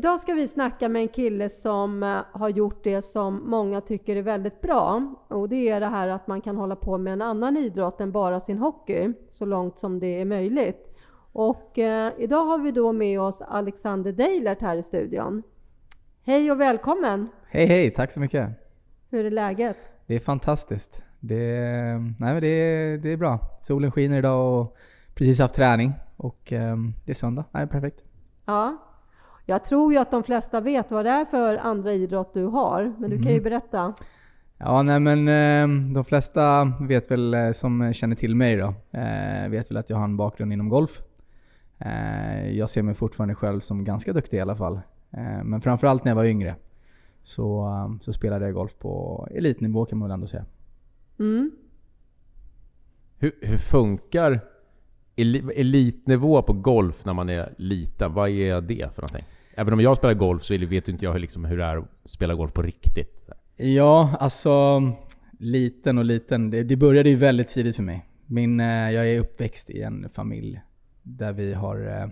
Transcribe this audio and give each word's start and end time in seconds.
Idag 0.00 0.20
ska 0.20 0.32
vi 0.32 0.48
snacka 0.48 0.88
med 0.88 1.02
en 1.02 1.08
kille 1.08 1.48
som 1.48 2.02
eh, 2.02 2.18
har 2.32 2.48
gjort 2.48 2.84
det 2.84 3.02
som 3.02 3.50
många 3.50 3.80
tycker 3.80 4.16
är 4.16 4.22
väldigt 4.22 4.60
bra. 4.60 5.14
Och 5.28 5.48
det 5.48 5.68
är 5.68 5.80
det 5.80 5.86
här 5.86 6.08
att 6.08 6.26
man 6.26 6.40
kan 6.40 6.56
hålla 6.56 6.76
på 6.76 6.98
med 6.98 7.12
en 7.12 7.22
annan 7.22 7.56
idrott 7.56 8.00
än 8.00 8.12
bara 8.12 8.40
sin 8.40 8.58
hockey, 8.58 9.12
så 9.30 9.44
långt 9.44 9.78
som 9.78 9.98
det 9.98 10.20
är 10.20 10.24
möjligt. 10.24 10.96
Och 11.32 11.78
eh, 11.78 12.12
idag 12.18 12.44
har 12.44 12.58
vi 12.58 12.70
då 12.70 12.92
med 12.92 13.20
oss 13.20 13.42
Alexander 13.42 14.12
Deilert 14.12 14.60
här 14.60 14.76
i 14.76 14.82
studion. 14.82 15.42
Hej 16.24 16.50
och 16.50 16.60
välkommen! 16.60 17.28
Hej 17.48 17.66
hej, 17.66 17.90
tack 17.90 18.12
så 18.12 18.20
mycket! 18.20 18.50
Hur 19.10 19.24
är 19.24 19.30
läget? 19.30 19.76
Det 20.06 20.14
är 20.14 20.20
fantastiskt. 20.20 21.02
Det, 21.20 21.44
nej, 22.18 22.32
men 22.32 22.40
det, 22.40 22.48
är, 22.48 22.98
det 22.98 23.12
är 23.12 23.16
bra. 23.16 23.38
Solen 23.62 23.92
skiner 23.92 24.18
idag 24.18 24.60
och 24.60 24.76
precis 25.14 25.38
haft 25.38 25.54
träning. 25.54 25.92
Och 26.16 26.52
eh, 26.52 26.76
det 27.04 27.12
är 27.12 27.14
söndag. 27.14 27.44
Nej, 27.52 27.66
perfekt. 27.66 28.04
Ja, 28.46 28.76
jag 29.46 29.64
tror 29.64 29.92
ju 29.92 29.98
att 29.98 30.10
de 30.10 30.22
flesta 30.22 30.60
vet 30.60 30.90
vad 30.90 31.04
det 31.04 31.10
är 31.10 31.24
för 31.24 31.56
andra 31.56 31.92
idrott 31.92 32.34
du 32.34 32.44
har, 32.44 32.92
men 32.98 33.10
du 33.10 33.16
kan 33.16 33.26
ju 33.32 33.38
Mm. 33.38 33.42
berätta. 33.44 33.94
Ja, 34.58 34.82
nej 34.82 35.00
men 35.00 35.28
eh, 35.28 35.92
de 35.94 36.04
flesta 36.04 36.72
vet 36.80 37.10
väl, 37.10 37.34
eh, 37.34 37.52
som 37.52 37.92
känner 37.92 38.16
till 38.16 38.36
mig 38.36 38.56
då, 38.56 38.74
eh, 38.98 39.48
vet 39.48 39.70
väl 39.70 39.76
att 39.76 39.90
jag 39.90 39.96
har 39.96 40.04
en 40.04 40.16
bakgrund 40.16 40.52
inom 40.52 40.68
golf. 40.68 41.00
Jag 42.52 42.70
ser 42.70 42.82
mig 42.82 42.94
fortfarande 42.94 43.34
själv 43.34 43.60
som 43.60 43.84
ganska 43.84 44.12
duktig 44.12 44.36
i 44.36 44.40
alla 44.40 44.56
fall. 44.56 44.80
Men 45.44 45.60
framförallt 45.60 46.04
när 46.04 46.10
jag 46.10 46.16
var 46.16 46.24
yngre 46.24 46.54
så, 47.22 47.68
så 48.02 48.12
spelade 48.12 48.44
jag 48.44 48.54
golf 48.54 48.78
på 48.78 49.26
elitnivå 49.30 49.84
kan 49.84 49.98
man 49.98 50.08
väl 50.08 50.14
ändå 50.14 50.26
säga. 50.26 50.44
Mm. 51.18 51.50
Hur, 53.18 53.32
hur 53.40 53.58
funkar 53.58 54.40
elitnivå 55.56 56.42
på 56.42 56.52
golf 56.52 57.04
när 57.04 57.12
man 57.12 57.28
är 57.28 57.54
liten? 57.58 58.12
Vad 58.14 58.28
är 58.30 58.60
det 58.60 58.94
för 58.94 59.02
någonting? 59.02 59.24
Även 59.54 59.72
om 59.74 59.80
jag 59.80 59.96
spelar 59.96 60.14
golf 60.14 60.42
så 60.44 60.56
vet 60.58 60.88
inte 60.88 61.04
jag 61.04 61.12
hur, 61.12 61.20
liksom, 61.20 61.44
hur 61.44 61.58
det 61.58 61.64
är 61.64 61.76
att 61.76 61.84
spela 62.04 62.34
golf 62.34 62.52
på 62.52 62.62
riktigt. 62.62 63.30
Ja, 63.56 64.16
alltså 64.20 64.82
liten 65.38 65.98
och 65.98 66.04
liten. 66.04 66.50
Det, 66.50 66.62
det 66.62 66.76
började 66.76 67.10
ju 67.10 67.16
väldigt 67.16 67.48
tidigt 67.48 67.76
för 67.76 67.82
mig. 67.82 68.06
Min, 68.26 68.60
eh, 68.60 68.90
jag 68.90 69.08
är 69.08 69.20
uppväxt 69.20 69.70
i 69.70 69.82
en 69.82 70.08
familj 70.14 70.60
där 71.02 71.32
vi 71.32 71.54
har 71.54 71.86
eh, 71.88 72.08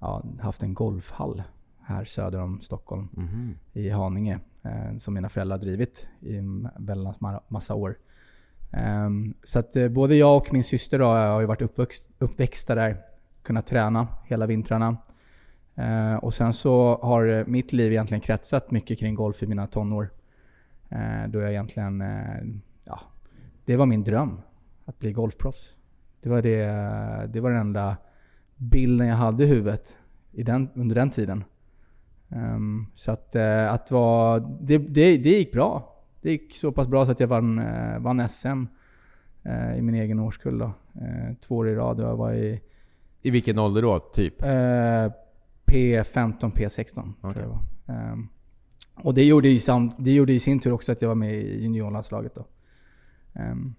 ja, 0.00 0.24
haft 0.40 0.62
en 0.62 0.74
golfhall 0.74 1.42
här 1.82 2.04
söder 2.04 2.40
om 2.40 2.60
Stockholm 2.60 3.08
Mhm. 3.12 3.58
i 3.72 3.88
Haninge. 3.88 4.38
Eh, 4.62 4.98
som 4.98 5.14
mina 5.14 5.28
föräldrar 5.28 5.58
drivit 5.58 6.08
i 6.20 6.34
väldans 6.78 7.18
ma- 7.20 7.40
massa 7.48 7.74
år. 7.74 7.96
Um, 8.76 9.34
så 9.42 9.58
att 9.58 9.76
uh, 9.76 9.88
både 9.88 10.16
jag 10.16 10.36
och 10.36 10.52
min 10.52 10.64
syster 10.64 10.98
då, 10.98 11.04
har 11.04 11.40
ju 11.40 11.46
varit 11.46 11.62
uppväxt, 11.62 12.08
uppväxta 12.18 12.74
där. 12.74 12.96
Kunnat 13.42 13.66
träna 13.66 14.08
hela 14.24 14.46
vintrarna. 14.46 14.96
Uh, 15.78 16.14
och 16.14 16.34
sen 16.34 16.52
så 16.52 16.98
har 17.02 17.26
eh, 17.26 17.46
mitt 17.46 17.72
liv 17.72 17.92
egentligen 17.92 18.20
kretsat 18.20 18.70
mycket 18.70 18.98
kring 18.98 19.14
golf 19.14 19.42
i 19.42 19.46
mina 19.46 19.66
tonår. 19.66 20.10
Uh, 20.92 21.28
då 21.28 21.40
jag 21.40 21.50
egentligen, 21.50 22.00
eh, 22.00 22.44
ja, 22.84 23.00
det 23.64 23.76
var 23.76 23.86
min 23.86 24.04
dröm. 24.04 24.40
Att 24.84 24.98
bli 24.98 25.12
golfproffs. 25.12 25.74
Det 26.20 26.28
var, 26.28 26.42
det, 26.42 26.66
det 27.32 27.40
var 27.40 27.50
den 27.50 27.60
enda 27.60 27.96
bilden 28.56 29.06
jag 29.06 29.16
hade 29.16 29.44
i 29.44 29.46
huvudet 29.46 29.96
i 30.32 30.42
den, 30.42 30.68
under 30.74 30.94
den 30.94 31.10
tiden. 31.10 31.44
Um, 32.28 32.86
så 32.94 33.10
att, 33.10 33.36
att 33.70 33.90
vara, 33.90 34.38
det, 34.38 34.78
det, 34.78 35.16
det 35.16 35.30
gick 35.30 35.52
bra. 35.52 35.93
Det 36.24 36.30
gick 36.30 36.56
så 36.56 36.72
pass 36.72 36.88
bra 36.88 37.06
så 37.06 37.12
att 37.12 37.20
jag 37.20 37.26
vann, 37.26 37.58
eh, 37.58 37.98
vann 37.98 38.28
SM 38.28 38.66
eh, 39.42 39.78
i 39.78 39.82
min 39.82 39.94
egen 39.94 40.18
årskull 40.18 40.58
då. 40.58 40.72
Eh, 40.94 41.34
två 41.40 41.56
år 41.56 41.68
i 41.68 41.74
rad. 41.74 42.00
Jag 42.00 42.16
var 42.16 42.32
i 42.32 42.60
I 43.22 43.30
vilken 43.30 43.58
ålder 43.58 43.82
då, 43.82 43.98
typ? 43.98 44.42
Eh, 44.42 45.12
P15, 45.66 46.52
P16 46.52 46.92
tror 46.92 47.14
Okej. 47.30 47.42
jag 47.42 47.48
var. 47.48 47.60
Ehm, 47.94 48.28
och 48.94 49.14
det 49.14 49.24
gjorde, 49.24 49.48
i 49.48 49.58
sam, 49.58 49.92
det 49.98 50.12
gjorde 50.12 50.32
i 50.32 50.40
sin 50.40 50.60
tur 50.60 50.72
också 50.72 50.92
att 50.92 51.02
jag 51.02 51.08
var 51.08 51.14
med 51.14 51.34
i 51.34 51.62
juniorlandslaget 51.62 52.34
då. 52.34 52.46
Ehm, 53.32 53.74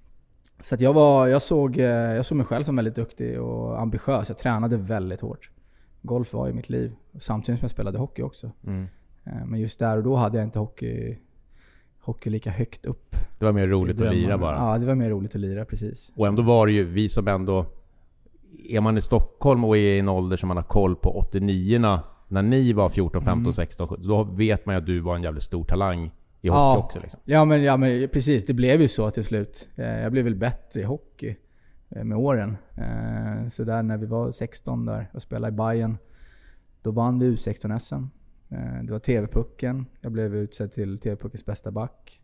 så 0.62 0.76
att 0.76 0.82
jag, 0.82 0.94
var, 0.94 1.28
jag, 1.28 1.42
såg, 1.42 1.78
jag 1.78 2.26
såg 2.26 2.38
mig 2.38 2.46
själv 2.46 2.64
som 2.64 2.76
väldigt 2.76 2.96
duktig 2.96 3.42
och 3.42 3.82
ambitiös. 3.82 4.30
Jag 4.30 4.38
tränade 4.38 4.78
väldigt 4.78 5.22
hårt. 5.22 5.50
Golf 6.02 6.34
var 6.34 6.50
i 6.50 6.54
mitt 6.54 6.70
liv. 6.70 6.96
Samtidigt 7.20 7.60
som 7.60 7.66
jag 7.66 7.72
spelade 7.72 7.98
hockey 7.98 8.22
också. 8.22 8.52
Mm. 8.68 8.88
Ehm, 9.24 9.50
men 9.50 9.60
just 9.60 9.80
där 9.80 9.98
och 9.98 10.04
då 10.04 10.16
hade 10.16 10.38
jag 10.38 10.48
inte 10.48 10.60
hockey, 10.60 11.18
hockey 12.06 12.30
lika 12.30 12.50
högt 12.52 12.86
upp. 12.86 13.16
Det 13.40 13.46
var 13.46 13.52
mer 13.52 13.68
roligt 13.68 14.02
att 14.02 14.16
lira 14.16 14.38
bara. 14.38 14.56
Ja, 14.58 14.78
det 14.78 14.86
var 14.86 14.96
mer 14.96 15.10
roligt 15.10 15.36
att 15.36 15.42
lira 15.42 15.66
precis. 15.66 16.12
Och 16.16 16.28
ändå 16.28 16.44
var 16.44 16.68
det 16.68 16.74
ju 16.74 16.84
vi 16.84 17.10
som 17.10 17.28
ändå... 17.28 17.66
Är 18.70 18.82
man 18.82 18.98
i 18.98 19.02
Stockholm 19.02 19.64
och 19.66 19.78
är 19.78 19.82
i 19.82 20.00
en 20.00 20.10
ålder 20.10 20.38
som 20.38 20.48
man 20.48 20.58
har 20.58 20.64
koll 20.64 20.96
på 20.96 21.10
89 21.20 22.00
när 22.28 22.42
ni 22.42 22.74
var 22.74 22.90
14, 22.90 23.22
15, 23.22 23.40
Mm. 23.42 23.54
16, 23.54 23.88
17, 23.88 24.08
då 24.08 24.24
vet 24.24 24.66
man 24.66 24.76
ju 24.76 24.80
att 24.80 24.86
du 24.86 25.00
var 25.00 25.16
en 25.16 25.24
jävligt 25.24 25.44
stor 25.44 25.64
talang 25.64 26.12
i 26.42 26.50
hockey 26.50 26.80
också 26.80 27.00
liksom. 27.00 27.20
Ja 27.26 27.46
men, 27.46 27.64
ja 27.64 27.78
men 27.78 28.10
precis, 28.10 28.46
det 28.46 28.54
blev 28.54 28.82
ju 28.82 28.88
så 28.88 29.12
till 29.12 29.26
slut. 29.26 29.68
Eh, 29.76 30.02
Jag 30.02 30.12
blev 30.12 30.24
väl 30.24 30.36
bättre 30.36 30.80
i 30.80 30.84
hockey 30.84 31.36
eh, 31.90 32.04
med 32.04 32.18
åren. 32.18 32.58
Eh, 32.78 33.48
Så 33.50 33.64
där 33.64 33.84
när 33.84 33.98
vi 33.98 34.06
var 34.06 34.32
16 34.32 34.86
där 34.86 35.10
och 35.14 35.22
spelade 35.22 35.54
i 35.54 35.58
Bayern 35.58 35.98
då 36.82 36.92
vann 36.92 37.20
vi 37.20 37.36
U16-SM. 37.36 38.04
Eh, 38.56 38.84
Det 38.84 38.92
var 38.92 39.00
TV-pucken. 39.00 39.86
Jag 40.02 40.12
blev 40.12 40.36
utsedd 40.36 40.74
till 40.74 41.00
TV-puckens 41.00 41.46
bästa 41.46 41.72
back. 41.72 42.22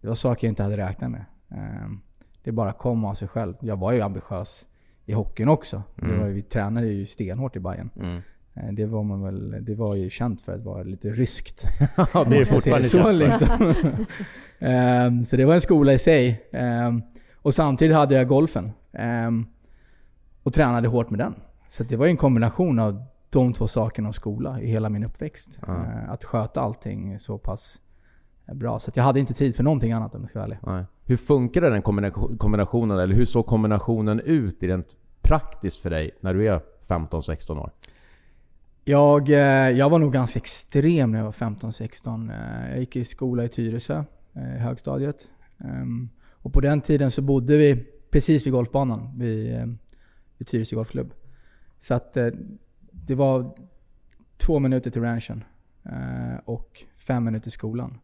Det 0.00 0.08
var 0.08 0.14
saker 0.14 0.46
jag 0.46 0.50
inte 0.52 0.62
hade 0.62 0.76
räknat 0.76 1.10
med. 1.10 1.24
Eh, 1.50 1.88
Det 2.42 2.52
bara 2.52 2.72
kom 2.72 3.04
av 3.04 3.14
sig 3.14 3.28
själv. 3.28 3.54
Jag 3.60 3.76
var 3.76 3.92
ju 3.92 4.00
ambitiös 4.00 4.66
i 5.04 5.12
hockeyn 5.12 5.48
också. 5.48 5.82
Mm. 6.02 6.20
var, 6.20 6.26
vi 6.28 6.42
tränade 6.42 6.86
ju 6.86 7.06
stenhårt 7.06 7.56
i 7.56 7.60
Bayern. 7.60 7.90
Mm. 8.00 8.22
Eh, 8.54 8.72
Det 8.72 8.86
var 8.86 9.02
man 9.02 9.22
väl, 9.22 9.64
det 9.64 9.74
var 9.74 9.94
ju 9.94 10.10
känt 10.10 10.40
för 10.42 10.54
att 10.54 10.62
vara 10.64 10.82
lite 10.82 11.08
ryskt. 11.10 11.64
ja, 12.14 12.24
det 12.24 12.36
är 12.36 12.44
fortfarande 12.44 12.88
så, 12.88 13.12
liksom. 13.12 13.48
Ehm, 14.58 15.24
Så 15.24 15.36
det 15.36 15.44
var 15.44 15.54
en 15.54 15.60
skola 15.60 15.92
i 15.92 15.98
sig. 15.98 16.48
Ehm, 16.52 17.02
Och 17.42 17.54
samtidigt 17.54 17.96
hade 17.96 18.14
jag 18.14 18.28
golfen. 18.28 18.72
Ehm, 18.92 19.46
Och 20.42 20.52
tränade 20.54 20.88
hårt 20.88 21.10
med 21.10 21.18
den. 21.18 21.34
Så 21.68 21.82
det 21.84 21.96
var 21.96 22.06
ju 22.06 22.10
en 22.10 22.16
kombination 22.16 22.78
av 22.78 23.04
de 23.30 23.52
två 23.52 23.68
sakerna 23.68 24.08
och 24.08 24.14
skola 24.14 24.60
i 24.60 24.66
hela 24.66 24.88
min 24.88 25.04
uppväxt. 25.04 25.58
Ja. 25.66 25.74
Ehm, 25.74 26.10
Att 26.10 26.24
sköta 26.24 26.60
allting 26.60 27.18
så 27.18 27.38
pass 27.38 27.80
bra. 28.52 28.78
Så 28.78 28.90
att 28.90 28.96
jag 28.96 29.04
hade 29.04 29.20
inte 29.20 29.34
tid 29.34 29.56
för 29.56 29.62
någonting 29.64 29.92
annat 29.92 30.14
om 30.14 30.20
jag 30.20 30.30
ska 30.30 30.38
vara 30.38 30.44
ärlig. 30.46 30.58
Nej. 30.66 30.84
Hur 31.04 31.16
funkar 31.16 31.60
den 31.60 31.82
kombination- 31.82 32.38
kombinationen, 32.38 32.98
eller 32.98 33.14
hur 33.14 33.26
såg 33.26 33.46
kombinationen 33.46 34.20
ut 34.20 34.62
i 34.62 34.68
rent 34.68 34.86
praktiskt 35.22 35.76
för 35.76 35.90
dig 35.90 36.10
när 36.20 36.34
du 36.34 36.48
är 36.48 36.60
15-16 36.88 37.58
år? 37.58 37.70
Jag, 38.84 39.28
eh, 39.28 39.36
jag 39.70 39.90
var 39.90 39.98
nog 39.98 40.12
ganska 40.12 40.38
extrem 40.38 41.10
när 41.10 41.18
jag 41.18 41.24
var 41.24 41.32
15-16. 41.32 42.30
Eh, 42.30 42.70
Jag 42.70 42.78
gick 42.80 42.96
i 42.96 43.04
skola 43.04 43.44
i 43.44 43.48
Tyresö, 43.48 44.04
eh, 44.34 44.56
i 44.56 44.58
högstadiet. 44.58 45.28
Ehm, 45.58 46.08
Och 46.42 46.52
på 46.52 46.60
den 46.60 46.80
tiden 46.80 47.10
så 47.10 47.22
bodde 47.22 47.56
vi 47.56 47.86
precis 48.10 48.46
vid 48.46 48.52
golfbanan 48.52 49.10
vid, 49.18 49.54
eh, 49.54 49.66
vid 50.38 50.48
Tyresö 50.48 50.76
Golfklubb. 50.76 51.10
Så 51.78 51.94
att 51.94 52.16
eh, 52.16 52.26
det 53.04 53.14
var 53.14 53.54
två 54.36 54.58
minuter 54.58 54.90
till 54.90 55.02
ranchen 55.02 55.44
eh, 55.84 56.38
och 56.44 56.84
fem 56.98 57.24
minuter 57.24 57.42
till 57.42 57.52
skolan. 57.52 57.98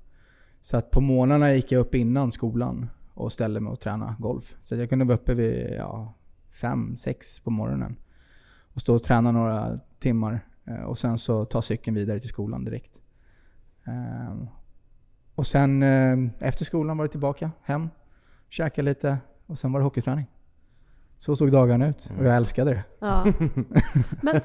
Så 0.61 0.77
att 0.77 0.91
på 0.91 1.00
morgnarna 1.00 1.55
gick 1.55 1.73
jag 1.73 1.81
upp 1.81 1.94
innan 1.94 2.33
skolan 2.33 2.91
och 3.15 3.33
ställde 3.33 3.61
mig 3.61 3.71
och 3.71 3.81
tränade 3.81 4.15
golf. 4.19 4.56
Så 4.62 4.75
att 4.75 4.81
jag 4.81 4.89
kunde 4.89 5.05
vara 5.05 5.15
uppe 5.15 5.35
vid 5.35 5.75
ja, 5.79 6.15
fem, 6.50 6.97
sex 6.97 7.41
på 7.41 7.50
morgonen. 7.50 7.97
Och 8.75 8.81
stå 8.81 8.94
och 8.94 9.03
träna 9.03 9.33
några 9.33 9.81
timmar. 9.99 10.41
Eh, 10.65 10.83
och 10.83 10.99
sen 10.99 11.19
så 11.19 11.44
ta 11.44 11.62
cykeln 11.62 11.94
vidare 11.94 12.21
till 12.21 12.29
skolan 12.29 12.65
direkt. 12.65 13.00
Eh, 13.85 14.49
och 15.35 15.47
sen 15.47 15.83
efter 16.39 16.65
skolan 16.65 16.97
var 16.97 17.05
det 17.05 17.11
tillbaka 17.11 17.50
hem. 17.62 17.89
Käka 18.49 18.83
lite 18.83 19.19
och 19.47 19.59
sen 19.59 19.73
var 19.73 19.81
det 19.81 19.85
hockeyträning 19.85 20.27
så 21.24 21.36
såg 21.36 21.50
dagarna 21.52 21.88
ut 21.88 22.10
och 22.19 22.24
jag 22.26 22.36
älskade 22.36 22.70
det. 22.70 22.82
Ja. 22.98 23.24
Men 24.22 24.40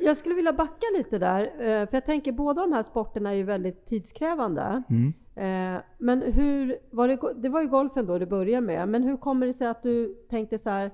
jag, 0.00 0.16
skulle 0.16 0.34
vilja 0.34 0.52
backa 0.52 0.86
lite 0.96 1.18
där, 1.18 1.42
eh, 1.42 1.86
för 1.88 1.96
jag 1.96 2.04
tänker 2.04 2.32
båda 2.32 2.62
de 2.62 2.72
här 2.72 2.82
sporterna 2.82 3.30
är 3.30 3.34
ju 3.34 3.42
väldigt 3.42 3.86
tidskrävande. 3.86 4.82
Mm. 4.90 5.12
Eh, 5.34 5.80
Men 5.98 6.22
hur, 6.22 6.78
var 6.90 7.08
det, 7.08 7.18
det 7.36 7.48
var 7.48 7.60
ju 7.62 7.68
golfen 7.68 8.06
då 8.06 8.18
du 8.18 8.26
började 8.26 8.66
med, 8.66 8.88
men 8.88 9.02
hur 9.02 9.16
kommer 9.16 9.46
det 9.46 9.52
sig 9.54 9.66
att 9.68 9.82
du 9.82 10.14
tänkte 10.30 10.58
så 10.58 10.70
här, 10.70 10.90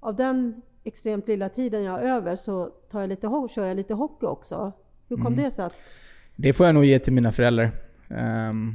av 0.00 0.16
den 0.16 0.62
extremt 0.84 1.28
lilla 1.28 1.48
tiden 1.48 1.82
jag 1.82 1.92
har 1.92 2.00
över 2.00 2.36
så 2.36 2.66
tar 2.90 3.00
jag 3.00 3.08
lite, 3.08 3.28
kör 3.54 3.64
jag 3.66 3.76
lite 3.76 3.94
hockey 3.94 4.26
också? 4.26 4.72
Hur 5.08 5.16
kom 5.16 5.26
Mm. 5.32 5.44
det 5.44 5.50
sig 5.50 5.64
att, 5.64 5.74
Det 6.36 6.52
får 6.52 6.66
jag 6.66 6.74
nog 6.74 6.84
ge 6.84 6.98
till 6.98 7.12
mina 7.12 7.32
föräldrar. 7.32 7.70
Ehm, 8.08 8.74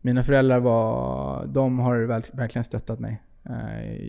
mina 0.00 0.22
föräldrar 0.22 0.60
var, 0.60 1.46
de 1.46 1.78
har 1.78 1.96
verk- 1.96 2.30
verkligen 2.38 2.64
stöttat 2.64 3.00
mig 3.00 3.22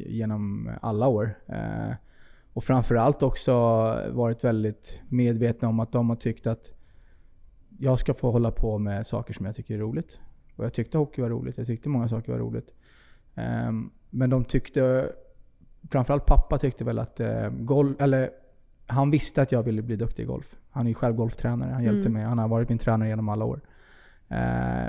genom 0.06 0.72
alla 0.82 1.08
år. 1.08 1.38
Eh, 1.48 1.92
och 2.54 2.64
framförallt 2.64 3.24
också 3.24 3.54
varit 4.12 4.44
väldigt 4.44 5.02
medvetna 5.10 5.68
om 5.68 5.80
att 5.80 5.92
de 5.92 6.10
har 6.10 6.16
tyckt 6.16 6.48
att 6.48 6.72
jag 7.80 8.00
ska 8.00 8.14
få 8.14 8.32
hålla 8.32 8.52
på 8.52 8.78
med 8.78 9.08
saker 9.08 9.34
som 9.34 9.46
jag 9.46 9.56
tycker 9.56 9.74
är 9.74 9.80
roligt. 9.80 10.20
Och 10.56 10.66
jag 10.66 10.74
tyckte 10.74 10.98
hockey 10.98 11.22
var 11.22 11.30
roligt, 11.30 11.58
jag 11.58 11.68
tyckte 11.68 11.90
många 11.90 12.10
saker 12.10 12.32
var 12.32 12.40
roligt. 12.40 12.74
Ehm, 13.36 13.92
men 14.10 14.30
de 14.30 14.46
tyckte, 14.46 15.10
framförallt 15.92 16.26
pappa 16.26 16.58
tyckte 16.58 16.84
väl 16.84 17.00
att 17.00 17.20
eh, 17.20 17.50
golf, 17.50 18.02
eller 18.02 18.30
han 18.88 19.12
visste 19.12 19.42
att 19.42 19.52
jag 19.52 19.64
ville 19.64 19.82
bli 19.82 19.96
duktig 19.96 20.24
i 20.24 20.26
golf. 20.26 20.56
Han 20.70 20.86
är 20.86 20.90
ju 20.90 20.94
själv 20.96 21.16
golftränare. 21.16 21.72
Han 21.72 21.84
hjälpte 21.84 22.10
Mm. 22.10 22.14
mig. 22.14 22.24
Han 22.24 22.38
har 22.38 22.48
varit 22.48 22.70
min 22.70 22.78
tränare 22.78 23.10
genom 23.10 23.30
alla 23.30 23.46
år. 23.46 23.62
Eh, 24.30 24.88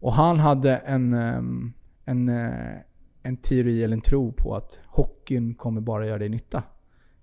och 0.00 0.12
han 0.12 0.38
hade 0.40 0.76
en, 0.76 1.14
ehm, 1.14 1.72
en, 2.04 2.28
eh, 2.28 2.76
en 3.22 3.36
teori 3.36 3.84
eller 3.84 3.96
en 3.96 4.00
tro 4.00 4.32
på 4.32 4.56
att 4.56 4.80
hockeyn 4.86 5.54
kommer 5.54 5.80
bara 5.80 6.06
göra 6.06 6.18
dig 6.18 6.28
nytta 6.28 6.62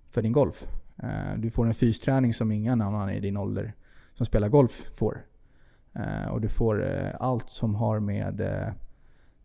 för 0.09 0.21
din 0.21 0.31
golf. 0.31 0.67
Eh, 1.03 1.37
du 1.37 1.49
får 1.51 1.65
en 1.67 1.73
fysträning 1.73 2.33
som 2.33 2.51
ingen 2.51 2.81
annan 2.81 3.09
i 3.09 3.19
din 3.19 3.37
ålder 3.37 3.73
som 4.13 4.25
spelar 4.25 4.49
golf 4.49 4.91
får. 4.95 5.17
Eh, 5.93 6.31
och 6.31 6.41
du 6.41 6.49
får 6.49 6.91
eh, 6.91 7.11
allt 7.19 7.49
som 7.49 7.75
har 7.75 7.99
med 7.99 8.33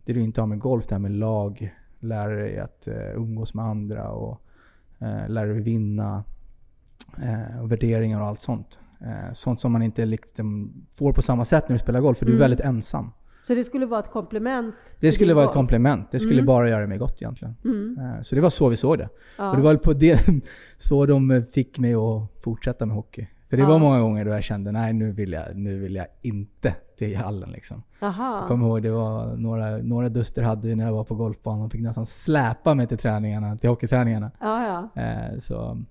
det 0.05 0.13
du 0.13 0.21
inte 0.21 0.41
har 0.41 0.47
med 0.47 0.59
golf, 0.59 0.87
det 0.87 0.95
här 0.95 1.01
med 1.01 1.11
lag, 1.11 1.75
lära 2.01 2.35
dig 2.35 2.59
att 2.59 2.89
umgås 3.15 3.55
med 3.55 3.65
andra 3.65 4.09
och 4.11 4.41
lära 5.29 5.47
dig 5.47 5.61
vinna 5.61 6.25
och 7.63 7.73
värderingar 7.73 8.21
och 8.21 8.27
allt 8.27 8.41
sånt. 8.41 8.79
Sånt 9.33 9.61
som 9.61 9.73
man 9.73 9.83
inte 9.83 10.05
liksom 10.05 10.73
får 10.91 11.13
på 11.13 11.23
samma 11.23 11.45
sätt 11.45 11.69
när 11.69 11.77
du 11.77 11.79
spelar 11.79 12.01
golf, 12.01 12.19
för 12.19 12.27
du 12.27 12.33
är 12.33 12.37
Mm. 12.37 12.45
väldigt 12.45 12.61
ensam. 12.67 13.11
Så 13.47 13.55
det 13.55 13.65
skulle 13.65 13.87
vara 13.87 14.01
ett 14.01 14.11
komplement? 14.11 14.75
Det 15.01 15.13
skulle 15.13 15.35
vara 15.35 15.45
ett 15.45 15.53
komplement. 15.53 16.11
Det 16.11 16.21
skulle 16.21 16.35
Mm. 16.35 16.47
bara 16.47 16.69
göra 16.69 16.87
mig 16.87 16.99
gott 16.99 17.23
egentligen. 17.23 17.55
Mm. 17.65 17.99
Eh, 17.99 18.23
så 18.23 18.35
det 18.35 18.41
var 18.41 18.51
så 18.51 18.69
vi 18.69 18.77
såg 18.77 18.99
det. 18.99 19.09
Ja. 19.39 19.51
Och 19.51 19.57
det 19.57 19.63
var 19.63 19.77
på 19.77 19.93
det 19.93 20.21
så 20.79 21.07
de 21.07 21.45
fick 21.53 21.79
mig 21.79 21.95
att 21.95 22.43
fortsätta 22.45 22.87
med 22.87 22.97
hockey. 22.97 23.27
För 23.51 23.57
det 23.57 23.63
Ja. 23.63 23.69
var 23.69 23.79
många 23.79 24.01
gånger 24.01 24.25
då 24.25 24.31
jag 24.31 24.45
kände, 24.45 24.73
nej 24.73 24.93
nu 24.93 25.13
vill 25.13 25.33
jag, 25.33 25.57
nu 25.57 25.79
vill 25.79 25.95
jag 25.95 26.07
inte 26.23 26.75
till 26.99 27.17
hallen 27.17 27.51
liksom. 27.51 27.83
Aha. 28.03 28.39
Jag 28.39 28.49
kommer 28.49 28.67
ihåg 28.67 28.83
det 28.83 28.91
var 28.91 29.37
några, 29.37 29.77
några 29.77 30.09
duster 30.09 30.43
hade 30.43 30.69
vi 30.69 30.75
när 30.75 30.85
jag 30.85 30.93
var 30.93 31.05
på 31.05 31.15
golfbanan. 31.15 31.61
De 31.61 31.71
fick 31.71 31.81
nästan 31.81 32.07
släpa 32.07 32.75
mig 32.75 32.87
till 32.87 32.99
träningarna, 32.99 33.57
till 33.57 33.69
hockeyträningarna. 33.71 34.31
Ja. 34.41 34.89
Eh, 35.03 35.39
så. 35.41 35.83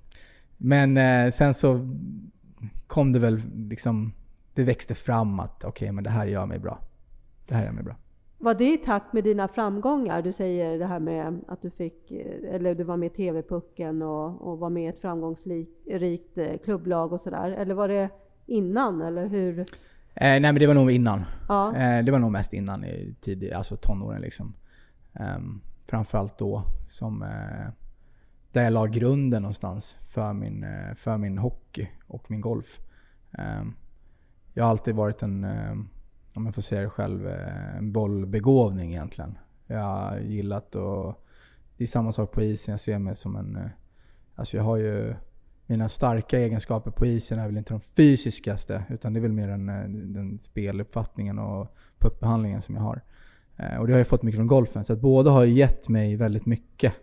Men 0.58 0.98
eh, 0.98 1.32
sen 1.32 1.54
så 1.54 1.90
kom 2.88 3.12
det 3.12 3.20
väl 3.20 3.42
liksom, 3.70 4.14
det 4.54 4.64
växte 4.64 4.96
fram 4.96 5.40
att 5.40 5.64
okej 5.64 5.92
men 5.92 6.04
det 6.04 6.10
här 6.10 6.26
gör 6.26 6.46
mig 6.46 6.60
bra. 6.60 6.80
Det 7.48 7.56
här 7.56 7.66
gör 7.66 7.72
mig 7.72 7.84
bra. 7.84 7.96
Var 8.38 8.54
det 8.54 8.74
i 8.74 8.78
takt 8.78 9.14
med 9.14 9.24
dina 9.24 9.48
framgångar? 9.48 10.22
Du 10.22 10.34
säger 10.34 10.80
det 10.80 10.86
här 10.86 11.00
med 11.00 11.40
att 11.48 11.62
du 11.62 11.70
fick, 11.70 12.12
eller 12.52 12.76
du 12.76 12.84
var 12.84 12.98
med 12.98 13.08
i 13.12 13.16
TV-pucken 13.16 14.02
och, 14.02 14.42
och 14.42 14.60
var 14.60 14.70
med 14.70 14.84
i 14.84 14.88
ett 14.88 15.02
framgångsrikt 15.02 16.38
eh, 16.38 16.58
klubblag 16.64 17.14
och 17.14 17.22
sådär. 17.22 17.52
Eller 17.52 17.76
var 17.76 17.88
det 17.88 18.10
innan, 18.46 19.02
eller 19.02 19.28
hur? 19.28 19.60
Eh, 19.60 19.66
nej 20.16 20.40
men 20.40 20.56
det 20.56 20.68
var 20.68 20.74
nog 20.74 20.92
innan. 20.92 21.24
Ja. 21.50 21.76
Eh, 21.76 22.06
det 22.06 22.12
var 22.12 22.20
nog 22.20 22.32
mest 22.32 22.54
innan 22.54 22.86
i 22.86 23.16
tidig, 23.22 23.52
alltså 23.52 23.76
tonåren 23.76 24.22
liksom. 24.22 24.54
Um, 25.38 25.62
framförallt 25.88 26.38
då 26.38 26.64
som 26.90 27.22
eh, 27.22 27.72
där 28.52 28.64
jag 28.64 28.74
la 28.74 28.86
grunden 28.86 29.42
någonstans 29.42 29.98
för 30.08 30.34
min, 30.34 30.64
eh, 30.64 30.96
för 30.96 31.18
min 31.18 31.38
hockey 31.38 31.90
och 32.08 32.32
min 32.32 32.42
golf. 32.42 32.80
Ehm, 33.32 33.74
jag 34.54 34.64
har 34.64 34.72
alltid 34.72 34.96
varit 34.96 35.24
en, 35.24 35.44
eh, 35.44 35.76
om 36.34 36.46
jag 36.46 36.56
får 36.56 36.62
säga 36.62 36.82
det 36.82 36.90
själv, 36.90 37.28
eh, 37.28 37.78
en 37.78 37.92
bollbegåvning 37.92 38.92
egentligen. 38.92 39.38
Jag 39.68 39.80
har 39.80 40.18
gillat 40.18 40.76
och 40.76 41.26
det 41.78 41.84
är 41.84 41.88
samma 41.88 42.12
sak 42.12 42.32
på 42.32 42.42
isen. 42.42 42.72
Jag 42.72 42.80
ser 42.80 43.00
mig 43.00 43.16
som 43.16 43.36
en, 43.36 43.56
eh, 43.56 43.70
alltså 44.36 44.58
jag 44.58 44.64
har 44.64 44.78
ju 44.78 45.16
mina 45.66 45.90
starka 45.90 46.40
egenskaper 46.40 46.92
på 46.92 47.06
isen 47.06 47.40
är 47.40 47.46
väl 47.46 47.58
inte 47.58 47.74
de 47.74 47.80
fysiskaste 47.82 48.84
utan 48.90 49.14
det 49.14 49.20
är 49.20 49.22
väl 49.22 49.32
mer 49.32 49.48
den, 49.48 49.70
eh, 49.70 49.90
den 49.90 50.40
speluppfattningen 50.40 51.40
och 51.40 51.76
puckbehandlingen 51.98 52.62
som 52.62 52.76
jag 52.76 52.82
har. 52.82 53.02
Och 53.80 53.88
det 53.88 53.94
har 53.94 53.98
jag 53.98 54.08
fått 54.08 54.24
mycket 54.24 54.38
från 54.38 54.48
golfen. 54.48 54.86
Så 54.86 54.94
att 54.94 55.00
båda 55.00 55.32
har 55.32 55.44
gett 55.44 55.90
mig 55.90 56.16
väldigt 56.16 56.46
mycket. 56.46 56.94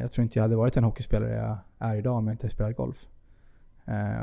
Jag 0.00 0.10
tror 0.10 0.22
inte 0.22 0.38
jag 0.38 0.44
hade 0.44 0.56
varit 0.56 0.74
den 0.74 0.84
hockeyspelare 0.84 1.34
jag 1.34 1.58
är 1.78 1.96
idag 1.96 2.16
om 2.16 2.26
jag 2.26 2.34
inte 2.34 2.44
hade 2.44 2.54
spelat 2.54 2.76
golf. 2.76 3.08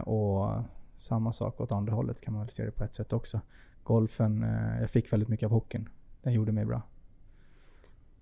Och 0.04 0.64
samma 0.98 1.34
sak 1.34 1.62
åt 1.62 1.72
andra 1.72 1.94
hållet 1.94 2.22
kan 2.22 2.34
man 2.34 2.42
väl 2.42 2.50
se 2.50 2.66
det 2.66 2.72
på 2.72 2.84
ett 2.84 2.96
sätt 2.96 3.14
också. 3.14 3.42
Golfen, 3.84 4.44
eh, 4.44 4.82
jag 4.82 4.90
fick 4.90 5.14
väldigt 5.14 5.30
mycket 5.30 5.46
av 5.46 5.52
hockeyn. 5.52 5.90
Den 6.22 6.34
gjorde 6.34 6.52
mig 6.52 6.66
bra. 6.66 6.82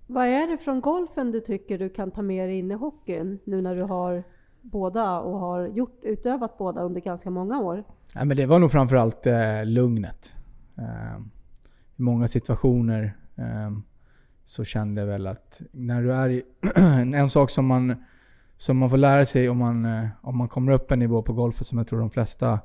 Vad 0.08 0.28
är 0.28 0.48
det 0.48 0.58
från 0.58 0.81
golfen 0.81 1.31
du 1.31 1.40
tycker 1.40 1.78
du 1.78 1.90
kan 1.90 2.12
ta 2.12 2.22
med 2.22 2.50
dig 2.50 2.60
in 2.60 2.72
i 2.72 2.74
hockeyn 2.74 3.40
nu 3.44 3.62
när 3.62 3.75
du 3.75 3.81
har 3.81 4.24
båda 4.62 5.19
och 5.19 5.40
har 5.40 5.68
gjort, 5.68 6.00
utövat 6.04 6.58
båda 6.58 6.81
under 6.81 7.02
ganska 7.02 7.30
många 7.30 7.60
år? 7.60 7.84
Nej, 8.16 8.25
men 8.25 8.38
det 8.38 8.46
var 8.46 8.60
nog 8.60 8.72
framförallt 8.72 9.28
eh, 9.28 9.66
lugnet. 9.66 10.36
Eh, 10.78 11.18
I 11.96 12.02
många 12.02 12.28
situationer 12.28 13.13
eh, 13.36 13.72
så 14.46 14.63
kände 14.63 15.02
jag 15.02 15.08
väl 15.08 15.28
att 15.28 15.62
när 15.72 16.02
du 16.02 16.13
är 16.13 16.30
i... 16.30 16.44
en 17.16 17.30
sak 17.30 17.50
som 17.50 17.66
man, 17.66 17.96
som 18.58 18.78
man 18.78 18.90
får 18.90 18.98
lära 18.98 19.25
sig 19.25 19.50
om 19.50 19.58
man, 19.58 19.86
eh, 19.86 20.08
om 20.22 20.38
man 20.38 20.48
kommer 20.48 20.72
upp 20.72 20.92
en 20.92 21.00
nivå 21.00 21.22
på 21.22 21.34
golfen 21.34 21.66
som 21.66 21.78
jag 21.78 21.88
tror 21.88 22.00
de 22.00 22.10
flesta 22.10 22.60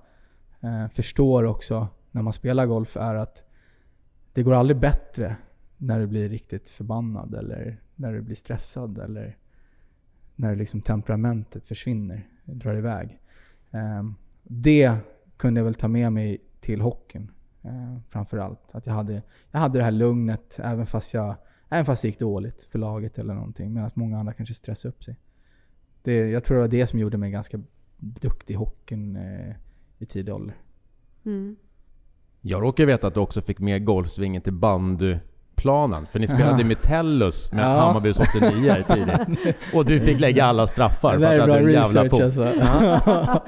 eh, 0.60 0.88
förstår 0.94 1.44
också 1.44 1.88
när 2.16 2.22
man 2.22 2.32
spelar 2.32 2.66
golf 2.66 2.96
är 2.96 3.14
att 3.14 3.44
det 4.32 4.42
går 4.42 4.54
aldrig 4.54 4.80
bättre 4.80 5.36
när 5.76 6.00
du 6.00 6.06
blir 6.06 6.28
riktigt 6.28 6.68
förbannad 6.68 7.34
eller 7.34 7.80
när 7.94 8.12
du 8.12 8.20
blir 8.20 8.36
stressad 8.36 8.98
eller 8.98 9.36
när 10.36 10.56
liksom 10.56 10.80
temperamentet 10.80 11.64
försvinner, 11.64 12.28
drar 12.44 12.74
iväg. 12.74 13.18
Ehm, 13.70 14.14
det 14.42 14.96
kunde 15.36 15.60
jag 15.60 15.64
väl 15.64 15.74
ta 15.74 15.88
med 15.88 16.12
mig 16.12 16.40
till 16.60 16.80
hockeyn. 16.80 17.30
Eh, 17.62 17.98
framförallt. 18.08 18.60
Att 18.70 18.86
jag 18.86 18.94
hade, 18.94 19.22
jag 19.50 19.60
hade 19.60 19.78
det 19.78 19.84
här 19.84 19.90
lugnet 19.90 20.58
även 20.62 20.86
fast, 20.86 21.14
jag, 21.14 21.36
även 21.68 21.84
fast 21.84 22.02
det 22.02 22.08
gick 22.08 22.18
dåligt 22.18 22.64
för 22.64 22.78
laget 22.78 23.18
eller 23.18 23.34
någonting. 23.34 23.72
Medan 23.72 23.90
många 23.94 24.18
andra 24.18 24.32
kanske 24.32 24.54
stressade 24.54 24.88
upp 24.94 25.04
sig. 25.04 25.16
Det, 26.02 26.14
jag 26.14 26.44
tror 26.44 26.56
det 26.56 26.60
var 26.60 26.68
det 26.68 26.86
som 26.86 26.98
gjorde 26.98 27.18
mig 27.18 27.30
ganska 27.30 27.60
duktig 27.96 28.54
i 28.54 28.56
hockeyn 28.56 29.16
eh, 29.16 29.54
i 29.98 30.06
tidig 30.06 30.34
ålder. 30.34 30.56
Mm. 31.24 31.56
Jag 32.48 32.62
råkar 32.62 32.86
veta 32.86 33.06
att 33.06 33.14
du 33.14 33.20
också 33.20 33.42
fick 33.42 33.58
med 33.58 33.84
golfsvingen 33.84 34.42
till 34.42 34.52
bandyplanen. 34.52 36.06
För 36.12 36.18
ni 36.18 36.26
spelade 36.26 36.62
Ja. 36.62 36.66
med 36.66 36.82
Tellus 36.82 37.52
med 37.52 37.64
Ja. 37.64 37.68
Hammarbys 37.80 38.18
89 38.20 38.84
tidigt. 38.88 39.56
Och 39.74 39.84
du 39.84 40.00
fick 40.00 40.20
lägga 40.20 40.44
alla 40.44 40.66
straffar 40.66 41.16
Det 41.18 41.26
för 41.26 41.34
där 41.34 41.38
att 41.40 41.46
du 41.46 41.52
hade 41.52 41.64
en 41.64 41.72
jävla 41.72 42.02
puck. 42.02 42.20
alltså. 42.20 42.44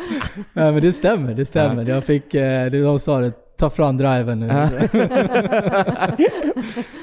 Nej 0.52 0.72
men 0.72 0.80
det 0.82 0.92
stämmer, 0.92 1.34
det 1.34 1.44
stämmer. 1.46 1.84
Jag 1.88 2.04
fick, 2.04 2.34
eh, 2.34 2.70
det 2.70 2.82
de 2.82 2.98
sa 2.98 3.20
det, 3.20 3.32
ta 3.58 3.70
fram 3.70 3.96
driven 3.96 4.40
nu. 4.40 4.48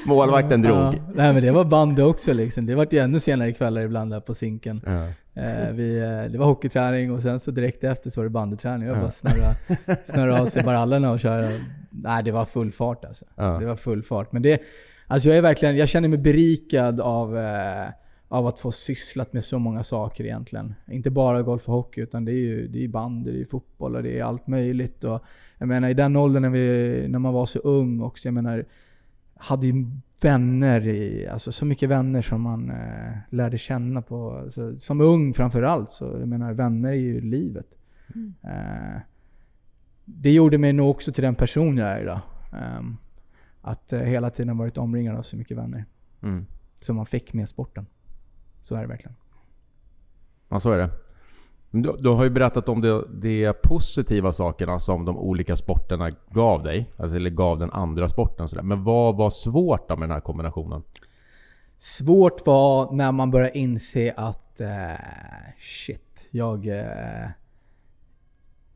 Målvakten 0.06 0.62
drog. 0.62 0.76
Ja. 0.76 0.94
Nej 1.14 1.32
men 1.32 1.42
det 1.42 1.50
var 1.50 1.64
bandy 1.64 2.02
också 2.02 2.32
liksom. 2.32 2.66
Det 2.66 2.74
vart 2.74 2.92
ju 2.92 2.98
ännu 2.98 3.20
senare 3.20 3.52
kvällar 3.52 3.82
ibland 3.82 4.10
där 4.12 4.20
på 4.20 4.34
sinken. 4.34 4.80
Eh, 5.36 5.70
vi, 5.72 5.98
eh, 5.98 6.32
det 6.32 6.38
var 6.38 6.46
hockeyträning 6.46 7.12
och 7.12 7.22
sen 7.22 7.40
så 7.40 7.50
direkt 7.50 7.84
efter 7.84 8.10
så 8.10 8.20
var 8.20 8.24
det 8.24 8.30
bandyträning. 8.30 8.88
Jag 8.88 8.96
Ja. 8.96 9.00
bara 9.00 9.10
snurra, 9.86 9.96
snurra 10.04 10.40
av 10.42 10.46
sig 10.46 10.62
barallerna 10.62 11.10
och 11.10 11.20
köra. 11.20 11.50
Nej 11.90 12.22
det 12.24 12.30
var 12.32 12.44
full 12.44 12.72
fart 12.72 13.04
alltså. 13.04 13.24
Ja. 13.34 13.58
Det 13.60 13.66
var 13.66 13.76
full 13.76 14.02
fart. 14.02 14.32
Men 14.32 14.42
det, 14.42 14.60
alltså 15.06 15.28
jag 15.28 15.38
är 15.38 15.42
verkligen, 15.42 15.76
jag 15.76 15.88
känner 15.88 16.08
mig 16.08 16.18
berikad 16.18 17.00
av, 17.00 17.38
eh, 17.38 17.86
av 18.28 18.46
att 18.46 18.58
få 18.58 18.72
sysslat 18.72 19.32
med 19.32 19.44
så 19.44 19.58
många 19.58 19.82
saker 19.84 20.24
egentligen. 20.24 20.74
Inte 20.90 21.10
bara 21.10 21.42
golf 21.42 21.68
och 21.68 21.74
hockey 21.74 22.00
utan 22.00 22.24
det 22.24 22.32
är 22.32 22.34
ju 22.34 22.68
det 22.68 22.84
är 22.84 22.88
bandy, 22.88 23.32
det 23.32 23.40
är 23.40 23.44
fotboll 23.44 23.96
och 23.96 24.02
det 24.02 24.18
är 24.18 24.24
allt 24.24 24.46
möjligt. 24.46 25.04
Och 25.04 25.24
jag 25.58 25.68
menar 25.68 25.88
i 25.88 25.94
den 25.94 26.16
åldern 26.16 26.42
när, 26.42 26.50
vi, 26.50 27.06
när 27.08 27.18
man 27.18 27.34
var 27.34 27.46
så 27.46 27.58
ung 27.58 28.00
också. 28.00 28.28
Jag 28.28 28.34
menar, 28.34 28.64
hade 29.36 29.66
ju 29.66 29.86
vänner 30.22 30.86
i, 30.86 31.28
alltså 31.28 31.52
så 31.52 31.64
mycket 31.64 31.88
vänner 31.88 32.22
som 32.22 32.40
man 32.40 32.70
eh, 32.70 33.12
lärde 33.30 33.58
känna 33.58 34.02
på, 34.02 34.32
alltså, 34.32 34.78
som 34.78 35.00
ung 35.00 35.34
framförallt. 35.34 35.90
Så 35.90 36.04
jag 36.04 36.28
menar 36.28 36.52
vänner 36.52 36.88
är 36.88 36.94
ju 36.94 37.20
livet. 37.20 37.66
Eh, 38.42 39.00
det 40.04 40.32
gjorde 40.32 40.58
mig 40.58 40.72
nog 40.72 40.90
också 40.90 41.12
till 41.12 41.24
den 41.24 41.34
person 41.34 41.78
jag 41.78 41.88
är 41.88 42.02
idag. 42.02 42.20
Ehm, 42.52 42.96
att 43.60 43.92
eh, 43.92 44.00
hela 44.00 44.30
tiden 44.30 44.58
varit 44.58 44.78
omringad 44.78 45.16
av 45.16 45.22
så 45.22 45.36
mycket 45.36 45.56
vänner. 45.56 45.84
Mm. 46.22 46.46
Som 46.80 46.96
man 46.96 47.06
fick 47.06 47.32
med 47.32 47.48
sporten. 47.48 47.86
Så 48.62 48.74
är 48.74 48.80
det 48.80 48.86
verkligen. 48.86 49.16
Ja, 50.48 50.60
så 50.60 50.72
är 50.72 50.78
det. 50.78 50.90
Du, 51.70 51.96
du 51.98 52.08
har 52.08 52.24
ju 52.24 52.30
berättat 52.30 52.68
om 52.68 52.80
de, 52.80 53.04
de 53.20 53.52
positiva 53.62 54.32
sakerna 54.32 54.80
som 54.80 55.04
de 55.04 55.18
olika 55.18 55.56
sporterna 55.56 56.10
gav 56.30 56.62
dig. 56.62 56.92
Alltså, 56.96 57.16
eller 57.16 57.30
gav 57.30 57.58
den 57.58 57.70
andra 57.70 58.08
sporten. 58.08 58.48
Sådär. 58.48 58.62
Men 58.62 58.84
vad 58.84 59.16
var 59.16 59.30
svårt 59.30 59.88
då 59.88 59.96
med 59.96 60.08
den 60.08 60.14
här 60.14 60.20
kombinationen? 60.20 60.82
Svårt 61.78 62.46
var 62.46 62.92
när 62.92 63.12
man 63.12 63.30
började 63.30 63.58
inse 63.58 64.14
att 64.16 64.60
uh, 64.60 64.66
shit, 65.58 66.28
jag... 66.30 66.66
Uh, 66.66 67.28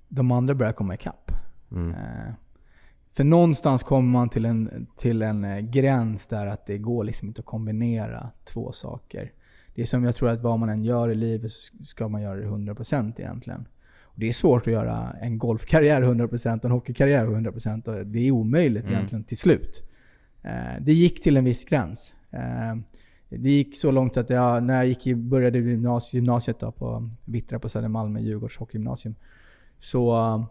de 0.09 0.31
andra 0.31 0.55
börjar 0.55 0.73
komma 0.73 0.95
ikapp. 0.95 1.31
Mm. 1.73 1.91
Uh, 1.91 2.33
för 3.13 3.25
någonstans 3.25 3.83
kommer 3.83 4.09
man 4.09 4.29
till 4.29 4.45
en, 4.45 4.87
till 4.97 5.23
en 5.23 5.71
gräns 5.71 6.27
där 6.27 6.47
att 6.47 6.67
det 6.67 6.79
går 6.79 7.05
liksom 7.05 7.29
inte 7.29 7.41
att 7.41 7.47
kombinera 7.47 8.31
två 8.45 8.73
saker. 8.73 9.33
Det 9.81 9.85
är 9.85 9.87
som 9.87 10.05
jag 10.05 10.17
tror 10.17 10.29
att 10.29 10.41
vad 10.41 10.59
man 10.59 10.69
än 10.69 10.85
gör 10.85 11.09
i 11.09 11.15
livet 11.15 11.53
så 11.53 11.85
ska 11.85 12.09
man 12.09 12.23
göra 12.23 12.37
det 12.37 12.47
100% 12.47 13.13
egentligen. 13.17 13.69
Och 14.03 14.15
det 14.17 14.29
är 14.29 14.33
svårt 14.33 14.67
att 14.67 14.73
göra 14.73 15.17
en 15.21 15.39
golfkarriär 15.39 16.03
100% 16.03 16.59
och 16.59 16.65
en 16.65 16.71
hockeykarriär 16.71 17.27
100%. 17.27 17.89
Och 17.89 18.07
det 18.07 18.19
är 18.19 18.31
omöjligt 18.31 18.83
mm. 18.85 18.95
egentligen 18.95 19.25
till 19.25 19.37
slut. 19.37 19.83
Eh, 20.43 20.81
det 20.81 20.93
gick 20.93 21.23
till 21.23 21.37
en 21.37 21.45
viss 21.45 21.65
gräns. 21.65 22.15
Eh, 22.31 22.77
det 23.29 23.51
gick 23.51 23.77
så 23.77 23.91
långt 23.91 24.17
att 24.17 24.31
jag, 24.31 24.63
när 24.63 24.77
jag 24.77 24.87
gick 24.87 25.07
i, 25.07 25.15
började 25.15 25.59
gymnasiet 25.59 26.61
då 26.61 26.73
på 26.73 27.11
Vittra 27.25 27.59
på 27.59 27.69
Södermalm, 27.69 28.19
Djurgårds 28.19 28.57
hockeygymnasium. 28.57 29.15
Så 29.79 30.35
uh, 30.35 30.45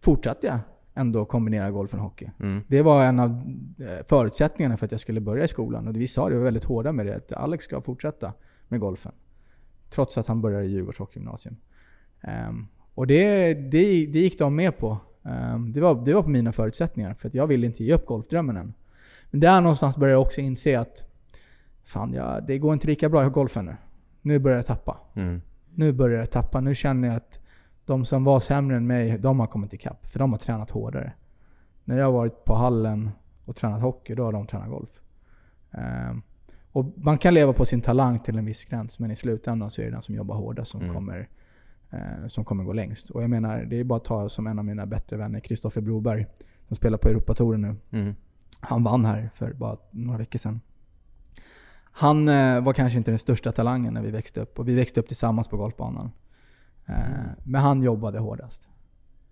fortsatte 0.00 0.46
jag 0.46 0.58
ändå 0.94 1.24
kombinera 1.24 1.70
golf 1.70 1.94
och 1.94 2.00
hockey. 2.00 2.30
Mm. 2.40 2.64
Det 2.68 2.82
var 2.82 3.04
en 3.04 3.20
av 3.20 3.30
eh, 3.78 4.06
förutsättningarna 4.08 4.76
för 4.76 4.86
att 4.86 4.92
jag 4.92 5.00
skulle 5.00 5.20
börja 5.20 5.44
i 5.44 5.48
skolan. 5.48 5.88
Och 5.88 5.96
vi 5.96 6.08
sa 6.08 6.28
det, 6.28 6.34
vi 6.34 6.38
var 6.38 6.44
väldigt 6.44 6.64
hårda 6.64 6.92
med 6.92 7.06
det, 7.06 7.16
att 7.16 7.32
Alex 7.32 7.64
ska 7.64 7.80
fortsätta 7.80 8.32
med 8.72 8.80
golfen. 8.80 9.12
Trots 9.90 10.18
att 10.18 10.26
han 10.26 10.40
började 10.40 10.64
i 10.64 10.68
Djurgårds 10.68 10.98
hockeygymnasium. 10.98 11.56
Um, 12.48 12.68
och 12.94 13.06
det, 13.06 13.54
det, 13.54 14.06
det 14.06 14.18
gick 14.18 14.38
de 14.38 14.56
med 14.56 14.78
på. 14.78 14.98
Um, 15.22 15.72
det, 15.72 15.80
var, 15.80 16.04
det 16.04 16.14
var 16.14 16.22
på 16.22 16.28
mina 16.28 16.52
förutsättningar, 16.52 17.14
för 17.14 17.28
att 17.28 17.34
jag 17.34 17.46
ville 17.46 17.66
inte 17.66 17.84
ge 17.84 17.94
upp 17.94 18.06
golfdrömmen 18.06 18.56
än. 18.56 18.74
Men 19.30 19.40
där 19.40 19.60
någonstans 19.60 19.96
började 19.96 20.12
jag 20.12 20.22
också 20.22 20.40
inse 20.40 20.80
att 20.80 21.04
fan, 21.84 22.12
ja, 22.12 22.40
det 22.40 22.58
går 22.58 22.72
inte 22.72 22.86
lika 22.86 23.08
bra 23.08 23.26
i 23.26 23.30
golfen 23.30 23.64
nu. 23.64 23.76
Nu 24.20 24.38
börjar 24.38 24.58
jag 24.58 24.66
tappa. 24.66 24.96
Mm. 25.14 25.40
Nu 25.74 25.92
börjar 25.92 26.18
jag 26.18 26.30
tappa. 26.30 26.60
Nu 26.60 26.74
känner 26.74 27.08
jag 27.08 27.16
att 27.16 27.38
de 27.86 28.04
som 28.04 28.24
var 28.24 28.40
sämre 28.40 28.76
än 28.76 28.86
mig, 28.86 29.18
de 29.18 29.40
har 29.40 29.46
kommit 29.46 29.72
ikapp. 29.72 30.06
För 30.06 30.18
de 30.18 30.32
har 30.32 30.38
tränat 30.38 30.70
hårdare. 30.70 31.12
När 31.84 31.98
jag 31.98 32.04
har 32.04 32.12
varit 32.12 32.44
på 32.44 32.54
hallen 32.54 33.10
och 33.44 33.56
tränat 33.56 33.82
hockey, 33.82 34.14
då 34.14 34.24
har 34.24 34.32
de 34.32 34.46
tränat 34.46 34.68
golf. 34.68 35.00
Um, 35.70 36.22
och 36.72 36.92
man 36.96 37.18
kan 37.18 37.34
leva 37.34 37.52
på 37.52 37.64
sin 37.64 37.80
talang 37.80 38.20
till 38.20 38.38
en 38.38 38.44
viss 38.44 38.64
gräns, 38.64 38.98
men 38.98 39.10
i 39.10 39.16
slutändan 39.16 39.70
så 39.70 39.80
är 39.80 39.84
det 39.84 39.90
den 39.90 40.02
som 40.02 40.14
jobbar 40.14 40.36
hårdast 40.36 40.70
som, 40.70 40.80
mm. 40.80 40.94
kommer, 40.94 41.28
eh, 41.90 42.26
som 42.28 42.44
kommer 42.44 42.64
gå 42.64 42.72
längst. 42.72 43.10
Och 43.10 43.22
jag 43.22 43.30
menar, 43.30 43.64
det 43.64 43.80
är 43.80 43.84
bara 43.84 43.96
att 43.96 44.04
ta 44.04 44.28
som 44.28 44.46
en 44.46 44.58
av 44.58 44.64
mina 44.64 44.86
bättre 44.86 45.16
vänner, 45.16 45.40
Kristoffer 45.40 45.80
Broberg, 45.80 46.26
som 46.66 46.76
spelar 46.76 46.98
på 46.98 47.08
Europatouren 47.08 47.60
nu. 47.60 47.98
Mm. 47.98 48.14
Han 48.60 48.84
vann 48.84 49.04
här 49.04 49.30
för 49.34 49.52
bara 49.52 49.76
några 49.90 50.18
veckor 50.18 50.38
sedan. 50.38 50.60
Han 51.92 52.28
eh, 52.28 52.60
var 52.60 52.72
kanske 52.72 52.98
inte 52.98 53.10
den 53.10 53.18
största 53.18 53.52
talangen 53.52 53.94
när 53.94 54.02
vi 54.02 54.10
växte 54.10 54.40
upp. 54.40 54.58
Och 54.58 54.68
vi 54.68 54.74
växte 54.74 55.00
upp 55.00 55.06
tillsammans 55.06 55.48
på 55.48 55.56
golfbanan. 55.56 56.10
Eh, 56.86 57.10
mm. 57.10 57.26
Men 57.44 57.60
han 57.60 57.82
jobbade 57.82 58.18
hårdast. 58.18 58.68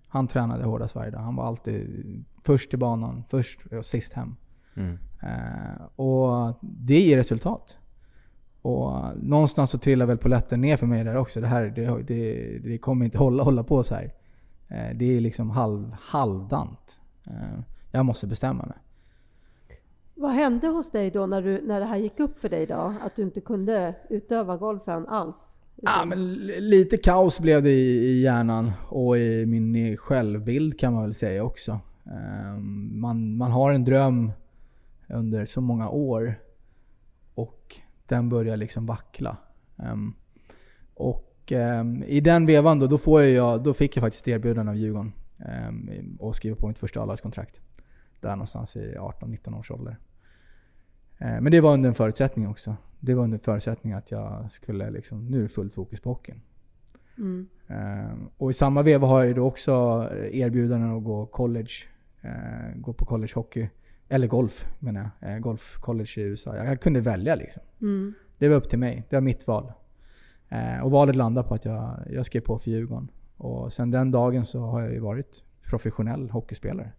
Han 0.08 0.28
tränade 0.28 0.64
hårdast 0.64 0.94
varje 0.94 1.10
dag. 1.10 1.20
Han 1.20 1.36
var 1.36 1.46
alltid 1.46 2.24
först 2.44 2.70
till 2.70 2.78
banan, 2.78 3.24
först 3.28 3.66
och 3.66 3.84
sist 3.84 4.12
hem. 4.12 4.36
Mm. 4.74 4.98
Eh, 5.22 5.84
och 5.96 6.58
det 6.60 7.00
ger 7.00 7.16
resultat. 7.16 7.76
Och 8.62 9.02
någonstans 9.22 9.70
så 9.70 9.78
trillar 9.78 10.06
väl 10.06 10.18
polletten 10.18 10.60
ner 10.60 10.76
för 10.76 10.86
mig 10.86 11.04
där 11.04 11.16
också. 11.16 11.40
Det 11.40 11.46
här 11.46 11.72
det, 11.76 12.02
det, 12.02 12.58
det 12.58 12.78
kommer 12.78 13.04
inte 13.04 13.18
hålla, 13.18 13.42
hålla 13.42 13.62
på 13.62 13.82
så 13.82 13.94
här. 13.94 14.12
Eh, 14.68 14.96
det 14.96 15.16
är 15.16 15.20
liksom 15.20 15.50
halv, 15.50 15.92
halvdant. 16.00 16.98
Eh, 17.26 17.60
jag 17.90 18.06
måste 18.06 18.26
bestämma 18.26 18.66
mig. 18.66 18.76
Vad 20.14 20.32
hände 20.32 20.66
hos 20.66 20.90
dig 20.90 21.10
då 21.10 21.26
när, 21.26 21.42
du, 21.42 21.66
när 21.66 21.80
det 21.80 21.86
här 21.86 21.96
gick 21.96 22.20
upp 22.20 22.40
för 22.40 22.48
dig 22.48 22.66
då? 22.66 22.94
Att 23.02 23.16
du 23.16 23.22
inte 23.22 23.40
kunde 23.40 23.94
utöva 24.10 24.56
golfen 24.56 25.06
alls? 25.08 25.46
Ja, 25.76 26.04
men 26.04 26.34
lite 26.44 26.96
kaos 26.96 27.40
blev 27.40 27.62
det 27.62 27.70
i, 27.70 27.98
i 27.98 28.22
hjärnan 28.22 28.72
och 28.88 29.18
i 29.18 29.46
min 29.46 29.96
självbild 29.96 30.80
kan 30.80 30.92
man 30.92 31.02
väl 31.02 31.14
säga 31.14 31.44
också. 31.44 31.80
Man, 32.90 33.36
man 33.36 33.50
har 33.50 33.70
en 33.70 33.84
dröm 33.84 34.32
under 35.10 35.46
så 35.46 35.60
många 35.60 35.88
år. 35.88 36.34
Och 37.34 37.80
den 38.06 38.28
börjar 38.28 38.56
liksom 38.56 38.86
vackla. 38.86 39.36
Um, 39.76 40.14
och 40.94 41.52
um, 41.52 42.02
i 42.02 42.20
den 42.20 42.46
vevan 42.46 42.78
då, 42.78 42.86
då, 42.86 42.98
får 42.98 43.22
jag, 43.22 43.62
då 43.62 43.74
fick 43.74 43.96
jag 43.96 44.02
faktiskt 44.02 44.28
erbjudande 44.28 44.70
av 44.70 44.76
Djurgården 44.76 45.12
um, 45.68 46.16
och 46.20 46.36
skriva 46.36 46.56
på 46.56 46.68
mitt 46.68 46.78
första 46.78 47.02
A-lagskontrakt. 47.02 47.60
Där 48.20 48.30
någonstans 48.30 48.76
i 48.76 48.96
18-19 48.98 49.58
års 49.58 49.70
ålder. 49.70 49.96
Uh, 51.20 51.40
men 51.40 51.52
det 51.52 51.60
var 51.60 51.74
under 51.74 51.88
en 51.88 51.94
förutsättning 51.94 52.48
också. 52.48 52.76
Det 53.00 53.14
var 53.14 53.24
under 53.24 53.38
förutsättning 53.38 53.92
att 53.92 54.10
jag 54.10 54.52
skulle 54.52 54.90
liksom, 54.90 55.26
nu 55.26 55.38
är 55.38 55.42
det 55.42 55.48
fullt 55.48 55.74
fokus 55.74 56.00
på 56.00 56.08
hockeyn. 56.10 56.40
Mm. 57.18 57.48
Uh, 57.70 58.26
och 58.36 58.50
i 58.50 58.54
samma 58.54 58.82
veva 58.82 59.06
har 59.06 59.18
jag 59.18 59.28
ju 59.28 59.34
då 59.34 59.46
också 59.46 59.72
erbjudanden 60.32 60.96
att 60.96 61.04
gå 61.04 61.26
college. 61.26 61.72
Uh, 62.24 62.76
gå 62.76 62.92
på 62.92 63.04
college 63.04 63.32
hockey. 63.34 63.68
Eller 64.12 64.26
golf 64.26 64.66
menar 64.78 65.10
jag. 65.20 65.32
Eh, 65.32 65.38
golf 65.38 65.78
college 65.80 66.10
i 66.16 66.20
USA. 66.20 66.56
Jag 66.56 66.80
kunde 66.80 67.00
välja 67.00 67.34
liksom. 67.34 67.62
Mm. 67.80 68.14
Det 68.38 68.48
var 68.48 68.56
upp 68.56 68.68
till 68.68 68.78
mig. 68.78 69.06
Det 69.08 69.16
var 69.16 69.20
mitt 69.20 69.46
val. 69.46 69.72
Eh, 70.48 70.84
och 70.84 70.90
valet 70.90 71.16
landade 71.16 71.48
på 71.48 71.54
att 71.54 71.64
jag, 71.64 71.98
jag 72.10 72.26
skrev 72.26 72.40
på 72.40 72.58
för 72.58 72.70
Djurgården. 72.70 73.08
Och 73.36 73.72
sen 73.72 73.90
den 73.90 74.10
dagen 74.10 74.46
så 74.46 74.60
har 74.60 74.80
jag 74.80 74.92
ju 74.92 74.98
varit 74.98 75.42
professionell 75.62 76.30
hockeyspelare. 76.30 76.92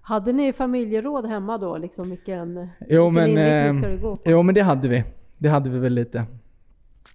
Hade 0.00 0.32
ni 0.32 0.52
familjeråd 0.52 1.26
hemma 1.26 1.58
då? 1.58 1.78
Liksom 1.78 2.10
vilken, 2.10 2.68
jo, 2.88 3.10
vilken 3.10 3.34
men, 3.34 3.66
eh, 3.66 3.82
ska 3.82 3.88
du 3.88 3.98
gå 3.98 4.16
på? 4.16 4.30
Jo 4.30 4.42
men 4.42 4.54
det 4.54 4.60
hade 4.62 4.88
vi. 4.88 5.04
Det 5.38 5.48
hade 5.48 5.70
vi 5.70 5.78
väl 5.78 5.92
lite. 5.92 6.24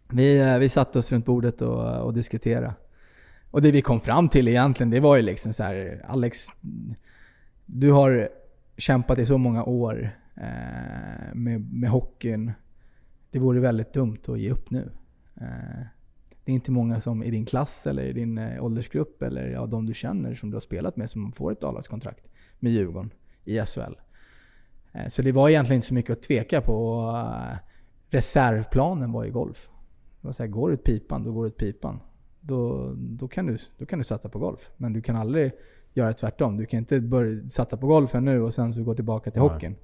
Vi, 0.10 0.40
eh, 0.40 0.58
vi 0.58 0.70
satte 0.70 1.00
oss 1.00 1.12
runt 1.12 1.26
bordet 1.26 1.62
och, 1.62 2.06
och 2.06 2.14
diskuterade. 2.14 2.74
Och 3.52 3.62
det 3.62 3.72
vi 3.72 3.82
kom 3.82 4.02
fram 4.02 4.30
till 4.30 4.48
egentligen, 4.48 4.90
det 4.90 5.00
var 5.00 5.16
ju 5.16 5.22
liksom 5.22 5.54
så 5.54 5.64
här, 5.64 6.06
Alex, 6.08 6.48
du 7.66 7.92
har 7.92 8.30
kämpat 8.78 9.20
i 9.20 9.26
så 9.26 9.38
många 9.38 9.64
år 9.64 10.10
eh, 10.36 11.34
med, 11.34 11.74
med 11.74 11.90
hockeyn. 11.90 12.52
Det 13.32 13.40
vore 13.40 13.60
väldigt 13.60 13.94
dumt 13.94 14.20
att 14.28 14.40
ge 14.40 14.52
upp 14.52 14.72
nu. 14.72 14.92
Eh, 15.36 15.86
det 16.44 16.52
är 16.52 16.56
inte 16.56 16.72
många 16.72 17.02
som 17.02 17.24
i 17.24 17.32
din 17.32 17.46
klass 17.46 17.88
eller 17.88 18.04
i 18.04 18.14
din 18.14 18.38
eh, 18.38 18.64
åldersgrupp 18.64 19.22
eller 19.22 19.48
ja, 19.48 19.66
de 19.66 19.86
du 19.86 19.94
känner 19.94 20.36
som 20.36 20.50
du 20.50 20.56
har 20.56 20.62
spelat 20.62 20.98
med 20.98 21.10
som 21.10 21.32
får 21.32 21.52
ett 21.52 21.64
avlagskontrakt 21.64 22.28
med 22.60 22.72
Djurgården 22.72 23.14
i 23.44 23.66
SHL. 23.66 23.94
Eh, 24.92 25.08
så 25.08 25.22
det 25.22 25.32
var 25.32 25.50
egentligen 25.50 25.78
inte 25.78 25.88
så 25.88 25.94
mycket 25.94 26.18
att 26.18 26.24
tveka 26.24 26.62
på. 26.62 27.10
Eh, 27.16 27.58
reservplanen 28.10 29.12
var 29.12 29.24
ju 29.24 29.32
golf. 29.32 29.70
Det 30.22 30.28
var 30.28 30.34
så 30.34 30.44
här, 30.44 30.48
går 30.48 30.70
du 30.70 30.74
ett 30.74 30.84
pipan, 30.84 31.24
då 31.24 31.32
går 31.32 31.44
du 31.44 31.50
ett 31.50 31.58
pipan. 31.58 32.00
Då, 32.40 32.92
då, 32.98 33.28
kan 33.28 33.46
du, 33.46 33.58
då 33.78 33.86
kan 33.86 34.00
du 34.00 34.06
satsa 34.06 34.30
på 34.30 34.40
golf. 34.40 34.72
Men 34.78 34.94
du 34.94 35.02
kan 35.02 35.16
aldrig 35.16 35.52
göra 35.98 36.14
tvärtom. 36.14 36.58
Du 36.58 36.66
kan 36.66 36.78
inte 36.78 37.00
börja 37.00 37.50
satsa 37.50 37.78
på 37.78 37.88
golfen 37.88 38.26
nu 38.26 38.42
och 38.42 38.54
sen 38.54 38.74
så 38.74 38.84
gå 38.84 38.96
tillbaka 38.96 39.32
till 39.32 39.42
Nej. 39.42 39.50
hockeyn. 39.50 39.76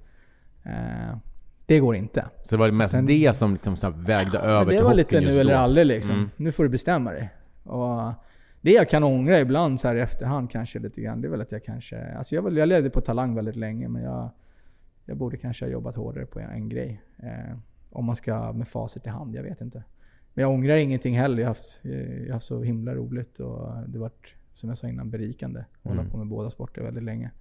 Eh, 0.64 1.18
det 1.66 1.80
går 1.80 1.96
inte. 1.96 2.26
Så 2.44 2.56
det 2.56 2.60
var 2.60 2.72
mest 2.72 2.94
sen, 2.94 3.06
det 3.06 3.38
som 3.38 3.54
liksom 3.54 3.78
så 3.78 3.90
vägde 3.90 4.38
ja, 4.38 4.40
över 4.40 4.72
till 4.72 4.82
hockeyn 4.82 4.82
Det 4.82 4.84
var 4.84 4.94
lite 4.94 5.22
nu 5.22 5.40
eller 5.40 5.54
aldrig 5.54 5.86
liksom. 5.86 6.16
Mm. 6.16 6.30
Nu 6.38 6.52
får 6.52 6.64
du 6.64 6.70
bestämma 6.70 7.12
dig. 7.12 7.30
Och 7.64 8.14
det 8.62 8.72
jag 8.72 8.90
kan 8.90 9.04
ångra 9.04 9.40
ibland 9.40 9.80
så 9.80 9.88
här 9.88 9.96
i 9.96 10.02
efterhand 10.02 10.52
kanske 10.52 10.80
lite 10.80 11.02
grann, 11.02 11.22
det 11.22 11.28
är 11.28 11.30
väl 11.30 11.42
att 11.42 11.52
jag 11.52 11.64
kanske... 11.64 12.14
Alltså 12.18 12.36
jag, 12.36 12.58
jag 12.58 12.68
levde 12.68 12.90
på 12.90 13.02
talang 13.02 13.36
väldigt 13.36 13.56
länge 13.56 13.88
men 13.88 14.04
jag, 14.04 14.30
jag 15.06 15.18
borde 15.18 15.38
kanske 15.38 15.66
ha 15.66 15.72
jobbat 15.72 15.96
hårdare 15.96 16.26
på 16.26 16.40
en 16.40 16.70
grej. 16.70 17.02
Eh, 17.18 17.58
om 17.90 18.06
man 18.06 18.16
ska 18.16 18.54
med 18.54 18.68
facit 18.68 19.06
i 19.06 19.10
hand, 19.10 19.36
jag 19.36 19.44
vet 19.44 19.62
inte. 19.62 19.84
Men 20.34 20.42
jag 20.42 20.52
ångrar 20.52 20.76
ingenting 20.76 21.18
heller. 21.18 21.38
Jag 21.38 21.44
har 21.44 21.50
haft, 21.50 21.80
jag 21.82 22.26
har 22.28 22.34
haft 22.34 22.46
så 22.46 22.64
himla 22.64 22.96
roligt 22.96 23.40
och 23.40 23.70
det 23.88 24.00
varit 24.00 24.34
som 24.56 24.70
jag 24.70 24.78
sa 24.78 24.88
innan, 24.88 25.10
berikande. 25.10 25.60
att 25.60 25.84
Hålla 25.84 26.02
mm. 26.02 26.12
på 26.12 26.18
med 26.18 26.28
båda 26.28 26.50
sporter 26.50 26.82
väldigt 26.82 27.04
länge. 27.04 27.32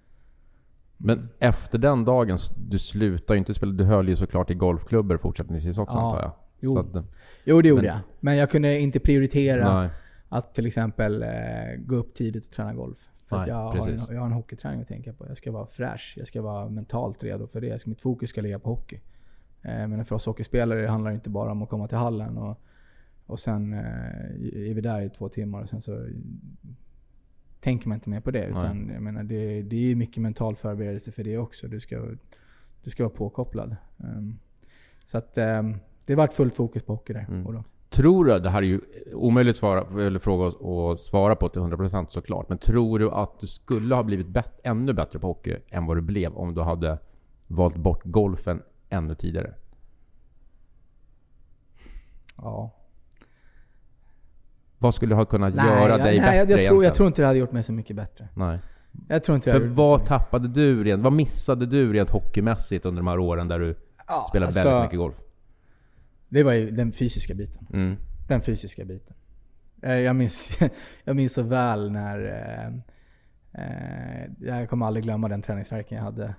Men 0.97 1.29
efter 1.39 1.77
den 1.77 2.05
dagen, 2.05 2.37
du 2.69 2.79
slutade 2.79 3.37
ju 3.37 3.39
inte 3.39 3.53
spela, 3.53 3.71
du 3.71 3.83
höll 3.83 4.09
ju 4.09 4.15
såklart 4.15 4.51
i 4.51 4.53
golfklubbar 4.53 5.17
fortsättningsvis 5.17 5.77
också 5.77 5.97
ja. 5.97 6.05
antar 6.05 6.21
jag? 6.21 6.31
Jo. 6.59 6.79
Att, 6.79 7.05
jo, 7.43 7.61
det 7.61 7.69
gjorde 7.69 7.81
men, 7.81 7.91
jag. 7.91 7.99
Men 8.19 8.37
jag 8.37 8.51
kunde 8.51 8.79
inte 8.79 8.99
prioritera 8.99 9.81
nej. 9.81 9.89
att 10.29 10.55
till 10.55 10.65
exempel 10.65 11.23
eh, 11.23 11.29
gå 11.77 11.95
upp 11.95 12.13
tidigt 12.13 12.45
och 12.45 12.51
träna 12.51 12.73
golf. 12.73 13.09
För 13.25 13.37
nej, 13.37 13.49
jag, 13.49 13.55
har 13.55 13.89
en, 13.89 13.99
jag 14.09 14.19
har 14.19 14.25
en 14.25 14.31
hockeyträning 14.31 14.81
att 14.81 14.87
tänka 14.87 15.13
på. 15.13 15.27
Jag 15.27 15.37
ska 15.37 15.51
vara 15.51 15.65
fräsch. 15.65 16.13
Jag 16.17 16.27
ska 16.27 16.41
vara 16.41 16.69
mentalt 16.69 17.23
redo 17.23 17.47
för 17.47 17.61
det. 17.61 17.85
Mitt 17.85 18.01
fokus 18.01 18.29
ska 18.29 18.41
ligga 18.41 18.59
på 18.59 18.69
hockey. 18.69 18.99
Eh, 19.61 19.87
men 19.87 20.05
för 20.05 20.15
oss 20.15 20.25
hockeyspelare 20.25 20.87
handlar 20.87 21.11
det 21.11 21.15
inte 21.15 21.29
bara 21.29 21.51
om 21.51 21.61
att 21.61 21.69
komma 21.69 21.87
till 21.87 21.97
hallen 21.97 22.37
och, 22.37 22.61
och 23.25 23.39
sen 23.39 23.73
eh, 23.73 23.79
är 24.69 24.73
vi 24.73 24.81
där 24.81 25.01
i 25.01 25.09
två 25.09 25.29
timmar 25.29 25.61
och 25.61 25.69
sen 25.69 25.81
så 25.81 26.07
tänker 27.63 27.87
man 27.87 27.95
inte 27.95 28.09
mer 28.09 28.19
på 28.19 28.31
det. 28.31 28.45
Utan 28.45 28.89
jag 28.93 29.01
menar, 29.01 29.23
det, 29.23 29.61
det 29.61 29.91
är 29.91 29.95
mycket 29.95 30.23
mental 30.23 30.55
förberedelse 30.55 31.11
för 31.11 31.23
det 31.23 31.37
också. 31.37 31.67
Du 31.67 31.79
ska, 31.79 32.01
du 32.83 32.89
ska 32.89 33.03
vara 33.03 33.13
påkopplad. 33.13 33.75
Um, 33.97 34.39
så 35.05 35.17
att 35.17 35.37
um, 35.37 35.77
det 36.05 36.15
vart 36.15 36.33
fullt 36.33 36.55
fokus 36.55 36.83
på 36.83 36.93
hockey 36.93 37.13
där. 37.13 37.25
Mm. 37.29 37.63
Tror 37.89 38.25
du, 38.25 38.39
det 38.39 38.49
här 38.49 38.61
är 38.61 38.65
ju 38.65 38.81
omöjligt 39.13 39.55
svara, 39.55 40.03
eller 40.05 40.19
fråga 40.19 40.47
att 40.47 40.99
svara 40.99 41.35
på 41.35 41.49
till 41.49 41.61
100% 41.61 42.07
såklart, 42.09 42.49
men 42.49 42.57
tror 42.57 42.99
du 42.99 43.11
att 43.11 43.39
du 43.39 43.47
skulle 43.47 43.95
ha 43.95 44.03
blivit 44.03 44.27
bet, 44.27 44.59
ännu 44.63 44.93
bättre 44.93 45.19
på 45.19 45.27
hockey 45.27 45.55
än 45.69 45.85
vad 45.85 45.97
du 45.97 46.01
blev 46.01 46.33
om 46.33 46.55
du 46.55 46.61
hade 46.61 46.97
valt 47.47 47.75
bort 47.75 48.01
golfen 48.03 48.61
ännu 48.89 49.15
tidigare? 49.15 49.53
Ja. 52.37 52.71
Vad 54.83 54.95
skulle 54.95 55.15
ha 55.15 55.25
kunnat 55.25 55.55
göra 55.55 55.89
jag, 55.89 55.99
dig 55.99 56.19
nej, 56.19 56.37
bättre 56.37 56.53
jag, 56.53 56.59
jag, 56.59 56.67
tror, 56.67 56.83
jag 56.83 56.95
tror 56.95 57.07
inte 57.07 57.21
det 57.21 57.25
hade 57.25 57.39
gjort 57.39 57.51
mig 57.51 57.63
så 57.63 57.71
mycket 57.71 57.95
bättre. 57.95 58.27
Nej. 58.35 58.59
Jag 59.07 59.23
tror 59.23 59.35
inte 59.35 59.49
jag 59.49 59.59
För 59.59 59.67
gjort 59.67 59.77
vad 59.77 60.05
tappade 60.05 60.47
du 60.47 60.83
rent, 60.83 61.03
vad 61.03 61.13
missade 61.13 61.65
du 61.65 61.93
rent 61.93 62.09
hockeymässigt 62.09 62.85
under 62.85 62.99
de 63.01 63.07
här 63.07 63.19
åren 63.19 63.47
där 63.47 63.59
du 63.59 63.75
Ja, 64.07 64.25
spelade 64.29 64.47
alltså, 64.47 64.63
väldigt 64.63 64.83
mycket 64.83 64.97
golf? 64.99 65.15
Det 66.29 66.43
var 66.43 66.53
ju 66.53 66.71
den 66.71 66.91
fysiska 66.91 67.33
biten. 67.33 67.67
Mm. 67.73 67.95
Den 68.27 68.41
fysiska 68.41 68.85
biten. 68.85 69.13
Eh, 69.81 69.93
Jag 69.93 70.15
minns, 70.15 70.59
jag 71.03 71.15
minns 71.15 71.33
så 71.33 71.41
väl 71.41 71.91
när... 71.91 72.25
eh, 72.25 72.67
eh, 73.63 74.29
Jag 74.39 74.69
kommer 74.69 74.85
aldrig 74.85 75.03
glömma 75.03 75.27
den 75.27 75.41
träningsvärken 75.41 75.97
jag 75.97 76.05
hade. 76.05 76.35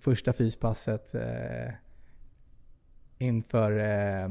Första 0.00 0.32
fyspasset 0.32 1.14
eh, 1.14 1.72
inför... 3.18 3.78
eh, 3.78 4.30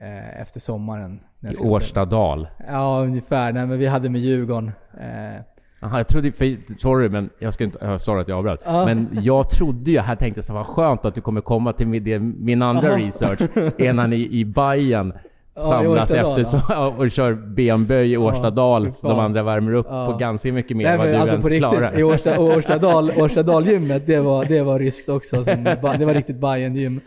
eh, 0.00 0.40
Efter 0.42 0.60
sommaren. 0.60 1.20
I. 1.40 1.56
Årstadal. 1.64 2.48
Ja, 2.68 3.00
ungefär. 3.02 3.52
Nej, 3.52 3.66
men 3.66 3.78
vi 3.78 3.86
hade 3.86 4.08
med 4.08 4.20
Djurgården. 4.20 4.72
Eh, 5.00 5.40
Aha, 5.82 5.96
jag 5.96 6.08
trodde, 6.08 6.32
för, 6.32 6.56
sorry 6.78 7.08
men 7.08 7.30
jag 7.38 7.54
ska 7.54 7.64
inte, 7.64 7.98
sorry 7.98 8.20
att 8.22 8.28
jag 8.28 8.38
avbröt. 8.38 8.60
Ja. 8.64 8.84
Men 8.84 9.08
jag 9.22 9.50
trodde 9.50 9.90
ju, 9.90 9.98
här 10.00 10.16
tänkte 10.16 10.42
jag 10.48 10.54
vad 10.54 10.66
skönt 10.66 11.04
att 11.04 11.14
du 11.14 11.20
kommer 11.20 11.40
komma 11.40 11.72
till 11.72 11.86
min, 11.88 12.34
min 12.38 12.62
andra 12.62 12.88
Ja. 13.00 13.06
research. 13.06 13.40
Ni 14.08 14.16
i 14.16 14.52
Ja, 14.56 14.76
i 14.76 15.68
samlas 15.68 16.10
Årstadal, 16.10 16.40
efter 16.40 16.58
så, 16.58 16.94
och 16.98 17.10
kör 17.10 17.34
benböj 17.34 18.12
i 18.12 18.16
Årstadal. 18.16 18.84
fan. 18.84 19.10
De 19.10 19.18
andra 19.18 19.42
värmer 19.42 19.72
upp 19.72 19.86
Ja. 19.90 20.06
på 20.12 20.16
ganska 20.18 20.52
mycket 20.52 20.76
mer 20.76 20.86
än 20.86 20.98
vad 20.98 21.06
du 21.06 21.14
alltså 21.14 21.34
ens 21.34 21.46
riktigt, 21.46 21.70
klarar. 21.70 21.98
i 21.98 22.02
Årsta, 22.02 22.40
Årstadal, 22.40 23.10
Årstadalgymmet, 23.16 24.06
det 24.06 24.20
var, 24.20 24.44
det 24.44 24.62
var 24.62 24.78
ryskt 24.78 25.08
också. 25.08 25.36
Det 25.98 26.04
var 26.04 26.14
riktigt 26.14 26.36
Bajen-gym. 26.36 27.00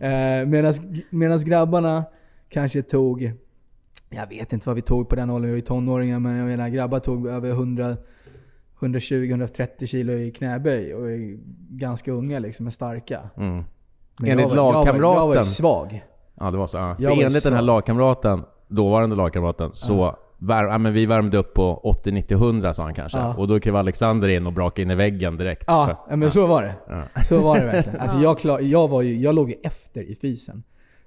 Eh, 0.00 0.46
Medan 1.10 1.38
grabbarna 1.44 2.04
kanske 2.54 2.82
tog, 2.82 3.32
jag 4.10 4.26
vet 4.28 4.52
inte 4.52 4.68
vad 4.68 4.76
vi 4.76 4.82
tog 4.82 5.08
på 5.08 5.16
den 5.16 5.30
åldern, 5.30 5.46
vi 5.46 5.50
var 5.52 5.56
ju 5.56 5.60
tonåringar, 5.62 6.18
men 6.18 6.36
jag 6.36 6.46
menar 6.46 6.68
grabbar 6.68 7.00
tog 7.00 7.26
över 7.26 7.50
100 7.50 7.96
120-130 8.80 9.86
kilo 9.86 10.12
i 10.12 10.30
knäböj 10.30 10.94
och 10.94 11.10
är 11.10 11.36
ganska 11.70 12.12
unga 12.12 12.38
liksom, 12.38 12.66
är 12.66 12.70
starka. 12.70 13.20
Mm. 13.36 13.64
Men 14.18 14.30
Enligt 14.30 14.48
jag 14.48 14.56
var, 14.56 14.56
Jag 14.56 14.72
var, 14.72 14.86
jag 14.86 14.92
var 14.92 15.00
lagkamraten. 15.00 15.42
ju 15.42 15.48
svag. 15.48 16.02
Ja 16.40 16.50
det 16.50 16.56
var 16.58 16.66
så. 16.66 16.76
Ja. 16.76 16.94
För 16.98 17.22
enligt 17.22 17.44
den 17.44 17.52
här 17.52 17.62
lagkamraten, 17.62 18.42
dåvarande 18.68 19.16
lagkamraten, 19.16 19.70
så 19.74 20.16
vär, 20.38 20.64
ja, 20.64 20.78
men 20.78 20.92
vi 20.92 21.06
värmde 21.06 21.38
upp 21.38 21.54
på 21.54 21.80
80, 21.82 22.12
90, 22.12 22.34
100 22.36 22.74
sa 22.74 22.82
han 22.82 22.94
kanske. 22.94 23.18
Ja. 23.18 23.34
Och 23.34 23.48
då 23.48 23.60
klev 23.60 23.76
Alexander 23.76 24.28
in 24.28 24.46
och 24.46 24.52
brakade 24.52 24.82
in 24.82 24.90
i 24.90 24.94
väggen 24.94 25.36
direkt. 25.36 25.64
Ja, 25.66 25.86
För- 25.86 26.10
ja 26.10 26.16
men 26.16 26.30
så 26.30 26.46
var 26.46 26.62
det. 26.62 26.74
Ja. 26.88 27.22
Så 27.28 27.38
var 27.44 27.58
det 27.58 27.64
verkligen. 27.72 28.00
Alltså 28.00 28.18
jag, 28.18 28.38
klar, 28.38 28.60
jag, 28.60 28.88
var 28.88 29.02
ju, 29.02 29.16
jag 29.20 29.34
låg 29.34 29.50
ju 29.50 29.56
efter 29.62 30.02
i 30.02 30.14
fysen. 30.14 30.62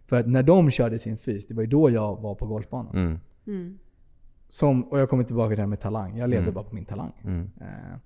För 0.08 0.20
att 0.20 0.28
när 0.28 0.44
de 0.44 0.72
körde 0.72 1.00
sin 1.00 1.18
fys, 1.18 1.48
det 1.48 1.54
var 1.54 1.62
ju 1.64 1.68
då 1.70 1.90
jag 1.90 2.22
var 2.22 2.36
på 2.36 2.46
golfbanan. 2.46 2.96
Mm. 2.96 3.20
Mm. 3.48 3.78
Som, 4.50 4.84
och 4.84 5.00
jag 5.00 5.10
kommer 5.10 5.24
tillbaka 5.24 5.50
till 5.50 5.56
det 5.58 5.62
här 5.62 5.68
med 5.68 5.80
talang. 5.80 6.18
Jag 6.18 6.30
levde 6.30 6.44
Mm. 6.44 6.54
bara 6.54 6.64
på 6.64 6.76
min 6.76 6.86
talang. 6.86 7.12
Mm. 7.24 7.50
Eh, 7.62 7.98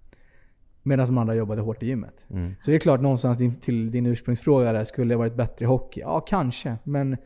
Medan 0.84 1.06
de 1.08 1.18
andra 1.18 1.36
jobbade 1.36 1.62
hårt 1.62 1.84
i 1.84 1.86
gymmet. 1.88 2.16
Mm. 2.30 2.56
Så 2.62 2.72
det 2.72 2.78
är 2.78 2.80
klart 2.80 3.02
någonstans 3.02 3.38
din- 3.38 3.56
till 3.56 3.92
din 3.92 4.06
ursprungsfråga 4.06 4.74
där, 4.74 4.84
skulle 4.84 5.14
jag 5.14 5.18
varit 5.18 5.36
bättre 5.36 5.66
i 5.66 5.68
hockey? 5.68 6.00
Ja, 6.00 6.20
kanske. 6.20 6.78
Men 6.84 7.18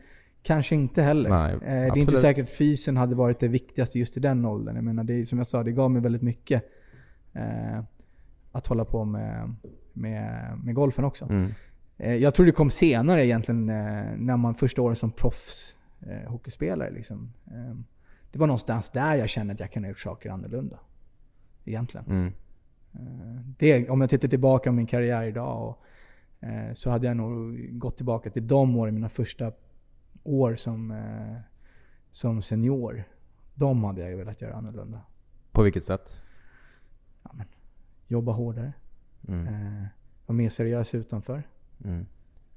kanske 0.42 0.74
inte 0.74 1.02
heller. 1.02 1.30
Nej, 1.30 1.52
Eh, 1.54 1.60
det 1.60 1.70
är 1.72 1.96
inte 1.98 2.16
säkert 2.16 2.44
att 2.44 2.50
fysen 2.56 2.96
hade 2.96 3.14
varit 3.14 3.40
det 3.40 3.48
viktigaste 3.48 3.98
just 3.98 4.16
i 4.16 4.20
den 4.20 4.44
åldern. 4.44 4.74
Jag 4.74 4.84
menar, 4.84 5.04
det, 5.04 5.24
som 5.26 5.38
jag 5.38 5.46
sa, 5.46 5.62
det 5.62 5.72
gav 5.72 5.90
mig 5.90 6.02
väldigt 6.02 6.22
mycket. 6.22 6.62
Eh, 7.32 7.80
att 8.52 8.66
hålla 8.66 8.84
på 8.84 9.04
med, 9.04 9.54
med, 9.92 10.58
med 10.64 10.74
golfen 10.74 11.04
också. 11.04 11.24
Mm. 11.24 11.50
Eh, 11.96 12.14
Jag 12.14 12.34
tror 12.34 12.46
det 12.46 12.52
kom 12.52 12.70
senare 12.70 13.26
egentligen 13.26 13.68
eh, 13.68 14.04
när 14.16 14.36
man 14.36 14.54
första 14.54 14.82
året 14.82 14.98
som 14.98 15.10
proffs 15.10 15.76
eh, 16.00 16.30
hockeyspelare. 16.30 16.90
Liksom. 16.90 17.32
Eh, 17.46 17.74
Det 18.32 18.38
var 18.38 18.46
någonstans 18.46 18.90
där 18.90 19.14
jag 19.14 19.28
kände 19.28 19.52
att 19.54 19.60
jag 19.60 19.72
kunde 19.72 19.86
ha 19.86 19.90
gjort 19.90 20.00
saker 20.00 20.30
annorlunda. 20.30 20.78
Egentligen. 21.64 22.06
Mm. 22.06 22.32
Eh, 22.94 23.40
Det, 23.58 23.88
om 23.90 24.00
jag 24.00 24.10
tittar 24.10 24.28
tillbaka 24.28 24.70
på 24.70 24.74
min 24.74 24.86
karriär 24.86 25.22
idag 25.22 25.68
och, 25.68 25.84
eh, 26.48 26.72
så 26.72 26.90
hade 26.90 27.06
jag 27.06 27.16
nog 27.16 27.58
gått 27.78 27.96
tillbaka 27.96 28.30
till 28.30 28.46
de 28.46 28.76
åren, 28.76 28.94
mina 28.94 29.08
första 29.08 29.52
år 30.22 30.56
som, 30.56 30.90
eh, 30.90 31.36
som 32.12 32.42
senior. 32.42 33.04
De 33.54 33.84
hade 33.84 34.10
jag 34.10 34.16
velat 34.16 34.40
göra 34.40 34.54
annorlunda. 34.54 35.00
På 35.52 35.62
vilket 35.62 35.84
sätt? 35.84 36.16
Jobba 38.08 38.32
hårdare. 38.32 38.72
Mm. 39.28 39.46
Eh, 39.46 39.84
vara 40.26 40.36
mer 40.36 40.48
seriös 40.48 40.94
utanför. 40.94 41.42
Mm. 41.84 42.06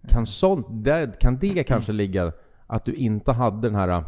Kan, 0.08 0.25
sånt, 0.25 0.67
det, 0.69 1.19
kan 1.19 1.38
det 1.38 1.63
kanske 1.67 1.91
ligga 1.93 2.32
att 2.67 2.86
du 2.86 2.93
inte 2.93 3.32
hade 3.32 3.67
den 3.67 3.75
här 3.75 4.03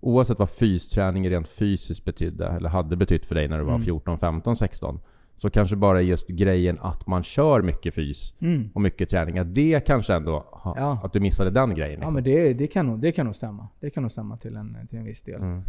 Oavsett 0.00 0.38
vad 0.38 0.50
fysträning 0.50 1.30
rent 1.30 1.48
fysiskt 1.48 2.04
betydde 2.04 2.46
eller 2.46 2.68
hade 2.68 2.96
betytt 2.96 3.26
för 3.26 3.34
dig 3.34 3.48
när 3.48 3.58
du 3.58 3.64
var 3.64 3.74
Mm. 3.74 3.84
14, 3.84 4.18
15, 4.18 4.56
16 4.56 5.00
Så 5.36 5.50
kanske 5.50 5.76
bara 5.76 6.00
just 6.00 6.28
grejen 6.28 6.78
att 6.80 7.06
man 7.06 7.22
kör 7.22 7.62
mycket 7.62 7.94
fys 7.94 8.34
Mm. 8.40 8.70
och 8.74 8.80
mycket 8.80 9.10
träning 9.10 9.38
Att 9.38 9.54
det 9.54 9.86
kanske 9.86 10.14
ändå 10.14 10.44
ha, 10.50 10.74
Ja. 10.78 11.00
Att 11.04 11.12
du 11.12 11.20
missade 11.20 11.50
den 11.50 11.74
grejen 11.74 11.92
Ja 11.92 11.98
liksom. 11.98 12.14
men 12.14 12.24
det, 12.24 12.52
det, 12.54 12.66
kan 12.66 12.86
nog, 12.86 12.98
det 13.00 13.12
kan 13.12 13.26
nog 13.26 13.34
stämma. 13.36 13.68
Det 13.80 13.90
kan 13.90 14.02
nog 14.02 14.10
stämma 14.12 14.36
till 14.36 14.56
en, 14.56 14.76
till 14.90 14.98
en 14.98 15.04
viss 15.04 15.22
del. 15.22 15.40
mm. 15.40 15.62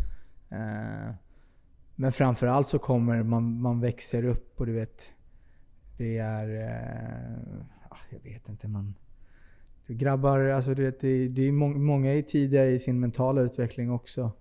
Eh, 0.50 1.14
men 1.96 2.12
framförallt 2.12 2.68
så 2.68 2.80
kommer 2.80 3.24
man, 3.24 3.62
man 3.62 3.80
växer 3.82 4.26
upp 4.26 4.60
och 4.60 4.66
du 4.66 4.72
vet, 4.74 5.02
det 5.98 6.18
är, 6.18 6.48
eh, 6.70 7.64
jag 8.10 8.20
vet 8.20 8.50
inte 8.50 8.68
man. 8.68 8.96
Du 9.88 9.94
grabbar, 9.94 10.40
alltså 10.40 10.74
du 10.74 10.84
vet, 10.86 11.00
det, 11.00 11.28
det 11.28 11.42
är 11.48 11.52
må, 11.52 11.68
många 11.68 12.14
är 12.14 12.22
tidiga 12.22 12.66
i 12.66 12.80
sin 12.80 13.00
mentala 13.00 13.42
utveckling 13.42 13.92
också. 13.92 14.32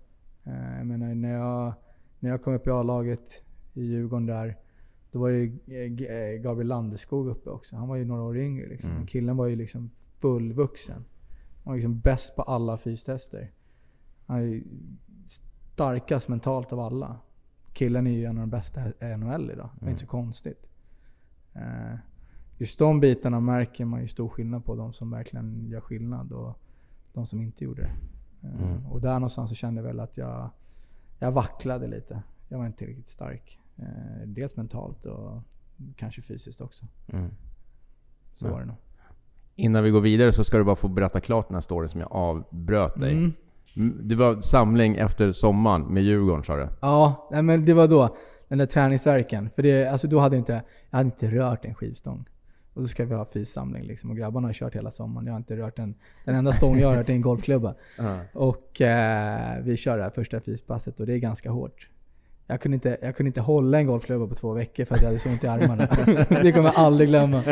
Eh, 0.43 0.77
jag 0.77 0.87
menar 0.87 1.15
när 1.15 1.33
jag, 1.33 1.73
när 2.19 2.29
jag 2.29 2.43
kom 2.43 2.53
upp 2.53 2.67
i 2.67 2.69
A-laget 2.69 3.43
i 3.73 3.83
Djurgården 3.83 4.25
där, 4.25 4.57
då 5.11 5.19
var 5.19 5.29
ju 5.29 5.57
eh, 5.67 6.41
Gabriel 6.41 6.67
Landeskog 6.67 7.27
uppe 7.27 7.49
också. 7.49 7.75
Han 7.75 7.87
var 7.87 7.95
ju 7.95 8.05
några 8.05 8.23
år 8.23 8.37
yngre 8.37 8.67
liksom. 8.69 8.91
Mm. 8.91 9.07
Killen 9.07 9.37
var 9.37 9.47
ju 9.47 9.55
liksom 9.55 9.91
fullvuxen. 10.19 11.05
Han 11.63 11.71
var 11.71 11.75
liksom 11.75 11.99
bäst 11.99 12.35
på 12.35 12.41
alla 12.41 12.77
fystester. 12.77 13.51
Han 14.25 14.37
är 14.37 14.41
ju 14.41 14.63
starkast 15.75 16.27
mentalt 16.27 16.73
av 16.73 16.79
alla. 16.79 17.17
Killen 17.73 18.07
är 18.07 18.11
ju 18.11 18.25
en 18.25 18.37
av 18.37 18.41
de 18.41 18.49
bästa 18.49 18.81
i 18.87 19.17
NHL 19.17 19.51
idag. 19.51 19.69
Det 19.73 19.79
är 19.79 19.81
Mm. 19.81 19.89
inte 19.91 20.01
så 20.01 20.07
konstigt. 20.07 20.65
Eh, 21.53 21.93
Just 22.57 22.79
de 22.79 22.99
bitarna 22.99 23.39
märker 23.39 23.85
man 23.85 24.01
ju 24.01 24.07
stor 24.07 24.29
skillnad 24.29 24.65
på. 24.65 24.75
De 24.75 24.93
som 24.93 25.11
verkligen 25.11 25.67
gör 25.69 25.79
skillnad 25.81 26.31
och 26.31 26.59
de 27.13 27.25
som 27.27 27.41
inte 27.41 27.63
gjorde 27.63 27.81
det. 27.81 27.87
Eh, 28.47 28.61
Mm. 28.63 28.85
Och 28.85 29.01
där 29.01 29.13
någonstans 29.13 29.49
så 29.49 29.55
kände 29.55 29.81
jag 29.81 29.87
väl 29.87 29.99
att 29.99 30.17
jag, 30.17 30.49
jag 31.19 31.31
vacklade 31.31 31.87
lite. 31.87 32.21
Jag 32.49 32.57
var 32.57 32.65
inte 32.65 32.77
tillräckligt 32.77 33.09
stark. 33.09 33.59
Eh, 33.77 33.85
Dels 34.25 34.55
mentalt 34.57 35.05
och 35.05 35.41
kanske 35.95 36.21
fysiskt 36.21 36.61
också. 36.61 36.85
Mm. 37.07 37.29
Så 38.33 38.45
Ja. 38.47 38.51
var 38.51 38.59
det 38.59 38.65
nog. 38.65 38.75
Innan 39.55 39.83
vi 39.83 39.89
går 39.89 40.01
vidare 40.01 40.31
så 40.31 40.43
ska 40.43 40.57
du 40.57 40.63
bara 40.63 40.75
få 40.75 40.87
berätta 40.87 41.19
klart 41.21 41.47
den 41.47 41.55
här 41.55 41.61
storyn 41.61 41.89
som 41.89 41.99
jag 41.99 42.11
avbröt 42.11 42.99
dig 42.99 43.11
Mm. 43.13 43.33
Mm, 43.75 44.07
Det 44.07 44.15
var 44.15 44.41
samling 44.41 44.95
efter 44.95 45.31
sommaren 45.31 45.81
med 45.81 46.03
Djurgården 46.03 46.43
sa 46.43 46.55
du? 46.55 46.67
Ja, 46.81 47.27
nej, 47.31 47.41
men 47.41 47.65
det 47.65 47.73
var 47.73 47.87
då. 47.87 48.15
Den 48.47 48.57
där 48.57 48.65
träningsverken. 48.65 49.49
För 49.55 49.63
det, 49.63 49.85
alltså 49.87 50.07
då 50.07 50.19
hade 50.19 50.35
jag 50.35 50.41
inte, 50.41 50.61
jag 50.89 50.97
hade 50.97 51.05
inte 51.07 51.27
rört 51.31 51.65
en 51.65 51.75
skivstång. 51.75 52.25
Och 52.73 52.81
så 52.81 52.87
ska 52.87 53.05
vi 53.05 53.15
ha 53.15 53.25
fyssamling 53.25 53.83
liksom. 53.83 54.09
Och 54.09 54.17
grabbarna 54.17 54.47
har 54.47 54.53
kört 54.53 54.75
hela 54.75 54.91
sommaren. 54.91 55.27
Jag 55.27 55.33
har 55.33 55.37
inte 55.37 55.57
rört 55.57 55.79
en, 55.79 55.95
den 56.25 56.35
enda 56.35 56.51
stång 56.51 56.79
jag 56.79 56.87
har 56.87 56.95
rört 56.95 57.09
är 57.09 57.13
en 57.13 57.21
golfklubba. 57.21 57.75
Och 58.33 58.81
eh, 58.81 59.63
vi 59.63 59.77
kör 59.77 59.97
det 59.97 60.03
här 60.03 60.09
första 60.09 60.39
fyspasset 60.39 60.99
och 60.99 61.05
det 61.05 61.13
är 61.13 61.17
ganska 61.17 61.51
hårt. 61.51 61.89
Jag 62.47 62.61
kunde, 62.61 62.75
inte, 62.75 62.97
jag 63.01 63.15
kunde 63.15 63.27
inte 63.27 63.41
hålla 63.41 63.79
en 63.79 63.87
golfklubba 63.87 64.27
på 64.27 64.35
två 64.35 64.53
veckor 64.53 64.85
för 64.85 64.95
att 64.95 65.01
jag 65.01 65.07
hade 65.07 65.19
så 65.19 65.29
ont 65.29 65.43
i 65.43 65.47
armarna. 65.47 65.87
det 66.29 66.51
kommer 66.51 66.69
jag 66.69 66.75
aldrig 66.75 67.09
glömma. 67.09 67.43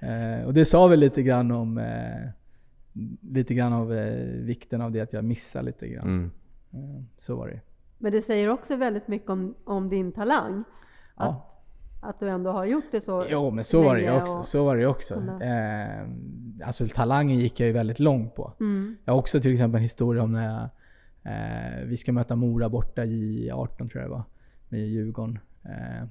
Eh, 0.00 0.46
och 0.46 0.54
det 0.54 0.64
sa 0.64 0.86
väl 0.86 1.00
lite 1.00 1.22
grann 1.22 1.50
om 1.50 1.78
eh, 1.78 2.28
lite 3.20 3.54
grann 3.54 3.72
av 3.72 3.92
eh, 3.92 4.26
vikten 4.26 4.80
av 4.80 4.92
det 4.92 5.00
att 5.00 5.12
jag 5.12 5.24
missade 5.24 5.64
lite 5.64 5.88
grann. 5.88 6.08
Mm. 6.08 6.30
Eh, 6.72 7.02
så 7.18 7.36
var 7.36 7.48
det. 7.48 7.60
Men 7.98 8.12
det 8.12 8.22
säger 8.22 8.48
också 8.48 8.76
väldigt 8.76 9.08
mycket 9.08 9.30
om, 9.30 9.54
om 9.64 9.88
din 9.88 10.12
talang. 10.12 10.64
Ja. 11.16 11.24
att 11.24 11.53
du 12.20 12.28
ändå 12.28 12.50
har 12.50 12.64
gjort 12.64 12.84
det 12.92 13.00
så 13.00 13.26
Jo 13.28 13.50
men 13.50 13.64
så 13.64 13.82
var 13.82 13.94
det 13.96 14.02
ju 14.02 14.10
också. 14.10 14.38
och- 14.38 14.46
Så 14.46 14.64
var 14.64 14.76
det 14.76 14.86
också. 14.86 15.14
Eh, 15.42 16.66
alltså 16.66 16.86
talangen 16.94 17.38
gick 17.38 17.60
jag 17.60 17.66
ju 17.66 17.72
väldigt 17.72 18.00
långt 18.00 18.34
på. 18.34 18.52
Mm. 18.60 18.96
Jag 19.04 19.12
har 19.12 19.18
också 19.18 19.40
till 19.40 19.52
exempel 19.52 19.76
en 19.78 19.82
historia 19.82 20.22
om 20.22 20.32
när 20.32 20.44
jag, 20.44 20.62
eh, 21.32 21.84
vi 21.86 21.96
ska 21.96 22.12
möta 22.12 22.36
Mora 22.36 22.68
borta 22.68 23.04
i 23.04 23.50
18 23.50 23.88
tror 23.88 24.02
jag 24.02 24.10
det 24.10 24.14
var. 24.14 24.22
Med 24.68 24.80
Djurgården. 24.80 25.38
Eh, 25.64 26.04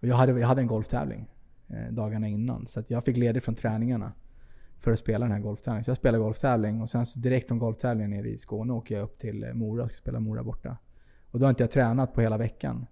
och 0.00 0.08
jag 0.08 0.16
hade, 0.16 0.40
jag 0.40 0.48
hade 0.48 0.60
en 0.60 0.66
golftävling 0.66 1.28
eh, 1.68 1.92
dagarna 1.92 2.28
innan. 2.28 2.66
Så 2.66 2.80
att 2.80 2.90
jag 2.90 3.04
fick 3.04 3.16
ledigt 3.16 3.44
från 3.44 3.54
träningarna. 3.54 4.12
för 4.80 4.92
att 4.92 4.98
spela 4.98 5.24
den 5.24 5.32
här 5.32 5.40
golftävlingen. 5.40 5.84
Så 5.84 5.90
jag 5.90 5.96
spelar 5.96 6.18
golftävling 6.18 6.80
och 6.82 6.90
sen 6.90 7.04
direkt 7.16 7.48
från 7.48 7.58
golftävlingen 7.58 8.10
nere 8.10 8.28
i 8.28 8.38
Skåne 8.38 8.72
åker 8.72 8.94
jag 8.94 9.04
upp 9.04 9.18
till 9.18 9.50
Mora 9.54 9.84
och 9.84 9.90
ska 9.90 9.98
spela 9.98 10.20
Mora 10.20 10.42
borta. 10.42 10.76
Och 11.30 11.38
då 11.38 11.44
har 11.44 11.50
inte 11.50 11.62
jag 11.62 11.70
tränat 11.70 12.14
på 12.14 12.20
hela 12.20 12.38
veckan. 12.38 12.86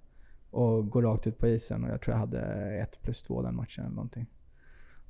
Och 0.50 0.90
går 0.90 1.02
rakt 1.02 1.26
ut 1.26 1.38
på 1.38 1.48
isen 1.48 1.84
och 1.84 1.90
jag 1.90 2.00
tror 2.00 2.14
jag 2.14 2.20
hade 2.20 2.40
ett 2.82 3.02
plus 3.02 3.22
två 3.22 3.42
den 3.42 3.54
matchen 3.56 3.84
eller 3.84 3.94
någonting. 3.94 4.26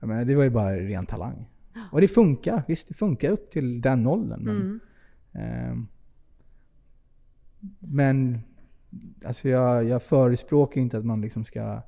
Jag 0.01 0.09
menar, 0.09 0.25
det 0.25 0.35
var 0.35 0.45
ju 0.45 0.51
bara 0.51 0.77
ren 0.77 1.07
talang. 1.07 1.49
Och 1.93 2.01
det 2.01 2.09
funkar. 2.09 2.63
Visst, 2.69 2.89
det 2.89 2.95
funkar 2.95 3.31
upp 3.31 3.51
till 3.51 3.81
den 3.81 4.07
åldern. 4.07 4.41
Men, 4.45 4.57
Mm. 4.57 4.81
ehm, 5.33 5.87
men 7.79 8.41
alltså 9.25 9.49
jag, 9.49 9.85
jag 9.85 10.03
förespråkar 10.03 10.81
inte 10.81 10.99
att 10.99 11.05
man 11.05 11.21
liksom 11.21 11.45
ska 11.45 11.83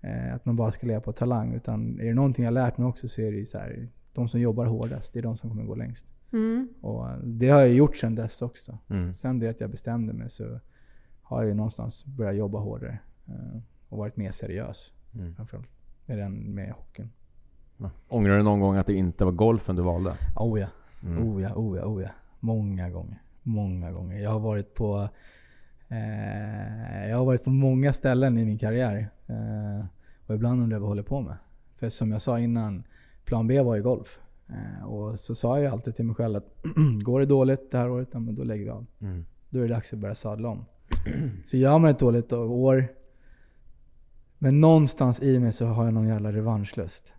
eh, 0.00 0.34
att 0.34 0.44
man 0.44 0.56
bara 0.56 0.72
ska 0.72 0.86
leva 0.86 1.00
på 1.00 1.12
talang. 1.12 1.54
Utan 1.54 2.00
är 2.00 2.04
det 2.04 2.14
någonting 2.14 2.44
jag 2.44 2.54
lärt 2.54 2.78
mig 2.78 2.86
också 2.86 3.08
så 3.08 3.20
är 3.20 3.32
det 3.32 3.38
ju 3.38 3.46
så 3.46 3.58
här, 3.58 3.88
de 4.12 4.28
som 4.28 4.40
jobbar 4.40 4.66
hårdast, 4.66 5.12
det 5.12 5.18
är 5.18 5.22
de 5.22 5.36
som 5.36 5.50
kommer 5.50 5.64
gå 5.64 5.74
längst. 5.74 6.06
Mm. 6.32 6.68
Och 6.80 7.10
eh, 7.10 7.16
det 7.18 7.48
har 7.48 7.60
jag 7.60 7.72
gjort 7.72 7.96
sedan 7.96 8.14
dess 8.14 8.42
också. 8.42 8.78
Mm. 8.88 9.14
Sen 9.14 9.38
det 9.38 9.48
att 9.48 9.60
jag 9.60 9.70
bestämde 9.70 10.12
mig 10.12 10.30
så 10.30 10.60
har 11.24 11.40
jag 11.42 11.48
ju 11.48 11.54
någonstans 11.54 12.04
börjat 12.06 12.36
jobba 12.36 12.58
hårdare. 12.58 12.98
eh, 13.28 13.60
och 13.88 13.98
varit 13.98 14.16
mer 14.16 14.30
seriös 14.30 14.92
Mm. 15.14 15.34
framförallt. 15.34 15.68
Med 16.06 16.18
den 16.18 16.54
med 16.54 16.72
hockeyn. 16.72 17.10
Ja. 17.76 17.90
Ångrar 18.08 18.36
du 18.36 18.42
någon 18.42 18.60
gång 18.60 18.76
att 18.76 18.86
det 18.86 18.94
inte 18.94 19.24
var 19.24 19.32
golfen 19.32 19.76
du 19.76 19.82
valde? 19.82 20.14
Oh 20.36 20.60
ja. 20.60 20.66
Mm. 21.02 21.28
Oh 21.28 21.42
ja, 21.42 21.54
oh 21.54 21.76
ja, 21.78 21.84
oh 21.84 22.02
ja. 22.02 22.08
Många 22.40 22.90
gånger. 22.90 23.22
Många 23.42 23.92
gånger. 23.92 24.18
Jag 24.18 24.30
har 24.30 24.40
varit 24.40 24.74
på 24.74 25.08
eh, 25.88 27.08
Jag 27.10 27.18
har 27.18 27.24
varit 27.24 27.44
på 27.44 27.50
många 27.50 27.92
ställen 27.92 28.38
i 28.38 28.44
min 28.44 28.58
karriär. 28.58 29.08
Eh, 29.26 29.84
och 30.26 30.34
ibland 30.34 30.62
undrar 30.62 30.74
jag 30.76 30.80
vad 30.80 30.86
jag 30.86 30.90
håller 30.90 31.02
på 31.02 31.20
med. 31.20 31.36
För 31.76 31.88
som 31.88 32.12
jag 32.12 32.22
sa 32.22 32.38
innan, 32.38 32.84
plan 33.24 33.46
B 33.46 33.60
var 33.62 33.76
ju 33.76 33.82
golf. 33.82 34.20
Eh, 34.48 34.84
och 34.84 35.18
så 35.18 35.34
sa 35.34 35.60
jag 35.60 35.72
alltid 35.72 35.96
till 35.96 36.04
mig 36.04 36.14
själv 36.14 36.36
att 36.36 36.54
går 37.04 37.20
det 37.20 37.26
dåligt 37.26 37.70
det 37.70 37.78
här 37.78 37.90
året, 37.90 38.08
ja, 38.12 38.18
men 38.18 38.34
då 38.34 38.44
lägger 38.44 38.64
vi 38.64 38.70
av. 38.70 38.86
Mm. 39.00 39.24
Då 39.50 39.58
är 39.58 39.62
det 39.62 39.74
dags 39.74 39.92
att 39.92 39.98
börja 39.98 40.14
sadla 40.14 40.48
om. 40.48 40.64
Så 41.50 41.56
gör 41.56 41.78
man 41.78 41.90
ett 41.90 41.98
dåligt 41.98 42.32
år, 42.32 42.88
men 44.38 44.60
någonstans 44.60 45.22
i 45.22 45.38
mig 45.38 45.52
så 45.52 45.66
har 45.66 45.84
jag 45.84 45.94
någon 45.94 46.08
jävla 46.08 46.32
revanschlust. 46.32 47.12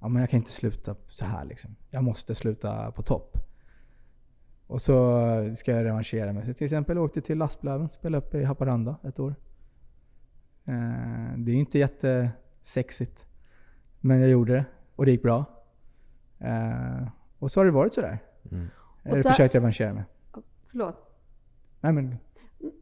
Ja, 0.00 0.08
men 0.08 0.20
jag 0.20 0.30
kan 0.30 0.38
inte 0.38 0.50
sluta 0.50 0.96
så 1.08 1.24
här 1.24 1.44
liksom. 1.44 1.76
Jag 1.90 2.04
måste 2.04 2.34
sluta 2.34 2.92
på 2.92 3.02
topp. 3.02 3.36
Och 4.66 4.82
så 4.82 5.54
ska 5.56 5.72
jag 5.72 5.84
revanschera 5.84 6.32
mig. 6.32 6.46
Så 6.46 6.54
till 6.54 6.64
exempel 6.64 6.98
åkte 6.98 7.20
till 7.20 7.42
Asplöven, 7.42 7.88
spelade 7.88 8.26
upp 8.26 8.34
i 8.34 8.44
Haparanda 8.44 8.96
ett 9.02 9.18
år. 9.18 9.34
Eh, 10.64 11.36
det 11.36 11.52
är 11.52 11.56
inte 11.56 11.78
jättesexigt. 11.78 13.26
Men 14.00 14.20
jag 14.20 14.30
gjorde 14.30 14.52
det 14.52 14.64
och 14.96 15.04
det 15.04 15.10
gick 15.10 15.22
bra. 15.22 15.44
Eh, 16.38 17.08
och 17.38 17.50
så 17.50 17.60
har 17.60 17.64
det 17.64 17.70
varit 17.70 17.94
sådär. 17.94 18.18
Mm. 18.50 18.66
Jag 19.02 19.16
har 19.16 19.22
försökt 19.22 19.54
revanschera 19.54 19.92
mig. 19.92 20.04
Förlåt. 20.66 20.96
Nej 21.80 21.92
men 21.92 22.16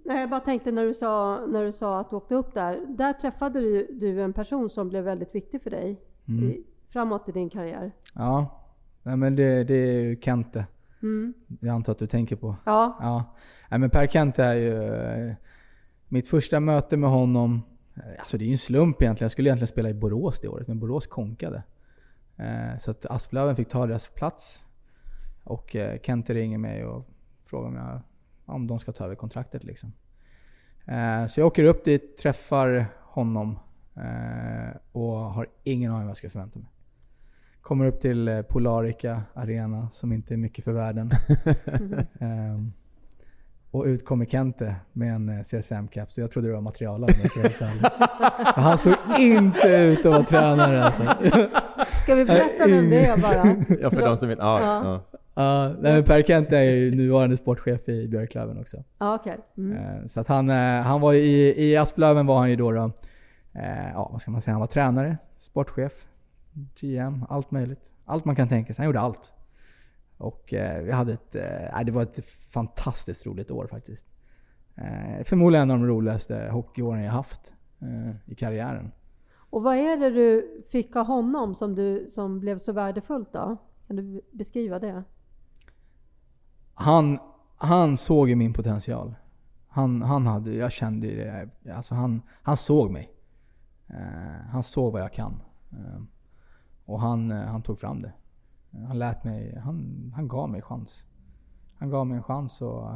Nej, 0.04 0.20
jag 0.20 0.30
bara 0.30 0.40
tänkte 0.40 0.72
när 0.72 0.84
du, 0.84 0.94
sa, 0.94 1.40
när 1.46 1.64
du 1.64 1.72
sa 1.72 2.00
att 2.00 2.10
du 2.10 2.16
åkte 2.16 2.34
upp 2.34 2.54
där. 2.54 2.80
Där 2.88 3.12
träffade 3.12 3.60
du, 3.60 3.88
du 4.00 4.22
en 4.22 4.32
person 4.32 4.70
som 4.70 4.88
blev 4.88 5.04
väldigt 5.04 5.34
viktig 5.34 5.62
för 5.62 5.70
dig 5.70 6.00
Mm. 6.28 6.44
i, 6.44 6.62
framåt 6.92 7.28
i 7.28 7.32
din 7.32 7.50
karriär. 7.50 7.92
Ja, 8.14 8.62
Nej, 9.02 9.16
men 9.16 9.36
det, 9.36 9.64
det 9.64 9.74
är 9.74 10.02
ju 10.02 10.20
Kente. 10.20 10.66
Mm. 11.02 11.34
Jag 11.60 11.74
antar 11.74 11.92
att 11.92 11.98
du 11.98 12.06
tänker 12.06 12.36
på. 12.36 12.56
Ja. 12.66 12.96
Ja. 13.00 13.34
Nej, 13.70 13.80
men 13.80 13.90
Per 13.90 14.06
Kente 14.06 14.44
är 14.44 14.54
ju 14.54 14.82
eh, 15.28 15.34
mitt 16.08 16.28
första 16.28 16.60
möte 16.60 16.96
med 16.96 17.10
honom. 17.10 17.62
eh, 17.96 18.02
Alltså 18.18 18.38
det 18.38 18.44
är 18.44 18.46
ju 18.46 18.52
en 18.52 18.58
slump 18.58 19.02
egentligen. 19.02 19.24
Jag 19.24 19.32
skulle 19.32 19.48
egentligen 19.48 19.68
spela 19.68 19.90
i 19.90 19.94
Borås 19.94 20.40
det 20.40 20.48
året, 20.48 20.68
men 20.68 20.78
Borås 20.80 21.06
konkade. 21.06 21.62
Eh, 22.36 22.78
Så 22.78 22.90
att 22.90 23.06
Asplöven 23.06 23.56
fick 23.56 23.68
ta 23.68 23.86
deras 23.86 24.08
plats. 24.08 24.62
Och 25.44 25.76
Kente 26.02 26.34
ringer 26.34 26.58
mig 26.58 26.84
och 26.84 27.08
frågar 27.44 27.68
om, 27.68 27.76
jag, 27.76 28.00
om 28.48 28.66
de 28.66 28.78
ska 28.78 28.92
ta 28.92 29.04
över 29.04 29.14
kontraktet 29.14 29.64
liksom. 29.64 29.92
Eh, 30.86 31.26
Så 31.26 31.40
jag 31.40 31.46
åker 31.46 31.64
upp 31.64 31.84
dit, 31.84 32.18
träffar 32.18 32.86
honom 33.02 33.58
eh, 33.96 34.76
och 34.92 35.12
har 35.12 35.46
ingen 35.64 35.92
aning 35.92 36.02
vad 36.04 36.10
jag 36.10 36.16
ska 36.16 36.30
förvänta 36.30 36.58
mig. 36.58 36.68
Kommer 37.60 37.86
upp 37.86 38.00
till 38.00 38.28
eh, 38.28 38.42
Polarica 38.42 39.22
Arena 39.34 39.88
som 39.92 40.12
inte 40.12 40.34
är 40.34 40.38
mycket 40.38 40.64
för 40.64 40.72
världen. 40.72 41.10
Ehm, 42.20 42.72
och 43.70 43.84
ut 43.84 44.04
kommer 44.04 44.24
Kente 44.24 44.74
med 44.92 45.14
en 45.14 45.28
eh, 45.28 45.42
CSM-cap, 45.44 46.12
så 46.12 46.20
jag 46.20 46.30
trodde 46.30 46.48
det 46.48 46.52
var 46.54 46.62
om 47.38 47.42
jag 47.42 47.52
ska. 47.52 47.64
Men 47.64 47.90
Han 48.64 48.78
såg 48.78 48.94
inte 49.18 49.68
ut 49.68 49.98
att 49.98 50.04
vara 50.12 50.22
tränare 50.22 50.84
alltså. 50.84 51.02
Ska 52.02 52.14
vi 52.14 52.24
berätta 52.24 52.66
vem 52.66 52.90
det 52.90 53.06
är 53.06 53.16
bara? 53.16 53.44
Ja, 53.82 53.90
för 53.90 54.00
de 54.00 54.18
som 54.18 54.28
vill. 54.28 54.38
Ja, 54.40 54.60
Ja. 54.60 54.84
ja. 55.12 55.17
Ja, 55.38 55.74
men 55.80 56.04
per 56.04 56.22
Kente 56.22 56.56
är 56.56 56.62
ju 56.62 56.94
nuvarande 56.94 57.36
sportchef 57.36 57.88
i 57.88 58.08
Björklöven 58.08 58.60
också. 58.60 58.76
Ja, 58.98 59.14
okej. 59.14 59.38
Mm. 59.56 59.76
Eh, 59.76 60.06
Så 60.06 60.20
att 60.20 60.28
han, 60.28 60.50
eh, 60.50 60.82
han 60.82 61.00
var 61.00 61.12
i, 61.12 61.64
i 61.64 61.76
Asplöven 61.76 62.26
var 62.26 62.38
han 62.38 62.50
ju 62.50 62.56
då, 62.56 62.72
då 62.72 62.90
eh, 63.52 63.90
ja 63.92 64.08
vad 64.12 64.22
ska 64.22 64.30
man 64.30 64.42
säga, 64.42 64.52
han 64.54 64.60
var 64.60 64.66
tränare, 64.66 65.18
sportchef, 65.38 66.06
GM, 66.80 67.24
allt 67.28 67.50
möjligt. 67.50 67.80
Allt 68.04 68.24
man 68.24 68.36
kan 68.36 68.48
tänka 68.48 68.74
sig, 68.74 68.82
han 68.82 68.86
gjorde 68.86 69.00
allt. 69.00 69.32
Och 70.16 70.44
vi 70.84 70.92
hade 70.92 71.12
ett, 71.12 71.34
eh, 71.34 71.84
det 71.84 71.92
var 71.92 72.02
ett 72.02 72.24
fantastiskt 72.52 73.26
roligt 73.26 73.50
år 73.50 73.66
faktiskt. 73.66 74.06
Förmodligen 75.24 75.70
en 75.70 75.70
av 75.70 75.78
de 75.78 75.86
roligaste 75.86 76.48
hockeyåren 76.52 77.02
jag 77.02 77.12
haft 77.12 77.52
i 78.26 78.34
karriären. 78.34 78.92
Och 79.50 79.62
vad 79.62 79.76
är 79.76 79.96
det 79.96 80.10
du 80.10 80.62
fick 80.70 80.96
av 80.96 81.06
honom 81.06 81.54
som, 81.54 81.74
du, 81.74 82.06
som 82.10 82.40
blev 82.40 82.58
så 82.58 82.72
värdefullt 82.72 83.32
då? 83.32 83.56
Kan 83.86 83.96
du 83.96 84.20
beskriva 84.30 84.78
det? 84.78 85.02
Han, 86.80 87.18
han 87.56 87.96
såg 87.96 88.28
ju 88.28 88.36
min 88.36 88.52
potential. 88.52 89.14
Han, 89.68 90.02
han 90.02 90.26
hade, 90.26 90.54
jag 90.54 90.72
kände 90.72 91.06
ju 91.06 91.16
det. 91.16 91.48
Alltså 91.72 91.94
han, 91.94 92.22
han 92.42 92.56
såg 92.56 92.90
mig. 92.90 93.12
Eh, 93.86 94.46
han 94.50 94.62
såg 94.62 94.92
vad 94.92 95.02
jag 95.02 95.12
kan. 95.12 95.42
Eh, 95.70 96.02
och 96.84 97.00
han, 97.00 97.30
eh, 97.30 97.44
han 97.44 97.62
tog 97.62 97.78
fram 97.78 98.02
det. 98.02 98.12
Han 98.86 98.98
lät 98.98 99.24
mig, 99.24 99.58
han, 99.58 100.12
han 100.16 100.28
gav 100.28 100.50
mig 100.50 100.62
chans. 100.62 101.04
Han 101.78 101.90
gav 101.90 102.06
mig 102.06 102.16
en 102.16 102.22
chans 102.22 102.62
och, 102.62 102.90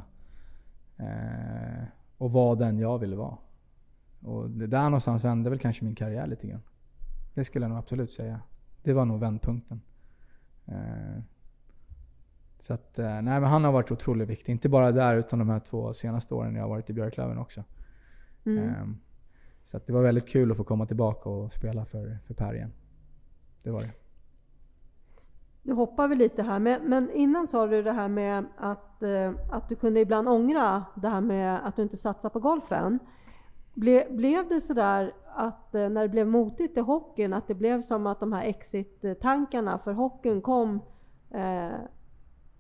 eh, 0.97 1.85
och 2.19 2.33
var 2.33 2.57
den 2.57 2.79
jag 2.79 2.99
ville 2.99 3.17
vara. 3.17 3.37
Och 4.21 4.51
det 4.51 4.67
där 4.67 4.85
någonstans 4.85 5.25
vände 5.25 5.51
väl 5.51 5.59
kanske 5.59 5.85
min 5.85 5.95
karriär 5.95 6.27
lite 6.27 6.47
grann. 6.47 6.63
Det 7.35 7.45
skulle 7.45 7.65
jag 7.65 7.71
nog 7.71 7.79
absolut 7.79 8.13
säga. 8.13 8.41
Det 8.83 8.93
var 8.93 9.05
nog 9.05 9.21
vändpunkten. 9.21 9.81
Eh, 10.67 11.23
så 12.63 12.75
att, 12.75 12.99
eh, 12.99 13.05
nej 13.05 13.41
men 13.41 13.45
han 13.45 13.65
har 13.65 13.73
varit 13.73 13.91
otroligt 13.91 14.29
viktig. 14.29 14.53
Inte 14.53 14.69
bara 14.69 14.93
där 14.93 15.17
utan 15.17 15.39
de 15.39 15.49
här 15.49 15.61
två 15.61 15.95
senaste 15.95 16.35
åren 16.35 16.55
jag 16.55 16.63
har 16.63 16.69
varit 16.69 16.91
i 16.91 16.93
Björklöven 16.93 17.39
också. 17.39 17.65
Mm. 18.45 18.69
Ehm, 18.69 18.97
så 19.65 19.77
att 19.77 19.87
det 19.87 19.93
var 19.93 20.03
väldigt 20.03 20.29
kul 20.29 20.51
att 20.51 20.57
få 20.57 20.65
komma 20.65 20.87
tillbaka 20.87 21.29
och 21.29 21.53
spela 21.53 21.85
för, 21.85 22.19
för 22.27 22.35
Per 22.35 22.55
igen. 22.55 22.73
Det 23.63 23.71
var 23.71 23.81
det. 23.81 23.91
Nu 25.63 25.73
hoppar 25.73 26.09
vi 26.09 26.17
lite 26.17 26.43
här, 26.43 26.59
men, 26.59 26.83
men 26.89 27.11
innan 27.11 27.47
sa 27.47 27.67
du 27.67 27.83
det 27.83 27.93
här 27.93 28.09
med 28.09 28.45
att, 28.57 29.03
eh, 29.03 29.33
att 29.51 29.69
du 29.69 29.75
kunde 29.75 30.01
ibland 30.01 30.29
ångra 30.29 30.85
det 30.95 31.09
här 31.09 31.21
med 31.21 31.67
att 31.67 31.77
du 31.77 31.83
inte 31.83 31.97
satsar 31.97 32.29
på 32.29 32.41
golfen. 32.41 32.99
Ble, 33.75 34.07
blev 34.11 34.49
det 34.49 34.61
sådär 34.61 35.13
att 35.35 35.75
eh, 35.75 35.89
när 35.89 36.03
det 36.03 36.09
blev 36.09 36.27
motigt 36.27 36.77
i 36.77 36.81
hockeyn, 36.81 37.33
att 37.33 37.49
det 37.49 37.55
blev 37.55 37.83
som 37.83 38.07
att 38.07 38.21
de 38.21 38.33
här 38.33 38.45
exit-tankarna 38.45 39.79
för 39.79 39.93
hockeyn 39.93 40.43
kom 40.43 40.81
eh, 41.31 41.73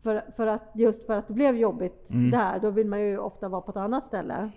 för, 0.03 0.25
för 0.37 0.47
att, 0.47 0.63
just 0.75 1.07
för 1.07 1.15
att 1.15 1.29
det 1.29 1.35
blev 1.35 1.57
jobbigt 1.57 2.11
Mm. 2.11 2.31
där, 2.31 2.59
då 2.61 2.71
vill 2.71 2.87
man 2.87 3.01
ju 3.01 3.19
ofta 3.19 3.49
vara 3.49 3.61
på 3.61 3.71
ett 3.71 3.77
annat 3.77 4.05
ställe. 4.05 4.51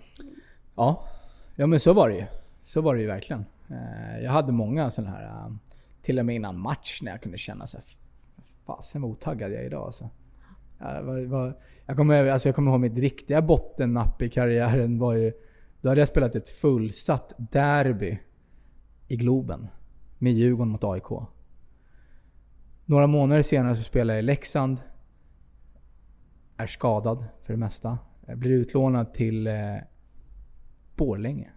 Ja, 0.75 1.03
ja 1.55 1.67
men 1.67 1.79
så 1.79 1.93
var 1.93 2.10
det 2.10 2.15
ju. 2.15 2.25
Så 2.63 2.81
var 2.81 2.95
det 2.95 3.01
ju 3.01 3.08
verkligen. 3.08 3.45
Eh, 3.69 4.23
jag 4.23 4.31
hade 4.31 4.51
många 4.51 4.89
sådana 4.89 5.12
här, 5.12 5.23
eh, 5.23 5.51
till 6.01 6.19
och 6.19 6.25
med 6.25 6.36
innan 6.36 6.60
match 6.60 6.99
när 7.01 7.12
jag 7.12 7.21
kunde 7.21 7.38
känna 7.38 7.67
så 7.67 7.77
här, 7.77 7.86
fasen 8.65 9.01
vad 9.01 9.12
otaggad 9.12 9.51
jag 9.51 9.62
är 9.62 9.65
idag 9.65 9.86
alltså. 9.86 10.10
Jag, 10.79 11.03
var, 11.03 11.25
var, 11.25 11.58
jag, 11.86 11.97
kommer, 11.97 12.27
alltså 12.27 12.47
jag 12.47 12.55
kommer 12.55 12.71
ihåg 12.71 12.79
mitt 12.79 12.97
riktiga 12.97 13.41
bottennapp 13.41 14.21
i 14.21 14.29
karriären 14.29 14.99
var 14.99 15.13
ju, 15.13 15.34
då 15.81 15.89
hade 15.89 16.01
jag 16.01 16.08
spelat 16.08 16.36
ett 16.36 16.49
fullsatt 16.49 17.34
derby 17.38 18.19
i 19.08 19.15
Globen. 19.15 19.67
Med 20.17 20.34
Djurgården 20.34 20.71
mot 20.71 20.84
AIK. 20.84 21.27
Några 22.86 23.08
månader 23.08 23.41
senare 23.41 23.75
så 23.75 23.84
spelar 23.84 24.13
jag 24.13 24.19
i 24.19 24.25
Leksand. 24.25 24.77
Är 26.58 26.68
skadad 26.68 27.26
för 27.44 27.54
det 27.54 27.60
mesta. 27.60 27.98
Eh, 28.28 28.36
blir 28.36 28.52
utlånad 28.52 29.13
till 29.13 29.48
eh, 29.48 29.76
Borlänge. 30.96 31.52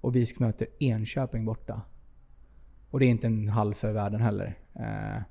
Och 0.00 0.16
vi 0.16 0.26
möter 0.38 0.66
Enköping 0.78 1.44
borta. 1.44 1.82
Och 2.90 3.00
det 3.00 3.06
är 3.06 3.10
inte 3.10 3.26
en 3.26 3.48
halv 3.48 3.74
för 3.74 3.92
världen 3.92 4.20
heller. 4.20 4.58
Eh, 4.74 5.22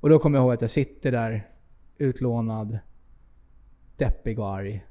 och 0.00 0.08
då 0.08 0.18
kommer 0.18 0.38
jag 0.38 0.44
ihåg 0.44 0.52
att 0.52 0.60
jag 0.60 0.70
sitter 0.70 1.12
där 1.12 1.48
utlånad, 1.98 2.78
deppig 3.96 4.38
och 4.38 4.54
arg. 4.54 4.86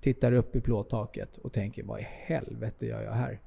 Tittar 0.00 0.32
upp 0.32 0.56
i 0.56 0.60
plåttaket 0.60 1.36
och 1.36 1.52
tänker 1.52 1.82
vad 1.82 2.00
i 2.00 2.06
helvete 2.08 2.86
gör 2.86 3.02
jag 3.02 3.12
här? 3.12 3.40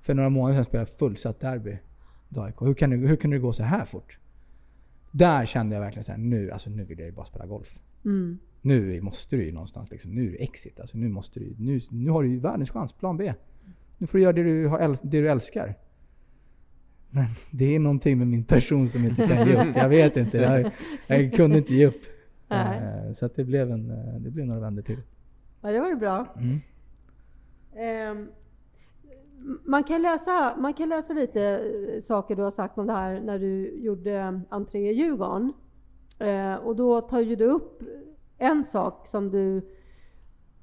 För 0.00 0.14
några 0.14 0.28
månader 0.28 0.54
sedan 0.54 0.64
spelade 0.64 0.90
jag 0.90 0.98
fullsatt 0.98 1.40
derby. 1.40 1.78
mot 2.28 2.44
AIK. 2.44 2.62
Hur, 2.62 2.74
kan 2.74 2.90
det, 2.90 2.96
hur 2.96 3.16
kunde 3.16 3.36
det 3.36 3.40
gå 3.40 3.52
så 3.52 3.62
här 3.62 3.84
fort? 3.84 4.18
Där 5.10 5.46
kände 5.46 5.76
jag 5.76 5.80
verkligen 5.80 6.04
såhär, 6.04 6.18
nu, 6.18 6.50
alltså, 6.50 6.70
nu 6.70 6.84
vill 6.84 6.98
jag 6.98 7.06
ju 7.06 7.12
bara 7.12 7.26
spela 7.26 7.46
golf. 7.46 7.78
Mm. 8.04 8.38
Nu 8.60 9.00
måste 9.00 9.36
du 9.36 9.44
ju 9.44 9.52
någonstans 9.52 9.90
liksom. 9.90 10.14
Nu 10.14 10.26
är 10.26 10.30
det 10.30 10.42
exit. 10.42 10.80
Alltså, 10.80 10.98
nu, 10.98 11.08
måste 11.08 11.40
du, 11.40 11.54
nu, 11.58 11.80
nu 11.90 12.10
har 12.10 12.22
du 12.22 12.28
ju 12.28 12.38
världens 12.38 12.70
chans, 12.70 12.92
plan 12.92 13.16
B. 13.16 13.34
Nu 13.98 14.06
får 14.06 14.18
du 14.18 14.22
göra 14.22 14.32
det 14.32 14.42
du, 14.42 14.66
har, 14.66 14.98
det 15.02 15.20
du 15.20 15.30
älskar. 15.30 15.74
Men 17.10 17.26
det 17.50 17.74
är 17.74 17.78
någonting 17.78 18.18
med 18.18 18.26
min 18.26 18.44
person 18.44 18.88
som 18.88 19.04
inte 19.04 19.26
kan 19.26 19.48
ge 19.48 19.70
upp. 19.70 19.76
Jag 19.76 19.88
vet 19.88 20.16
inte. 20.16 20.38
Jag, 20.38 20.70
jag 21.06 21.32
kunde 21.32 21.58
inte 21.58 21.74
ge 21.74 21.86
upp. 21.86 22.02
Nej. 22.48 22.78
Eh, 22.78 23.12
Så 23.12 23.28
det, 23.34 23.44
blev 23.44 23.70
en, 23.70 23.90
eh, 23.90 24.20
det 24.20 24.30
blev 24.30 24.46
några 24.46 24.60
vändor 24.60 24.82
till. 24.82 24.98
Ja, 25.60 25.70
det 25.70 25.80
var 25.80 25.88
ju 25.88 25.96
bra. 25.96 26.26
Mm. 26.36 26.60
Ehm, 27.76 28.28
man, 29.64 29.84
kan 29.84 30.02
läsa, 30.02 30.56
man 30.56 30.74
kan 30.74 30.88
läsa 30.88 31.12
lite 31.12 31.42
eh, 31.42 32.00
saker 32.00 32.36
du 32.36 32.42
har 32.42 32.50
sagt 32.50 32.78
om 32.78 32.86
det 32.86 32.92
här 32.92 33.20
när 33.20 33.38
du 33.38 33.80
gjorde 33.80 34.40
entré 34.48 34.90
i 34.90 34.92
Djurgården. 34.92 35.52
Eh, 36.18 36.54
och 36.54 36.76
då 36.76 37.00
tar 37.00 37.20
ju 37.20 37.36
du 37.36 37.44
upp 37.44 37.82
en 38.38 38.64
sak 38.64 39.06
som 39.06 39.30
du 39.30 39.62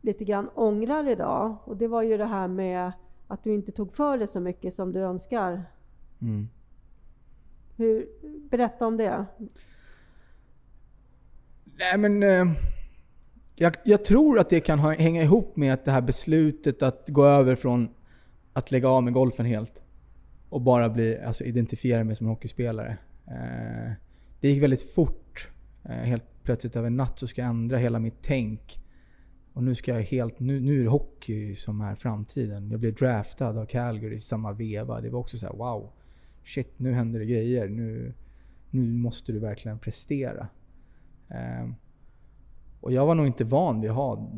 lite 0.02 0.26
grann 0.26 0.50
ångrar 0.56 1.10
idag. 1.10 1.56
Och 1.64 1.78
det 1.78 1.88
var 1.88 2.02
ju 2.02 2.18
det 2.18 2.26
här 2.26 2.48
med 2.48 2.92
att 3.28 3.44
du 3.44 3.54
inte 3.54 3.72
tog 3.72 3.94
för 3.94 4.18
dig 4.18 4.28
så 4.28 4.40
mycket 4.40 4.74
som 4.74 4.92
du 4.92 5.00
önskar. 5.00 5.64
Mm. 6.22 6.50
Hur, 7.76 8.08
berätta 8.50 8.88
om 8.88 8.98
det. 8.98 9.26
Nej 11.78 11.98
men... 11.98 12.24
Eh, 12.24 12.46
jag, 13.56 13.74
jag 13.84 14.06
tror 14.06 14.40
att 14.40 14.50
det 14.50 14.60
kan 14.60 14.80
ha, 14.80 14.94
hänga 14.94 15.24
ihop 15.24 15.56
med 15.56 15.74
att 15.74 15.86
det 15.86 15.92
här 15.92 16.02
beslutet 16.02 16.84
att 16.84 17.04
gå 17.08 17.26
över 17.26 17.56
från 17.56 17.90
att 18.54 18.72
lägga 18.72 18.90
av 18.90 19.04
med 19.04 19.14
golfen 19.14 19.46
helt 19.46 19.82
och 20.50 20.62
bara 20.62 20.90
bli, 20.90 21.20
alltså 21.20 21.44
identifiera 21.44 22.04
mig 22.04 22.16
som 22.16 22.28
hockeyspelare. 22.28 22.98
Eh, 23.28 23.92
det 24.40 24.50
gick 24.50 24.64
väldigt 24.64 24.92
fort. 24.94 25.50
Eh, 25.84 25.92
helt 25.92 26.44
plötsligt 26.44 26.76
över 26.76 26.88
en 26.88 26.98
natt 26.98 27.20
så 27.20 27.28
ska 27.28 27.42
jag 27.42 27.50
ändra 27.50 27.78
hela 27.78 28.00
mitt 28.00 28.18
tänk. 28.22 28.80
Och 29.54 29.64
nu 29.64 29.76
ska 29.76 29.94
jag 29.94 30.02
helt, 30.02 30.40
nu, 30.40 30.60
nu 30.60 30.80
är 30.80 30.84
det 30.84 30.90
hockey 30.90 31.56
som 31.56 31.82
är 31.82 31.96
framtiden. 31.96 32.72
Jag 32.72 32.80
blev 32.80 32.94
draftad 32.96 33.50
av 33.60 33.66
Calgary 33.66 34.16
i 34.16 34.22
samma 34.22 34.52
veva. 34.52 35.02
Det 35.02 35.10
var 35.10 35.20
också 35.20 35.38
så 35.38 35.46
här: 35.46 35.54
wow. 35.54 35.90
Shit, 36.44 36.80
nu 36.80 36.94
händer 36.94 37.20
det 37.20 37.26
grejer. 37.26 37.70
Nu, 37.70 38.14
nu 38.70 38.94
måste 38.94 39.32
du 39.32 39.40
verkligen 39.40 39.80
prestera. 39.80 40.48
Ehm, 41.30 41.76
och 42.82 42.92
jag 42.94 43.06
var 43.06 43.16
nog 43.16 43.26
inte 43.28 43.44
van 43.44 43.82
vid 43.82 43.90
att 43.90 43.96
ha, 43.96 44.30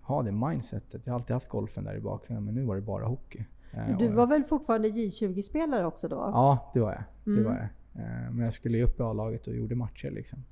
ha 0.00 0.22
det 0.22 0.32
mindsetet. 0.32 1.02
Jag 1.04 1.12
har 1.12 1.18
alltid 1.20 1.34
haft 1.34 1.48
golfen 1.48 1.84
där 1.84 1.94
i 1.96 2.00
bakgrunden, 2.00 2.44
men 2.44 2.54
nu 2.54 2.62
var 2.64 2.76
det 2.76 2.82
bara 2.82 3.06
hockey. 3.06 3.44
Ehm, 3.72 3.98
Du 3.98 4.08
var 4.08 4.26
väl 4.26 4.44
fortfarande 4.44 4.88
J20-spelare 4.88 5.86
också 5.86 6.08
då? 6.08 6.16
Ja, 6.16 6.70
det 6.74 6.80
var 6.80 6.92
jag. 6.92 7.02
Det 7.24 7.30
Mm. 7.40 7.44
var 7.44 7.52
jag. 7.58 7.68
Eh, 7.98 8.30
men 8.30 8.44
jag 8.44 8.54
skulle 8.54 8.78
ju 8.78 8.84
upp 8.84 9.00
i 9.00 9.02
A-laget 9.02 9.46
och 9.46 9.54
gjorde 9.54 9.74
matcher 9.74 10.10
liksom. 10.10 10.44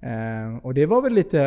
Eh, 0.00 0.56
och 0.56 0.74
det 0.74 0.86
var 0.86 1.02
väl 1.02 1.12
lite, 1.12 1.40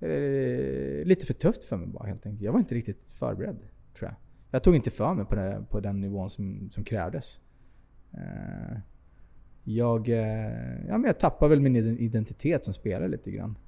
eh, 0.00 1.04
lite 1.04 1.26
för 1.26 1.34
tufft 1.34 1.64
för 1.64 1.76
mig 1.76 1.86
bara 1.86 2.08
helt 2.08 2.26
enkelt. 2.26 2.42
Jag 2.42 2.52
var 2.52 2.58
inte 2.58 2.74
riktigt 2.74 3.10
förberedd, 3.10 3.58
tror 3.98 4.08
jag. 4.08 4.14
Jag 4.50 4.62
tog 4.62 4.76
inte 4.76 4.90
för 4.90 5.14
mig 5.14 5.24
på, 5.24 5.34
det, 5.34 5.64
på 5.70 5.80
den 5.80 6.00
nivån 6.00 6.30
som, 6.30 6.70
som 6.70 6.84
krävdes. 6.84 7.40
Jag, 9.64 10.08
ja, 10.88 10.98
men 10.98 11.04
jag 11.04 11.18
tappade 11.18 11.48
väl 11.50 11.60
min 11.60 11.76
identitet 11.98 12.64
som 12.64 12.74
spelare 12.74 13.08
lite 13.08 13.30
grann. 13.30 13.58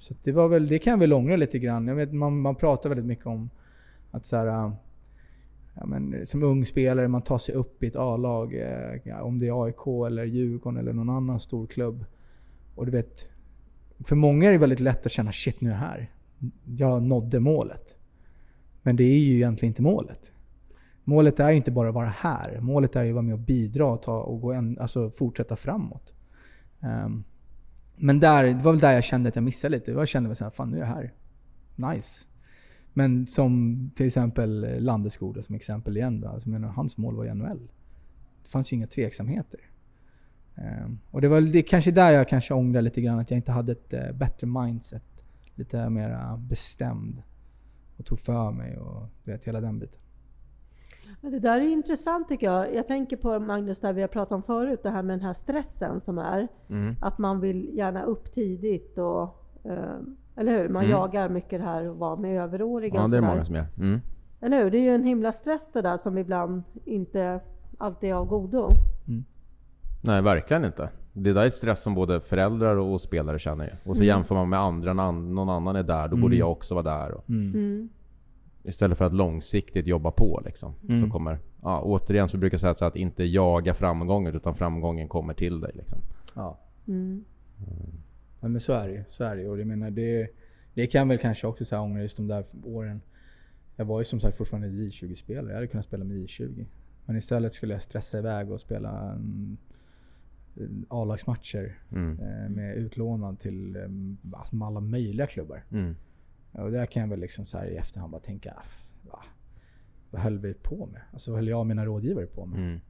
Så 0.00 0.14
det 0.22 0.32
var 0.32 0.48
väl, 0.48 0.68
det 0.68 0.78
kan 0.78 0.90
jag 0.90 0.98
väl 0.98 1.12
ångra 1.12 1.36
lite 1.36 1.58
grann. 1.58 1.86
Jag 1.86 1.94
vet, 1.94 2.12
man, 2.12 2.40
man 2.40 2.54
pratar 2.54 2.88
väldigt 2.88 3.06
mycket 3.06 3.26
om 3.26 3.50
att 4.10 4.26
så 4.26 4.36
här, 4.36 4.72
ja, 5.74 5.86
men, 5.86 6.14
eh, 6.14 6.24
som 6.24 6.42
ung 6.42 6.66
spelare, 6.66 7.08
man 7.08 7.22
tar 7.22 7.38
sig 7.38 7.54
upp 7.54 7.82
i 7.82 7.86
ett 7.86 7.96
A-lag. 7.96 8.54
Eh, 8.54 9.00
ja, 9.04 9.22
om 9.22 9.38
det 9.38 9.48
är 9.48 9.64
AIK 9.64 10.06
eller 10.06 10.24
Djurgården 10.24 10.80
eller 10.80 10.92
någon 10.92 11.10
annan 11.10 11.40
stor 11.40 11.66
klubb. 11.66 12.04
Och 12.74 12.86
du 12.86 12.92
vet, 12.92 13.28
för 14.04 14.16
många 14.16 14.48
är 14.48 14.52
det 14.52 14.58
väldigt 14.58 14.80
lätt 14.80 15.06
att 15.06 15.12
känna 15.12 15.32
shit 15.32 15.60
nu 15.60 15.70
är 15.70 15.74
jag 15.74 15.80
här. 15.80 16.10
Jag 16.64 17.02
nådde 17.02 17.40
målet. 17.40 17.96
Men 18.82 18.96
det 18.96 19.04
är 19.04 19.18
ju 19.18 19.34
egentligen 19.34 19.70
inte 19.70 19.82
målet. 19.82 20.30
Målet 21.04 21.40
är 21.40 21.50
ju 21.50 21.56
inte 21.56 21.70
bara 21.70 21.88
att 21.88 21.94
vara 21.94 22.08
här. 22.08 22.60
Målet 22.60 22.96
är 22.96 23.02
ju 23.02 23.10
att 23.10 23.14
vara 23.14 23.22
med 23.22 23.34
och 23.34 23.40
bidra 23.40 23.86
och, 23.86 24.02
ta, 24.02 24.20
och 24.20 24.40
gå 24.40 24.52
en, 24.52 24.78
alltså 24.78 25.10
fortsätta 25.10 25.56
framåt. 25.56 26.14
Um, 26.80 27.24
men 27.96 28.20
där, 28.20 28.44
det 28.44 28.64
var 28.64 28.72
väl 28.72 28.80
där 28.80 28.92
jag 28.92 29.04
kände 29.04 29.28
att 29.28 29.34
jag 29.34 29.44
missade 29.44 29.76
lite. 29.76 29.90
Jag 29.90 30.08
kände 30.08 30.28
väl 30.28 30.36
såhär, 30.36 30.50
fan 30.50 30.70
nu 30.70 30.76
är 30.76 30.80
jag 30.80 30.86
här. 30.86 31.12
Nice. 31.76 32.24
Men 32.92 33.26
som 33.26 33.90
till 33.94 34.06
exempel 34.06 34.82
Landeskog 34.84 35.44
som 35.44 35.54
exempel 35.54 35.96
igen. 35.96 36.20
Då. 36.20 36.28
Alltså, 36.28 36.48
menar, 36.48 36.68
hans 36.68 36.96
mål 36.96 37.16
var 37.16 37.24
ju 37.24 37.34
NHL. 37.34 37.68
Det 38.42 38.50
fanns 38.50 38.72
ju 38.72 38.76
inga 38.76 38.86
tveksamheter. 38.86 39.60
Ehm, 40.54 40.98
och 41.10 41.20
det 41.20 41.28
var 41.28 41.36
väl 41.36 41.52
det, 41.52 41.62
kanske 41.62 41.90
där 41.90 42.12
jag 42.12 42.28
kanske 42.28 42.54
ångrar 42.54 42.82
lite 42.82 43.00
grann 43.00 43.18
att 43.18 43.30
jag 43.30 43.38
inte 43.38 43.52
hade 43.52 43.72
ett 43.72 43.92
eh, 43.92 44.12
bättre 44.12 44.46
mindset. 44.46 45.04
Lite 45.54 45.90
mer 45.90 46.36
bestämd. 46.36 47.22
Och 47.96 48.06
tog 48.06 48.18
för 48.18 48.50
mig 48.50 48.76
och 48.76 49.02
du 49.24 49.32
vet, 49.32 49.44
hela 49.44 49.60
den 49.60 49.78
biten. 49.78 50.00
Men 51.20 51.32
det 51.32 51.38
där 51.38 51.60
är 51.60 51.68
intressant 51.68 52.28
tycker 52.28 52.46
jag. 52.46 52.74
Jag 52.74 52.86
tänker 52.86 53.16
på 53.16 53.38
Magnus, 53.38 53.80
där 53.80 53.92
vi 53.92 54.00
har 54.00 54.08
pratat 54.08 54.32
om 54.32 54.42
förut, 54.42 54.80
det 54.82 54.90
här 54.90 55.02
med 55.02 55.18
den 55.18 55.26
här 55.26 55.34
stressen 55.34 56.00
som 56.00 56.18
är. 56.18 56.48
Mm. 56.68 56.94
Att 57.00 57.18
man 57.18 57.40
vill 57.40 57.76
gärna 57.76 58.02
upp 58.02 58.32
tidigt 58.32 58.98
och 58.98 59.22
eh, 59.64 59.98
eller 60.40 60.58
hur? 60.62 60.68
Man 60.68 60.84
Mm. 60.84 60.90
jagar 60.90 61.28
mycket 61.28 61.60
det 61.60 61.64
här 61.66 61.84
att 61.90 61.96
vara 61.96 62.16
med 62.16 62.42
överåriga 62.42 62.94
Ja, 62.94 63.02
och 63.04 63.10
det 63.10 63.16
är 63.16 63.20
många 63.22 63.44
som 63.44 63.54
gör. 63.54 63.66
Mm. 63.78 64.00
Eller 64.40 64.64
hur? 64.64 64.70
Det 64.70 64.78
är 64.78 64.82
ju 64.82 64.94
en 64.94 65.04
himla 65.04 65.32
stress 65.32 65.70
det 65.72 65.82
där 65.82 65.96
som 65.96 66.18
ibland 66.18 66.62
inte 66.84 67.40
alltid 67.78 68.10
är 68.10 68.14
av 68.14 68.26
godo. 68.26 68.68
Nej, 70.02 70.22
verkligen 70.22 70.64
inte. 70.64 70.88
Det 71.12 71.32
där 71.32 71.42
är 71.44 71.50
stress 71.50 71.82
som 71.82 71.94
både 71.94 72.20
föräldrar 72.20 72.76
och 72.76 73.00
spelare 73.00 73.38
känner 73.38 73.64
ju. 73.64 73.70
Och 73.90 73.96
så 73.96 74.02
Mm. 74.02 74.06
jämför 74.16 74.34
man 74.34 74.48
med 74.48 74.58
andra, 74.60 74.92
när 74.92 75.12
någon 75.12 75.48
annan 75.48 75.76
är 75.76 75.82
där, 75.82 76.08
då 76.08 76.16
borde 76.16 76.34
Mm. 76.34 76.38
jag 76.38 76.52
också 76.52 76.74
vara 76.74 76.84
där. 76.98 77.12
Och 77.12 77.28
Mm. 77.30 77.88
istället 78.62 78.98
för 78.98 79.04
att 79.04 79.12
långsiktigt 79.14 79.86
jobba 79.86 80.10
på 80.10 80.42
liksom. 80.44 80.74
Mm. 80.88 81.04
Så 81.04 81.10
kommer, 81.12 81.38
ja, 81.62 81.80
återigen 81.82 82.28
så 82.28 82.36
brukar 82.38 82.54
jag 82.54 82.60
säga 82.60 82.74
så 82.74 82.84
att 82.84 82.96
inte 82.96 83.24
jaga 83.24 83.74
framgången, 83.74 84.34
utan 84.34 84.54
framgången 84.54 85.08
kommer 85.08 85.34
till 85.34 85.60
dig 85.60 85.70
liksom. 85.74 85.98
Ja. 86.34 86.58
Ja 88.40 88.48
men 88.48 88.60
så 88.60 88.72
är 88.72 88.88
det. 88.88 89.04
Så 89.08 89.24
är 89.24 89.36
det. 89.36 89.48
Och 89.48 89.60
jag 89.60 89.66
menar 89.66 89.90
det, 89.90 90.28
det 90.74 90.86
kan 90.86 91.08
väl 91.08 91.18
kanske 91.18 91.46
också 91.46 91.64
så 91.64 91.76
här 91.76 91.82
ångra 91.82 92.02
just 92.02 92.16
de 92.16 92.26
där 92.26 92.44
åren. 92.64 93.00
Jag 93.76 93.84
var 93.84 94.00
ju 94.00 94.04
som 94.04 94.20
sagt 94.20 94.36
fortfarande 94.36 94.68
J20-spelare. 94.68 95.48
Jag 95.48 95.54
hade 95.54 95.66
kunnat 95.66 95.86
spela 95.86 96.04
med 96.04 96.16
J20. 96.16 96.64
Men 97.06 97.16
istället 97.16 97.54
skulle 97.54 97.72
jag 97.74 97.82
stressa 97.82 98.18
iväg 98.18 98.50
och 98.50 98.60
spela 98.60 99.12
mm, 99.12 99.56
A-lagsmatcher 100.88 101.78
Mm. 101.92 102.18
eh, 102.20 102.48
med 102.48 102.76
utlånad 102.76 103.40
till 103.40 103.76
med 104.52 104.62
alla 104.66 104.80
möjliga 104.80 105.26
klubbar. 105.26 105.64
Mm. 105.70 105.96
Och 106.52 106.70
där 106.70 106.86
kan 106.86 107.02
jag 107.02 107.08
väl 107.08 107.20
liksom 107.20 107.46
så 107.46 107.58
här 107.58 107.66
i 107.66 107.76
efterhand 107.76 108.12
bara 108.12 108.20
tänka, 108.20 108.50
"Ah, 108.52 109.08
va? 109.10 109.22
Vad 110.10 110.22
höll 110.22 110.38
vi 110.38 110.54
på 110.54 110.86
med? 110.86 111.00
Alltså 111.12 111.30
vad 111.30 111.38
höll 111.38 111.48
jag 111.48 111.60
och 111.60 111.66
mina 111.66 111.84
rådgivare 111.84 112.26
på 112.26 112.46
med? 112.46 112.58
Mm. 112.58 112.80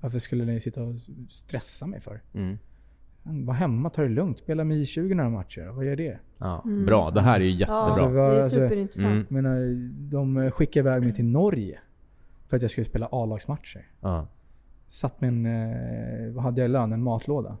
Varför 0.00 0.18
skulle 0.18 0.44
ni 0.44 0.60
sitta 0.60 0.82
och 0.82 0.94
stressa 1.28 1.86
mig 1.86 2.00
för? 2.00 2.20
Mm. 2.34 2.58
Var 3.22 3.54
hemma, 3.54 3.90
ta 3.90 4.02
det 4.02 4.08
lugnt. 4.08 4.38
Spela 4.38 4.64
med 4.64 4.76
J20 4.78 5.14
några 5.14 5.30
matcher. 5.30 5.66
Vad 5.74 5.84
gör 5.84 5.96
det? 5.96 6.18
Ja, 6.38 6.62
Mm. 6.64 6.86
Bra, 6.86 7.10
det 7.10 7.20
här 7.20 7.40
är 7.40 7.44
ju 7.44 7.50
jättebra. 7.50 7.76
Ja, 7.76 7.84
Alltså, 7.90 8.08
det 8.08 8.20
är 8.20 8.42
alltså, 8.42 8.58
superintressant. 8.58 9.30
Mm. 9.30 9.44
Menar, 9.44 9.90
de 10.10 10.50
skickade 10.50 10.88
iväg 10.88 11.02
mig 11.02 11.14
till 11.14 11.24
Norge 11.24 11.78
för 12.48 12.56
att 12.56 12.62
jag 12.62 12.70
skulle 12.70 12.84
spela 12.84 13.08
A-lagsmatcher. 13.12 13.86
Ja. 14.00 14.26
Satt 14.88 15.20
med 15.20 15.28
en, 15.28 15.46
eh, 15.46 16.32
vad 16.32 16.44
hade 16.44 16.60
jag 16.60 16.68
i 16.68 16.72
lön? 16.72 16.92
En 16.92 17.02
matlåda. 17.02 17.56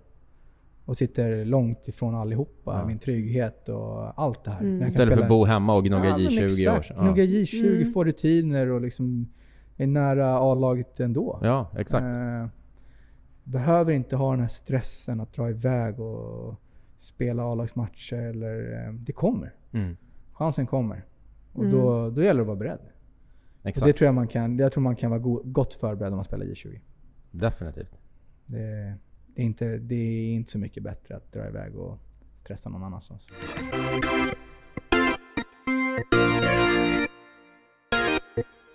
Och 0.84 0.96
sitter 0.96 1.44
långt 1.44 1.88
ifrån 1.88 2.14
allihopa. 2.14 2.78
Ja. 2.80 2.86
Min 2.86 2.98
trygghet 2.98 3.68
och 3.68 4.20
allt 4.22 4.44
det 4.44 4.50
här. 4.50 4.60
Mm. 4.60 4.74
Istället 4.88 4.94
för 4.94 5.06
spela- 5.06 5.22
att 5.22 5.28
bo 5.28 5.44
hemma 5.44 5.74
och 5.74 5.84
gnugga 5.84 6.04
Ja, 6.04 6.16
men 6.18 6.26
J20 6.30 6.68
år. 6.78 6.84
Ja. 6.96 7.02
Gnugga 7.02 7.24
J20, 7.24 7.76
Mm. 7.76 7.92
få 7.92 8.04
rutiner 8.04 8.70
och 8.70 8.80
liksom 8.80 9.28
är 9.76 9.86
nära 9.86 10.38
A-laget 10.38 11.00
ändå. 11.00 11.38
ja, 11.42 11.70
exakt. 11.78 12.04
Eh, 12.04 12.46
behöver 13.50 13.92
inte 13.92 14.16
ha 14.16 14.30
den 14.30 14.40
här 14.40 14.48
stressen 14.48 15.20
att 15.20 15.32
dra 15.32 15.50
iväg 15.50 16.00
och 16.00 16.54
spela 16.98 17.42
A-lagsmatcher. 17.52 18.16
Eller, 18.16 18.86
eh, 18.86 18.92
det 18.92 19.12
kommer. 19.12 19.54
Mm. 19.72 19.96
Chansen 20.32 20.66
kommer. 20.66 21.04
Och 21.52 21.64
Mm. 21.64 21.76
då, 21.76 22.10
då 22.10 22.22
gäller 22.22 22.34
det 22.38 22.42
att 22.42 22.46
vara 22.46 22.56
beredd. 22.56 22.80
Och 23.62 23.66
Exakt. 23.66 23.86
det 23.86 23.92
tror 23.92 24.06
jag 24.06 24.14
man 24.14 24.28
kan, 24.28 24.58
jag 24.58 24.72
tror 24.72 24.82
man 24.82 24.96
kan 24.96 25.10
vara 25.10 25.20
go- 25.20 25.42
gott 25.44 25.74
förberedd 25.74 26.12
om 26.12 26.16
man 26.16 26.24
spelar 26.24 26.46
J20. 26.46 26.80
Definitivt. 27.30 27.98
Det, 28.46 28.58
det, 29.26 29.42
är 29.42 29.46
inte, 29.46 29.78
det 29.78 29.94
är 29.94 30.34
inte 30.34 30.52
så 30.52 30.58
mycket 30.58 30.82
bättre 30.82 31.16
att 31.16 31.32
dra 31.32 31.48
iväg 31.48 31.76
och 31.76 31.98
stressa 32.42 32.68
någon 32.68 32.82
annanstans. 32.84 33.26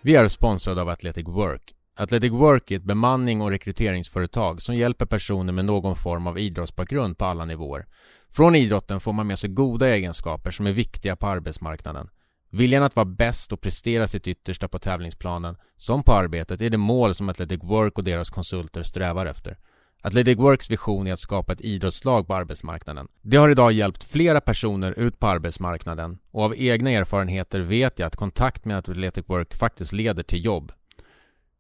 Vi 0.01 0.15
är 0.15 0.27
sponsrade 0.27 0.81
av 0.81 0.89
Athletic 0.89 1.27
Work. 1.27 1.75
Athletic 1.97 2.31
Work 2.31 2.71
är 2.71 2.75
ett 2.75 2.83
bemanning 2.83 3.41
och 3.41 3.49
rekryteringsföretag 3.49 4.61
som 4.61 4.75
hjälper 4.75 5.05
personer 5.05 5.53
med 5.53 5.65
någon 5.65 5.95
form 5.95 6.27
av 6.27 6.39
idrottsbakgrund 6.39 7.17
på 7.17 7.25
alla 7.25 7.45
nivåer. 7.45 7.85
Från 8.29 8.55
idrotten 8.55 8.99
får 8.99 9.13
man 9.13 9.27
med 9.27 9.39
sig 9.39 9.49
goda 9.49 9.89
egenskaper 9.89 10.51
som 10.51 10.67
är 10.67 10.71
viktiga 10.71 11.15
på 11.15 11.27
arbetsmarknaden. 11.27 12.09
Viljan 12.49 12.83
att 12.83 12.95
vara 12.95 13.05
bäst 13.05 13.53
och 13.53 13.61
prestera 13.61 14.07
sitt 14.07 14.27
yttersta 14.27 14.67
på 14.67 14.79
tävlingsplanen, 14.79 15.57
som 15.77 16.03
på 16.03 16.13
arbetet, 16.13 16.61
är 16.61 16.69
det 16.69 16.77
mål 16.77 17.15
som 17.15 17.29
Athletic 17.29 17.63
Work 17.63 17.97
och 17.97 18.03
deras 18.03 18.29
konsulter 18.29 18.83
strävar 18.83 19.25
efter. 19.25 19.57
Athletic 20.01 20.37
Works 20.37 20.69
vision 20.69 21.07
är 21.07 21.13
att 21.13 21.19
skapa 21.19 21.53
ett 21.53 21.61
idrottslag 21.61 22.27
på 22.27 22.35
arbetsmarknaden. 22.35 23.07
Det 23.21 23.37
har 23.37 23.49
idag 23.49 23.71
hjälpt 23.71 24.03
flera 24.03 24.41
personer 24.41 24.99
ut 24.99 25.19
på 25.19 25.27
arbetsmarknaden 25.27 26.17
och 26.31 26.43
av 26.43 26.55
egna 26.57 26.91
erfarenheter 26.91 27.59
vet 27.59 27.99
jag 27.99 28.07
att 28.07 28.15
kontakt 28.15 28.65
med 28.65 28.77
Athletic 28.77 29.25
Work 29.27 29.55
faktiskt 29.55 29.93
leder 29.93 30.23
till 30.23 30.45
jobb. 30.45 30.71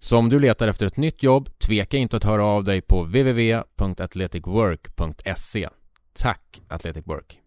Så 0.05 0.17
om 0.17 0.29
du 0.29 0.39
letar 0.39 0.67
efter 0.67 0.85
ett 0.85 0.97
nytt 0.97 1.23
jobb, 1.23 1.49
tveka 1.59 1.97
inte 1.97 2.17
att 2.17 2.23
höra 2.23 2.45
av 2.45 2.63
dig 2.63 2.81
på 2.81 3.03
www.athleticwork.se. 3.03 5.69
Tack 6.13 6.61
Athletic 6.67 7.07
Work! 7.07 7.39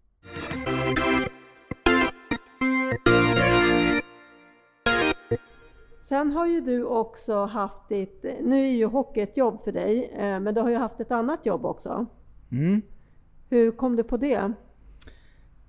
Sen 6.02 6.32
har 6.32 6.46
ju 6.46 6.60
du 6.60 6.84
också 6.84 7.44
haft 7.44 7.88
ditt, 7.88 8.24
nu 8.42 8.68
är 8.68 8.72
ju 8.72 8.86
hockey 8.86 9.20
ett 9.20 9.36
jobb 9.36 9.60
för 9.64 9.72
dig, 9.72 10.12
eh, 10.18 10.40
men 10.40 10.54
du 10.54 10.60
har 10.60 10.70
ju 10.70 10.76
haft 10.76 11.00
ett 11.00 11.10
annat 11.10 11.46
jobb 11.46 11.64
också. 11.64 12.06
Mm. 12.50 12.82
Hur 13.48 13.70
kom 13.70 13.96
du 13.96 14.04
på 14.04 14.16
det? 14.16 14.52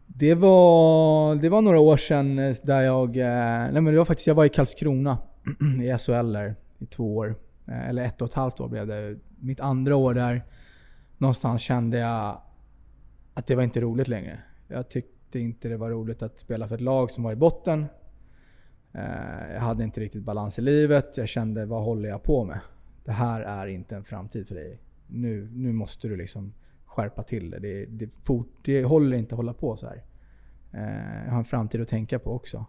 Det 0.06 0.36
var, 0.36 1.36
det 1.36 1.50
var 1.50 1.62
några 1.62 1.80
år 1.80 1.98
sedan 1.98 2.40
eh, 2.40 2.56
där 2.64 2.82
jag, 2.82 3.18
eh, 3.18 3.72
nej 3.72 3.82
men 3.82 3.86
det 3.86 3.98
var 3.98 4.06
faktiskt, 4.06 4.28
jag 4.28 4.36
var 4.36 4.46
i 4.46 4.50
Karlskrona 4.50 5.18
i 5.84 5.98
SHL 5.98 6.34
där 6.34 6.56
i 6.80 6.86
två 6.86 7.18
år. 7.18 7.36
Eh, 7.68 7.90
eller 7.90 8.06
ett 8.06 8.22
och 8.22 8.28
ett 8.28 8.34
halvt 8.34 8.60
år 8.60 8.68
blev 8.68 8.88
det. 8.88 9.18
Mitt 9.40 9.60
andra 9.60 9.96
år 9.96 10.14
där, 10.14 10.44
någonstans 11.18 11.62
kände 11.62 11.98
jag 11.98 12.42
att 13.34 13.48
det 13.48 13.56
var 13.56 13.64
inte 13.64 13.82
roligt 13.82 14.08
längre. 14.08 14.40
Jag 14.68 14.90
tyckte 14.90 15.40
inte 15.40 15.70
det 15.70 15.78
var 15.78 15.90
roligt 15.90 16.22
att 16.22 16.40
spela 16.40 16.68
för 16.68 16.76
ett 16.76 16.82
lag 16.82 17.12
som 17.12 17.24
var 17.24 17.32
i 17.32 17.36
botten. 17.36 17.86
Eh, 18.94 19.54
jag 19.54 19.62
hade 19.62 19.84
inte 19.84 20.00
riktigt 20.00 20.24
balans 20.24 20.60
i 20.60 20.62
livet. 20.62 21.18
Jag 21.18 21.28
kände, 21.28 21.66
vad 21.66 21.84
håller 21.84 22.10
jag 22.10 22.24
på 22.24 22.44
med? 22.44 22.60
Det 23.06 23.12
här 23.12 23.42
är 23.42 23.68
inte 23.68 23.96
en 23.96 24.04
framtid 24.04 24.48
för 24.48 24.56
dig. 24.56 24.80
Nu, 25.08 25.50
nu 25.54 25.74
måste 25.74 26.08
du 26.08 26.16
liksom 26.16 26.54
skärpa 26.86 27.24
till 27.24 27.50
det. 27.50 27.60
Det, 27.60 27.86
det, 27.86 28.10
fort, 28.24 28.48
det 28.62 28.84
håller 28.84 29.18
inte 29.18 29.36
att 29.36 29.38
hålla 29.38 29.54
på 29.54 29.78
så 29.78 29.88
här. 29.88 30.04
Eh, 30.72 31.26
jag 31.26 31.32
har 31.32 31.40
en 31.40 31.46
framtid 31.46 31.82
att 31.82 31.88
tänka 31.88 32.20
på 32.20 32.32
också. 32.32 32.66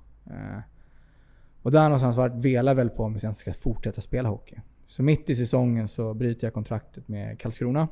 Och 1.63 1.71
där 1.71 1.83
någonstans 1.83 2.17
var 2.17 2.29
velar 2.29 2.75
väl 2.75 2.91
på 2.91 3.05
om 3.05 3.19
jag 3.23 3.37
ska 3.37 3.53
fortsätta 3.53 4.01
spela 4.01 4.29
hockey. 4.29 4.61
Så 4.87 5.03
mitt 5.03 5.31
i 5.31 5.37
säsongen 5.37 5.89
så 5.89 6.15
bryter 6.15 6.47
jag 6.47 6.55
kontraktet 6.55 7.09
med 7.09 7.41
Karlskrona. 7.41 7.89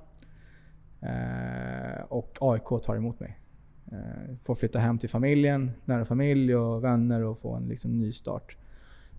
Eh, 1.00 2.02
och 2.08 2.38
AIK 2.40 2.84
tar 2.84 2.96
emot 2.96 3.20
mig. 3.20 3.38
Eh, 3.92 4.36
får 4.44 4.54
flytta 4.54 4.78
hem 4.78 4.98
till 4.98 5.08
familjen, 5.08 5.70
nära 5.84 6.04
familj 6.04 6.56
och 6.56 6.84
vänner 6.84 7.24
och 7.24 7.38
få 7.38 7.54
en 7.54 7.68
liksom 7.68 7.98
ny 7.98 8.12
start. 8.12 8.56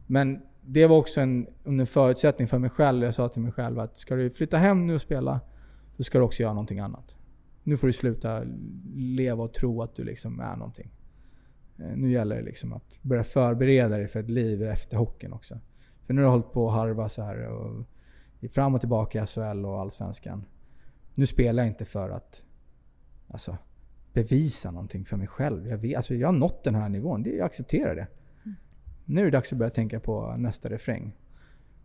Men 0.08 0.42
det 0.62 0.88
var 0.88 0.98
också 0.98 1.22
en, 1.22 1.48
en 1.64 1.88
förutsättning 1.88 2.48
för 2.48 2.60
mig 2.60 2.70
själv. 2.70 3.04
Jag 3.04 3.14
sa 3.14 3.30
till 3.30 3.42
mig 3.42 3.52
själv 3.52 3.80
att 3.80 3.98
ska 3.98 4.16
du 4.16 4.30
flytta 4.30 4.58
hem 4.58 4.88
nu 4.88 4.96
och 4.96 5.02
spela, 5.02 5.40
då 5.98 6.04
ska 6.04 6.18
du 6.18 6.24
också 6.24 6.44
göra 6.44 6.54
någonting 6.54 6.80
annat. 6.80 7.16
Nu 7.64 7.78
får 7.78 7.88
du 7.88 7.94
sluta 7.94 8.44
leva 8.96 9.44
och 9.44 9.54
tro 9.54 9.82
att 9.82 9.96
du 9.96 10.04
liksom 10.04 10.40
är 10.40 10.56
någonting. 10.56 10.92
Eh, 11.82 11.96
nu 11.96 12.12
gäller 12.12 12.36
det 12.36 12.42
liksom 12.42 12.74
att 12.74 13.02
börja 13.02 13.24
förbereda 13.24 13.98
dig 13.98 14.08
för 14.08 14.20
ett 14.20 14.30
liv 14.30 14.63
efter 14.63 14.98
hockeyn 14.98 15.34
också. 15.34 15.60
För 16.06 16.13
nu 16.13 16.22
har 16.22 16.28
du 16.28 16.32
hållit 16.32 16.52
på 16.52 16.70
att 16.70 16.76
harva 16.76 17.10
så 17.10 17.22
här 17.22 17.48
och 17.48 17.86
fram 18.52 18.76
och 18.76 18.80
tillbaka 18.80 19.24
i 19.24 19.28
SHL 19.28 19.65
och 19.65 19.80
Allsvenskan. 19.80 20.46
Nu 21.15 21.26
spelar 21.26 21.63
jag 21.63 21.68
inte 21.68 21.86
för 21.86 22.10
att 22.10 22.44
alltså, 23.28 23.58
bevisa 24.13 24.72
någonting 24.72 25.06
för 25.06 25.18
mig 25.18 25.28
själv. 25.28 25.68
Jag, 25.68 25.78
vet, 25.78 25.98
alltså 25.98 26.15
jag 26.15 26.28
har 26.28 26.34
nått 26.34 26.63
den 26.63 26.76
här 26.76 26.89
nivån, 26.89 27.24
jag 27.24 27.46
accepterar 27.46 27.96
det. 27.96 28.08
Mm. 28.44 28.56
Nu 29.06 29.22
är 29.22 29.26
det 29.26 29.32
dags 29.32 29.52
att 29.52 29.60
börja 29.60 29.70
tänka 29.70 30.00
på 30.00 30.36
nästa 30.38 30.70
refräng. 30.70 31.15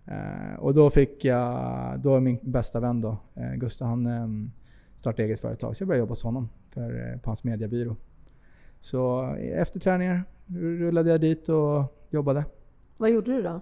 Uh, 0.08 0.54
och 0.58 0.74
då 0.74 0.90
fick 0.90 1.24
jag, 1.24 2.00
då 2.00 2.20
min 2.20 2.38
bästa 2.42 2.80
vän 2.80 3.00
då, 3.00 3.18
uh, 3.36 3.54
Gustav, 3.54 3.88
han 3.88 4.06
um, 4.06 4.52
startade 4.96 5.22
eget 5.22 5.40
företag. 5.40 5.76
Så 5.76 5.82
jag 5.82 5.88
började 5.88 6.00
jobba 6.00 6.10
hos 6.10 6.22
honom 6.22 6.48
för, 6.68 7.12
uh, 7.12 7.18
på 7.18 7.30
hans 7.30 7.44
mediebyrå. 7.44 7.96
Så 8.84 9.34
efter 9.36 9.80
träningar 9.80 10.24
rullade 10.46 11.10
jag 11.10 11.20
dit 11.20 11.48
och 11.48 12.06
jobbade. 12.10 12.44
Vad 12.96 13.10
gjorde 13.10 13.32
du 13.32 13.42
då? 13.42 13.60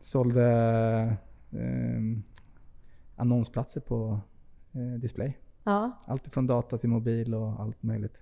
Sålde 0.00 1.16
um, 1.50 2.22
annonsplatser 3.16 3.80
på 3.80 4.20
display. 4.98 5.38
Ja. 5.64 6.02
Allt 6.06 6.28
från 6.28 6.46
data 6.46 6.78
till 6.78 6.88
mobil 6.88 7.34
och 7.34 7.60
allt 7.60 7.82
möjligt. 7.82 8.18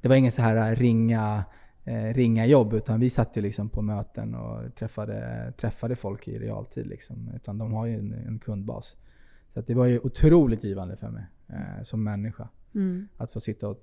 Det 0.00 0.08
var 0.08 0.16
ingen 0.16 0.32
så 0.32 0.42
här 0.42 0.70
äh, 0.70 0.76
ringa, 0.76 1.44
eh, 1.84 2.14
ringa 2.14 2.46
jobb 2.46 2.72
utan 2.72 3.00
vi 3.00 3.10
satt 3.10 3.36
ju 3.36 3.40
liksom 3.40 3.68
på 3.68 3.82
möten 3.82 4.34
och 4.34 4.74
träffade, 4.74 5.52
träffade 5.60 5.96
folk 5.96 6.28
i 6.28 6.38
realtid. 6.38 6.86
Liksom. 6.86 7.30
Utan 7.34 7.58
de 7.58 7.72
har 7.72 7.86
ju 7.86 7.98
en, 7.98 8.12
en 8.12 8.38
kundbas. 8.38 8.96
Så 9.54 9.60
det 9.60 9.74
var 9.74 9.86
ju 9.86 9.98
otroligt 9.98 10.64
givande 10.64 10.96
för 10.96 11.10
mig 11.10 11.24
eh, 11.48 11.82
som 11.84 12.04
människa. 12.04 12.48
Mm. 12.74 13.08
Att 13.16 13.32
få 13.32 13.40
sitta 13.40 13.68
och, 13.68 13.82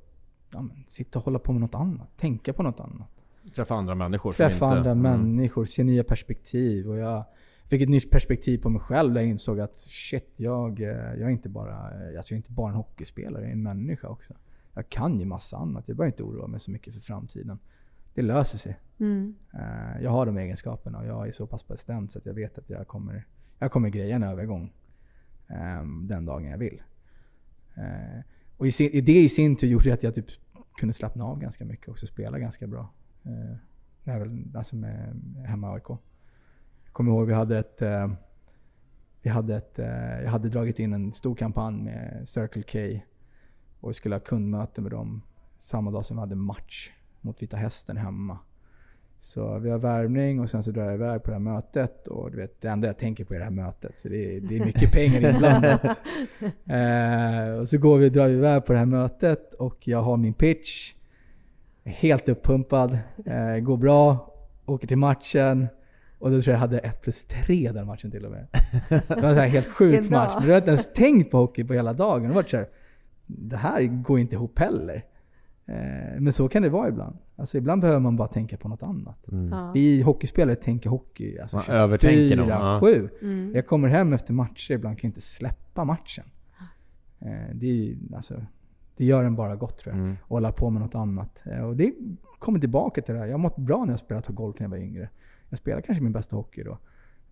ja, 0.54 0.62
men, 0.62 0.84
sitta 0.88 1.20
och 1.20 1.26
hålla 1.26 1.40
på 1.40 1.52
med 1.52 1.62
något 1.62 1.76
annat. 1.76 2.18
Tänka 2.18 2.54
på 2.54 2.64
något 2.64 2.80
annat. 2.80 3.10
Träffa 3.56 3.76
andra 3.76 3.96
människor. 3.96 4.32
Träffa 4.32 4.66
andra 4.66 4.92
mm. 4.92 5.02
människor, 5.02 5.66
se 5.66 5.84
nya 5.84 6.04
perspektiv. 6.04 6.90
Och 6.90 6.98
jag, 6.98 7.26
fick 7.74 7.82
ett 7.82 7.90
nytt 7.90 8.10
perspektiv 8.10 8.58
på 8.58 8.70
mig 8.70 8.82
själv 8.82 9.14
där 9.14 9.22
jag 9.22 9.30
insåg 9.30 9.60
att 9.60 9.78
shit, 9.78 10.34
jag, 10.36 10.82
eh, 10.82 10.88
jag, 10.88 11.22
är, 11.22 11.30
inte 11.30 11.50
bara, 11.50 11.76
alltså 11.78 12.14
jag 12.14 12.32
är 12.32 12.36
inte 12.36 12.52
bara 12.52 12.70
en 12.70 12.76
hockeyspelare, 12.76 13.42
jag 13.42 13.50
är 13.50 13.54
en 13.54 13.64
människa 13.64 14.08
också. 14.08 14.34
Jag 14.74 14.90
kan 14.90 15.20
ju 15.20 15.26
massa 15.26 15.58
annat. 15.58 15.88
Jag 15.88 15.98
behöver 15.98 16.12
inte 16.12 16.24
oroa 16.24 16.48
mig 16.48 16.60
så 16.60 16.72
mycket 16.72 16.94
för 16.94 17.02
framtiden. 17.02 17.60
Det 18.14 18.22
löser 18.22 18.58
sig. 18.58 18.80
Mm. 19.00 19.36
Eh, 19.54 20.04
jag 20.04 20.12
har 20.12 20.26
de 20.26 20.38
egenskaperna 20.38 21.00
och 21.00 21.06
jag 21.06 21.28
är 21.28 21.32
så 21.32 21.48
pass 21.48 21.68
bestämd 21.68 22.12
så 22.12 22.18
att 22.18 22.26
jag 22.26 22.34
vet 22.34 22.58
att 22.58 22.70
jag 22.70 22.88
kommer, 22.88 23.26
jag 23.60 23.72
kommer 23.72 23.90
greja 23.90 24.16
en 24.16 24.24
övergång 24.24 24.74
um, 25.82 26.08
den 26.08 26.26
dagen 26.26 26.46
jag 26.46 26.58
vill. 26.58 26.82
Och 28.58 28.68
i 28.68 28.72
sin, 28.72 29.06
det 29.06 29.24
i 29.24 29.30
sin 29.30 29.56
tur 29.56 29.68
gjorde 29.68 29.94
att 29.94 30.04
jag 30.04 30.16
typ 30.16 30.26
kunde 30.76 30.94
slappna 30.94 31.26
av 31.26 31.40
ganska 31.40 31.66
mycket 31.66 31.88
och 31.88 31.92
också 31.92 32.08
spela 32.08 32.40
ganska 32.40 32.68
bra. 32.68 32.90
Eh, 33.24 33.58
när 34.04 34.14
jag 34.14 34.20
väl, 34.20 34.56
alltså 34.56 34.76
med, 34.76 35.22
hemma 35.48 35.68
i 35.68 35.74
AIK 35.74 36.00
kommer 36.92 37.12
ihåg 37.12 37.28
vi 37.28 37.34
hade 37.34 37.60
ett, 37.60 37.82
eh, 37.82 38.12
vi 39.22 39.30
hade 39.30 39.56
ett, 39.56 39.80
eh, 39.80 40.22
jag 40.22 40.32
hade 40.32 40.50
dragit 40.50 40.80
in 40.80 40.94
en 40.94 41.14
stor 41.14 41.36
kampanj 41.36 41.84
med 41.84 42.30
Circle 42.30 42.64
K 42.64 43.06
och 43.80 43.90
vi 43.90 43.94
skulle 43.94 44.16
ha 44.16 44.20
kundmöte 44.20 44.82
med 44.82 44.92
dem 44.92 45.22
samma 45.58 45.92
dag 45.92 46.06
som 46.06 46.18
vi 46.18 46.22
hade 46.22 46.36
match 46.36 46.92
mot 47.22 47.42
Vita 47.42 47.58
Hästen 47.58 47.98
hemma. 47.98 48.40
Så 49.24 49.60
vi 49.60 49.70
har 49.70 49.78
värvning 49.78 50.40
och 50.40 50.50
sen 50.50 50.64
så 50.64 50.72
drar 50.72 50.84
jag 50.84 50.94
iväg 50.94 51.24
på 51.24 51.32
det 51.32 51.36
här 51.36 51.42
mötet 51.42 52.08
och 52.08 52.32
du 52.32 52.38
vet, 52.38 52.62
det 52.62 52.68
enda 52.68 52.88
jag 52.88 52.98
tänker 52.98 53.24
på 53.24 53.34
är 53.34 53.38
det 53.38 53.44
här 53.44 53.52
mötet. 53.52 54.00
För 54.00 54.10
det 54.10 54.36
är, 54.36 54.40
det 54.40 54.58
är 54.58 54.66
mycket 54.66 54.92
pengar 54.94 55.34
inblandat. 55.34 55.84
eh, 56.66 57.60
och 57.60 57.70
så 57.70 57.78
går 57.78 57.98
vi, 57.98 58.10
drar 58.10 58.28
vi 58.28 58.34
iväg 58.34 58.66
på 58.66 58.74
det 58.74 58.80
här 58.80 58.86
mötet 58.86 59.54
och 59.54 59.88
jag 59.88 60.02
har 60.02 60.18
min 60.18 60.34
pitch. 60.34 60.94
Helt 61.84 62.30
uppumpad, 62.30 62.98
eh, 63.26 63.58
går 63.58 63.78
bra, 63.78 64.34
åker 64.66 64.88
till 64.88 64.98
matchen. 64.98 65.68
Och 66.20 66.32
då 66.32 66.42
tror 66.42 66.52
jag 66.52 66.56
jag 66.56 66.60
hade 66.60 66.80
1 66.80 67.02
plus 67.02 67.26
3 67.26 67.72
den 67.72 67.88
matchen 67.88 68.12
till 68.12 68.26
och 68.26 68.32
med. 68.32 68.48
Det 68.90 69.22
var 69.22 69.30
en 69.30 69.50
helt 69.50 69.68
sjuk 69.68 70.10
match. 70.10 70.34
Men 70.40 70.48
jag 70.48 70.54
hade 70.54 70.58
inte 70.58 70.70
ens 70.70 70.94
tänkt 70.94 71.32
på 71.32 71.38
hockey 71.38 71.64
på 71.64 71.74
hela 71.74 71.94
dagen. 71.94 72.28
Det 72.28 72.36
var 72.36 72.44
så 72.44 72.58
här, 72.58 72.68
det 73.26 73.58
här 73.58 73.84
går 73.84 74.20
inte 74.20 74.36
ihop 74.36 74.60
heller. 74.60 75.06
Eh, 75.66 76.20
men 76.20 76.34
så 76.34 76.50
kan 76.50 76.64
det 76.64 76.70
vara 76.70 76.88
ibland. 76.88 77.18
Alltså 77.36 77.58
ibland 77.58 77.82
behöver 77.82 78.00
man 78.00 78.16
bara 78.16 78.28
tänka 78.28 78.58
på 78.58 78.68
något 78.68 78.84
annat. 78.84 79.32
Mm. 79.32 79.72
Vi 79.74 80.02
hockeyspelare 80.02 80.56
tänker 80.56 80.90
hockey 80.90 81.40
alltså 81.40 81.56
man 81.56 81.64
24, 81.66 81.78
övertänker 81.82 82.38
dem. 82.38 82.50
Ja. 82.50 82.80
7. 82.82 83.10
Mm. 83.22 83.52
Jag 83.56 83.68
kommer 83.68 83.88
hem 83.88 84.14
efter 84.14 84.34
matcher 84.34 84.74
ibland 84.74 85.00
kan 85.00 85.08
jag 85.08 85.10
inte 85.10 85.22
släppa 85.22 85.84
matchen. 85.84 86.26
Eh, 87.20 87.56
det, 87.56 87.68
är, 87.68 87.96
alltså, 88.16 88.46
det 88.98 89.06
gör 89.06 89.24
en 89.24 89.36
bara 89.36 89.56
gott 89.56 89.78
tror 89.78 89.96
jag. 89.96 90.04
Mm. 90.04 90.14
Att 90.14 90.30
hålla 90.30 90.52
på 90.52 90.70
med 90.70 90.82
något 90.82 90.96
annat. 90.96 91.42
Eh, 91.46 91.60
och 91.60 91.76
det 91.76 91.94
kommer 92.40 92.60
tillbaka 92.60 93.02
till 93.02 93.14
det 93.14 93.20
här. 93.20 93.28
Jag 93.28 93.34
har 93.34 93.40
mått 93.40 93.58
bra 93.58 93.86
när 93.86 93.94
jag 93.94 94.00
spelat 94.00 94.28
golf 94.28 94.60
när 94.60 94.66
jag 94.66 94.72
var 94.72 94.78
yngre. 94.78 95.10
Jag 95.50 95.60
spelar 95.60 95.82
kanske 95.82 96.04
min 96.04 96.14
bästa 96.14 96.36
hockey 96.36 96.64
då. 96.64 96.78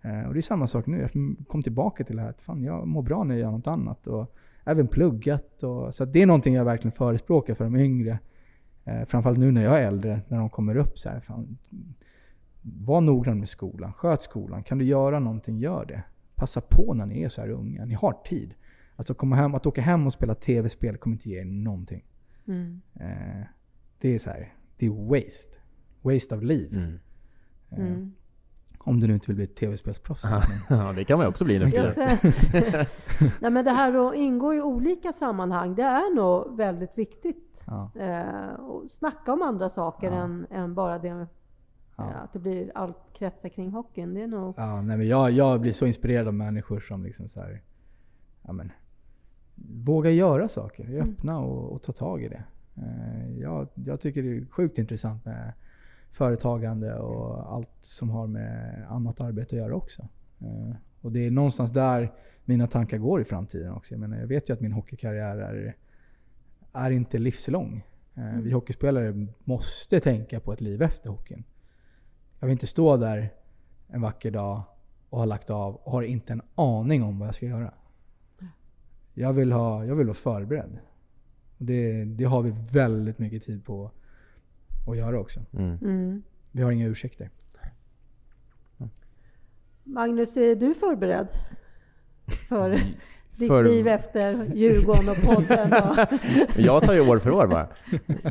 Eh, 0.02 0.28
och 0.28 0.34
det 0.34 0.40
är 0.40 0.42
samma 0.42 0.68
sak 0.68 0.88
nu. 0.88 1.02
Jag 1.02 1.36
kom 1.48 1.64
tillbaka 1.64 2.04
till 2.04 2.16
det 2.16 2.22
här 2.22 2.30
att 2.30 2.42
fan, 2.42 2.64
jag 2.64 2.88
mår 2.88 3.02
bra 3.02 3.24
när 3.24 3.36
jag 3.36 3.42
gör 3.42 3.52
något 3.52 3.68
annat. 3.68 4.08
Och 4.08 4.36
även 4.64 4.88
pluggat. 4.88 5.64
Och, 5.64 5.96
så 5.96 6.06
det 6.06 6.22
är 6.22 6.26
någonting 6.26 6.54
jag 6.54 6.66
verkligen 6.66 6.92
förespråkar 6.92 7.56
för 7.56 7.64
de 7.64 7.76
yngre. 7.76 8.20
Eh, 8.92 9.06
framförallt 9.06 9.40
nu 9.40 9.52
när 9.52 9.64
jag 9.64 9.80
är 9.80 9.88
äldre, 9.88 10.22
när 10.28 10.38
de 10.38 10.50
kommer 10.50 10.78
upp 10.78 11.00
så 11.00 11.10
här. 11.10 11.20
Fan, 11.20 11.58
var 12.62 13.02
noggrann 13.02 13.40
med 13.40 13.50
skolan. 13.50 13.94
Sköt 13.94 14.22
skolan. 14.22 14.64
Kan 14.64 14.78
du 14.78 14.86
göra 14.86 15.20
någonting, 15.20 15.58
gör 15.58 15.86
det. 15.86 16.04
Passa 16.36 16.62
på 16.62 16.94
när 16.94 17.06
ni 17.06 17.22
är 17.22 17.30
så 17.30 17.42
här 17.42 17.50
unga. 17.50 17.86
Ni 17.86 17.94
har 17.94 18.14
tid. 18.26 18.54
Alltså 18.96 19.14
komma 19.14 19.36
hem, 19.36 19.56
att 19.56 19.66
åka 19.66 19.82
hem 19.82 20.08
och 20.08 20.14
spela 20.14 20.36
tv-spel 20.36 20.98
kommer 20.98 21.16
inte 21.16 21.30
ge 21.30 21.40
er 21.40 21.46
någonting. 21.46 22.04
Mm. 22.48 22.82
Eh, 22.96 23.46
det 24.00 24.16
är 24.16 24.20
så 24.20 24.30
här, 24.30 24.54
det 24.78 24.86
är 24.86 24.90
waste. 24.90 25.58
Waste 26.02 26.36
av 26.36 26.44
liv. 26.44 26.74
Mm. 26.74 27.00
Mm. 27.70 27.92
Eh, 27.92 28.08
om 28.78 29.00
du 29.00 29.08
nu 29.08 29.14
inte 29.14 29.28
vill 29.28 29.36
bli 29.36 29.46
ett 29.46 29.56
tv-spelsproffs. 29.56 30.24
ja, 30.70 30.94
det 30.96 31.04
kan 31.06 31.18
man 31.18 31.26
ju 31.26 31.30
också 31.30 31.46
bli 31.46 31.60
nu 31.60 31.66
Nej, 33.40 33.52
men 33.52 33.66
det 33.66 33.72
här 33.72 34.10
att 34.10 34.16
ingå 34.16 34.54
i 34.54 34.62
olika 34.62 35.12
sammanhang, 35.12 35.76
det 35.76 35.84
är 35.84 36.16
nog 36.16 36.58
väldigt 36.58 36.98
viktigt. 36.98 37.51
Ja. 37.66 37.92
Eh, 37.96 38.54
och 38.54 38.92
snacka 38.92 39.34
om 39.34 39.42
andra 39.42 39.70
saker 39.70 40.12
ja. 40.12 40.24
än, 40.24 40.48
än, 40.52 40.74
bara 40.74 41.00
det 41.00 41.08
ja. 41.08 41.28
eh, 41.98 42.22
att 42.24 42.34
det 42.34 42.40
blir 42.40 42.72
allt 42.76 42.98
kretsar 43.14 43.50
kring 43.50 43.72
hockeyn. 43.72 44.14
Det 44.14 44.22
är 44.22 44.28
nog... 44.28 44.54
Ja, 44.58 44.82
nej, 44.82 44.98
men 44.98 45.08
jag, 45.08 45.32
jag 45.32 45.62
blir 45.62 45.74
så 45.74 45.86
inspirerad 45.86 46.28
av 46.28 46.34
människor 46.34 46.80
som 46.80 47.04
liksom 47.04 47.30
så 47.30 47.40
här, 47.40 47.62
ja, 48.42 48.54
men, 48.54 48.72
våga 49.84 50.10
göra 50.10 50.50
saker. 50.50 50.84
Är 50.84 50.90
Mm. 50.90 51.10
öppna 51.10 51.40
och, 51.40 51.72
och 51.72 51.82
ta 51.82 51.92
tag 51.92 52.24
i 52.24 52.28
det. 52.28 52.44
Eh, 52.76 53.40
jag, 53.40 53.68
jag 53.74 54.02
tycker 54.02 54.24
det 54.24 54.38
är 54.38 54.46
sjukt 54.46 54.78
intressant 54.78 55.26
med 55.26 55.54
företagande 56.12 56.96
och 56.96 57.54
allt 57.54 57.70
som 57.82 58.10
har 58.10 58.28
med 58.28 58.86
annat 58.90 59.22
arbete 59.22 59.56
att 59.56 59.62
göra 59.62 59.76
också. 59.76 60.02
Eh, 60.40 60.76
och 61.02 61.12
det 61.12 61.28
är 61.28 61.32
någonstans 61.32 61.72
där 61.72 62.12
mina 62.46 62.68
tankar 62.68 62.98
går 62.98 63.22
i 63.22 63.24
framtiden 63.24 63.74
också. 63.74 63.94
Jag, 63.94 64.00
menar, 64.00 64.18
jag 64.18 64.28
vet 64.28 64.50
ju 64.50 64.54
att 64.54 64.62
min 64.62 64.72
hockeykarriär 64.72 65.38
är, 65.38 65.76
är 66.74 66.92
inte 66.92 67.18
livslång. 67.18 67.84
Eh, 68.16 68.40
Vi 68.40 68.52
hockeyspelare 68.52 69.28
måste 69.44 70.00
tänka 70.00 70.40
på 70.40 70.54
ett 70.54 70.62
liv 70.62 70.82
efter 70.82 71.10
hockeyn. 71.10 71.44
Jag 72.40 72.48
vill 72.48 72.52
inte 72.52 72.68
stå 72.68 72.98
där 72.98 73.34
en 73.88 74.02
vacker 74.02 74.32
dag 74.32 74.64
och 75.10 75.20
ha 75.20 75.26
lagt 75.26 75.50
av 75.50 75.76
och 75.76 75.92
har 75.92 76.02
inte 76.02 76.34
en 76.34 76.42
aning 76.56 77.04
om 77.04 77.20
vad 77.20 77.28
jag 77.28 77.36
ska 77.36 77.46
göra. 77.46 77.74
Jag 79.14 79.34
vill, 79.34 79.52
ha, 79.52 79.86
jag 79.86 79.96
vill 79.96 80.08
vara 80.08 80.16
förberedd. 80.16 80.80
Det, 81.58 82.06
det 82.06 82.24
har 82.24 82.42
vi 82.42 82.54
väldigt 82.72 83.20
mycket 83.20 83.44
tid 83.44 83.66
på 83.66 83.92
att 84.88 84.98
göra 84.98 85.20
också. 85.20 85.40
Mm. 85.54 85.78
Mm. 85.82 86.24
Vi 86.52 86.62
har 86.62 86.72
inga 86.72 86.88
ursäkter. 86.88 87.30
Magnus, 89.84 90.38
är 90.38 90.56
du 90.56 90.74
förberedd 90.74 91.28
för 92.28 92.80
ditt 93.42 93.50
Mm. 93.50 93.64
För- 93.64 93.70
liv 93.72 93.88
efter 93.88 94.46
Djurgården 94.56 95.10
och 95.10 95.22
podden? 95.36 95.74
Och... 95.74 95.98
Jag 96.60 96.84
tar 96.84 96.94
ju 96.94 97.00
år 97.10 97.20
för 97.20 97.30
år 97.32 97.48
bara. 97.48 97.68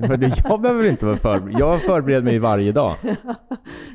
För 0.07 0.49
Jag 0.49 0.61
behöver 0.61 0.85
inte 0.89 1.07
vara 1.07 1.17
förberedd. 1.17 1.59
Jag 1.61 1.83
förbereder 1.83 2.23
mig 2.23 2.39
varje 2.39 2.73
dag. 2.73 2.95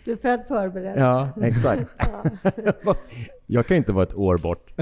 Du 0.05 0.11
är 0.11 0.16
född 0.16 0.41
förberedd. 0.47 0.97
Ja, 0.97 1.30
exakt. 1.41 1.89
Jag 3.47 3.68
kan 3.68 3.78
inte 3.78 3.91
vara 3.91 4.03
ett 4.03 4.16
år 4.16 4.38
bort. 4.38 4.72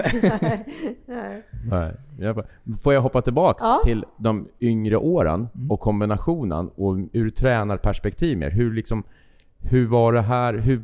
Nej. 1.05 1.43
Nej. 1.69 1.93
Jag 2.19 2.36
bara, 2.36 2.45
får 2.84 2.93
jag 2.93 3.01
hoppa 3.01 3.21
tillbaks 3.21 3.63
Ja. 3.63 3.81
till 3.84 4.05
de 4.17 4.47
yngre 4.59 4.97
åren 4.97 5.47
och 5.69 5.79
kombinationen 5.79 6.69
och 6.75 6.97
ur 7.13 7.29
tränarperspektiv 7.29 8.38
mer. 8.38 8.49
Hur 8.51 8.73
liksom, 8.73 9.03
hur 9.61 9.88
var 9.88 10.13
det 10.13 10.21
här? 10.21 10.53
Hur, 10.53 10.81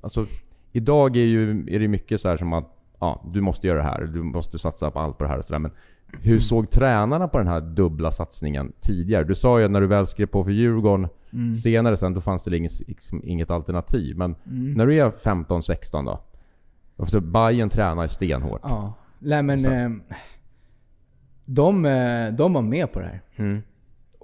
alltså, 0.00 0.26
idag 0.72 1.16
är, 1.16 1.24
ju, 1.24 1.50
är 1.74 1.78
det 1.78 1.88
mycket 1.88 2.20
så 2.20 2.28
här 2.28 2.36
som 2.36 2.52
att 2.52 2.76
ja, 3.00 3.22
du 3.34 3.40
måste 3.40 3.66
göra 3.66 3.78
det 3.78 3.84
här, 3.84 4.00
du 4.00 4.22
måste 4.22 4.58
satsa 4.58 4.90
på 4.90 4.98
allt 4.98 5.18
på 5.18 5.24
det 5.24 5.30
här 5.30 5.38
och 5.38 5.44
sådär. 5.44 5.58
Men 5.58 5.70
hur 6.12 6.38
såg 6.38 6.70
tränarna 6.70 7.28
på 7.28 7.38
den 7.38 7.46
här 7.46 7.60
dubbla 7.60 8.10
satsningen 8.10 8.72
tidigare? 8.80 9.24
Du 9.24 9.34
sa 9.34 9.58
ju 9.58 9.64
att 9.64 9.70
när 9.70 9.80
du 9.80 9.86
väl 9.86 10.06
skrev 10.06 10.26
på 10.26 10.44
för 10.44 10.50
Djurgården 10.50 11.08
senare 11.62 11.96
sen, 11.96 12.14
då 12.14 12.20
fanns 12.20 12.44
det 12.44 12.56
inget, 12.56 12.88
liksom, 12.88 13.20
inget 13.24 13.50
alternativ. 13.50 14.16
Men 14.16 14.34
när 14.76 14.86
du 14.86 15.00
är 15.00 15.10
15-16 15.10 16.04
då? 16.06 16.20
Alltså, 16.96 17.20
Bayern 17.20 17.70
tränar 17.70 18.06
stenhårt. 18.06 18.60
Ja. 18.62 18.94
Nej 19.18 19.42
men... 19.42 19.60
Så. 19.60 19.70
Eh, 19.70 19.90
de, 21.44 21.82
de 22.38 22.52
var 22.52 22.62
med 22.62 22.92
på 22.92 23.00
det 23.00 23.06
här. 23.06 23.22
Mm. 23.36 23.62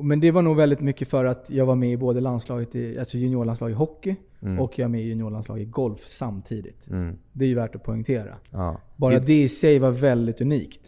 Men 0.01 0.20
det 0.20 0.31
var 0.31 0.43
nog 0.43 0.57
väldigt 0.57 0.81
mycket 0.81 1.09
för 1.09 1.24
att 1.24 1.51
jag 1.51 1.66
var 1.66 1.74
med 1.74 1.93
i 1.93 1.97
både 1.97 2.20
landslaget 2.20 2.74
i, 2.74 2.99
alltså 2.99 3.18
juniorlandslaget 3.18 3.74
i 3.74 3.79
hockey 3.79 4.16
Mm. 4.47 4.59
och 4.59 4.78
jag 4.78 4.84
är 4.84 4.88
med 4.88 5.01
i 5.01 5.05
juniorlandslaget 5.09 5.62
i 5.68 5.70
golf 5.70 6.01
samtidigt. 6.07 6.88
Mm. 6.90 7.16
Det 7.32 7.44
är 7.44 7.49
ju 7.49 7.55
värt 7.55 7.74
att 7.74 7.82
poängtera. 7.82 8.36
Ja. 8.51 8.80
Bara 8.97 9.18
Det- 9.18 9.32
i 9.32 9.49
sig 9.49 9.78
var 9.78 9.90
väldigt 9.90 10.40
unikt. 10.40 10.80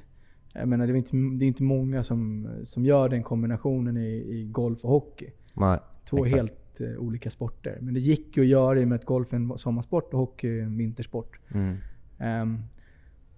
Jag 0.52 0.68
menar, 0.68 0.86
det 0.86 0.92
är 0.92 0.96
inte, 0.96 1.16
det 1.38 1.44
är 1.44 1.46
inte 1.46 1.62
många 1.62 2.02
som, 2.02 2.48
som 2.64 2.84
gör 2.84 3.09
den 3.09 3.22
kombinationen 3.22 3.96
i, 3.96 4.09
i 4.11 4.44
golf 4.50 4.84
och 4.84 4.90
hockey. 4.90 5.30
Nej, 5.54 5.78
Två 6.04 6.16
exakt. 6.24 6.36
helt 6.36 6.80
eh, 6.80 6.98
olika 6.98 7.30
sporter. 7.30 7.78
Men 7.80 7.94
det 7.94 8.00
gick 8.00 8.36
ju 8.36 8.42
att 8.42 8.48
göra 8.48 8.80
i 8.80 8.84
och 8.84 8.88
med 8.88 8.96
att 8.96 9.04
golf 9.04 9.32
är 9.32 9.36
en 9.36 9.59
sommarsport 9.59 10.12
och 10.14 10.18
hockey 10.20 10.59
är 10.59 10.62
en 10.62 10.76
vintersport. 10.76 11.38
Mm. 11.54 11.76
Ehm, 12.18 12.59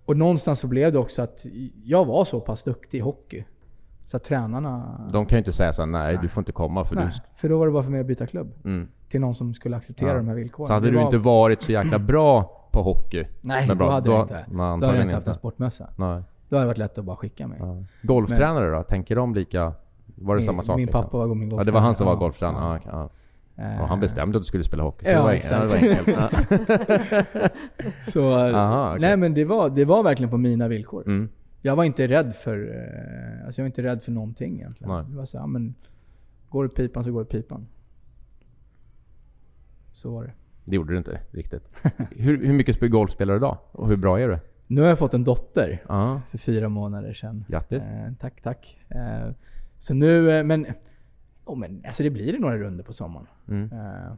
och 0.05 0.17
någonstans 0.17 0.61
så 0.61 0.67
blev 0.67 0.93
det 0.93 0.99
också 0.99 1.23
att 1.23 1.47
jag 1.85 2.05
var 2.05 2.25
så 2.25 2.41
pass 2.41 2.63
duktig 2.63 2.99
i 2.99 3.01
hockey. 3.01 3.45
Så 4.05 4.17
att 4.17 4.25
tränarna... 4.25 5.01
De 5.13 5.27
kan 5.27 5.37
ju 5.37 5.39
inte 5.39 5.53
säga 5.53 5.73
så 5.73 5.83
här, 5.83 5.87
nej, 5.87 6.13
Nej. 6.13 6.23
du 6.23 6.29
får 6.29 6.41
inte 6.41 6.53
komma 6.53 6.85
för 6.85 6.95
nej, 6.97 7.05
du... 7.07 7.39
för 7.41 7.49
då 7.49 7.59
var 7.59 7.67
det 7.67 7.73
bara 7.73 7.83
för 7.83 7.91
mig 7.91 8.01
att 8.01 8.07
byta 8.07 8.27
klubb. 8.27 8.53
Mm. 8.65 8.89
Till 9.11 9.21
någon 9.21 9.35
som 9.35 9.55
skulle 9.55 9.77
acceptera 9.77 10.09
Ja. 10.09 10.15
de 10.17 10.29
här 10.29 10.35
villkoren. 10.35 10.67
Så 10.67 10.73
hade 10.73 10.87
Det 10.87 10.91
du 10.91 10.97
var- 10.97 11.05
inte 11.05 11.19
varit 11.19 11.63
så 11.63 11.73
jäkla 11.73 11.99
bra 11.99 12.67
på 12.73 12.83
hockey. 12.83 13.25
Nej, 13.41 13.69
men 13.69 13.79
bra, 13.79 13.87
då 13.87 13.93
hade 13.93 14.09
då, 14.09 14.15
jag 14.15 14.23
inte. 14.25 14.35
Nej, 14.35 14.47
Då 14.81 14.87
hade 14.87 14.87
jag 14.99 15.03
inte 15.03 15.15
haft 15.15 15.27
en 15.27 15.35
sportmössa. 15.35 15.89
Nej. 15.97 16.23
Då 16.49 16.57
hade 16.57 16.65
det 16.65 16.67
varit 16.67 16.79
lätt 16.79 16.99
att 16.99 17.05
bara 17.05 17.17
skicka 17.17 17.47
mig. 17.47 17.59
Ja. 17.61 17.77
Golftränare 18.03 18.71
då? 18.71 18.83
Tänker 18.83 19.17
de 19.17 19.35
lika? 19.35 19.73
Var 20.15 20.35
det 20.35 20.39
Min- 20.41 20.47
samma 20.47 20.63
sak? 20.63 20.77
min 20.77 20.87
liksom? 20.87 21.03
pappa 21.03 21.17
var 21.27 21.35
min 21.35 21.51
Ja, 21.57 21.65
det 21.65 21.73
var 21.73 21.81
han 21.81 21.95
som 21.95 22.07
var 22.07 22.17
golftränare. 22.17 22.69
golftränare. 22.71 23.03
Ja. 23.03 23.11
Ja. 23.57 23.75
Eh, 23.75 23.81
Och 23.83 23.89
han 23.89 24.01
bestämde 24.01 24.37
att 24.39 24.43
du 24.43 24.47
skulle 24.47 24.65
spela 24.65 24.83
hockey. 24.83 25.05
Så 25.05 25.11
Ja, 25.11 25.17
det 25.17 25.23
var, 25.23 25.33
exakt. 25.33 25.73
Det 26.07 26.13
var. 26.17 26.31
Så, 28.11 28.35
Aha, 28.35 28.89
okej. 28.91 29.01
Nej 29.01 29.17
men 29.17 29.35
det 29.35 29.45
var, 29.45 29.71
det 29.71 29.85
var 29.85 30.03
verkligen 30.03 30.31
på 30.31 30.37
mina 30.37 30.69
villkor. 30.69 31.03
Mm. 31.07 31.29
Jag 31.63 31.77
var 31.77 31.85
inte 31.85 32.07
rädd 32.07 32.35
för, 32.35 32.57
eh, 32.59 33.47
alltså 33.47 33.61
jag 33.61 33.65
var 33.65 33.67
inte 33.67 33.83
rädd 33.83 34.03
för 34.03 34.13
någonting 34.13 34.55
egentligen. 34.61 34.93
Nej. 34.95 35.05
Det 35.09 35.17
var 35.17 35.25
så 35.25 35.47
men 35.47 35.75
går 36.49 36.63
det 36.65 36.71
pipan 36.71 37.05
så 37.05 37.13
går 37.13 37.21
det 37.21 37.27
pipan. 37.31 37.67
Så 40.01 40.11
var 40.11 40.25
det. 40.25 40.33
Det 40.65 40.77
gjorde 40.77 40.93
du 40.93 40.99
inte 40.99 41.21
riktigt. 41.31 41.63
hur, 42.11 42.47
hur 42.47 42.53
mycket 42.53 42.91
golf 42.91 43.11
spelar 43.11 43.35
du 43.35 43.39
idag? 43.39 43.59
Och 43.73 43.89
hur 43.89 43.97
bra 43.97 44.21
är 44.21 44.29
du? 44.29 44.39
Nu 44.67 44.81
har 44.81 44.89
jag 44.89 44.99
fått 44.99 45.15
en 45.15 45.25
dotter 45.25 45.83
Ja. 45.89 46.21
för 46.31 46.39
fyra 46.39 46.69
månader 46.69 47.13
sedan. 47.15 47.45
Grattis. 47.49 47.83
Eh, 47.83 48.13
tack, 48.21 48.43
tack. 48.43 48.79
Eh, 48.89 49.31
så 49.79 49.95
nu, 49.95 50.31
eh, 50.31 50.45
men, 50.45 50.67
oh, 51.45 51.59
men 51.59 51.83
alltså 51.87 52.03
det 52.03 52.11
blir 52.11 52.33
det 52.33 52.39
några 52.39 52.59
runder 52.59 52.85
på 52.85 52.93
sommaren. 52.93 53.27
Mm. 53.49 53.71
Eh, 53.73 54.13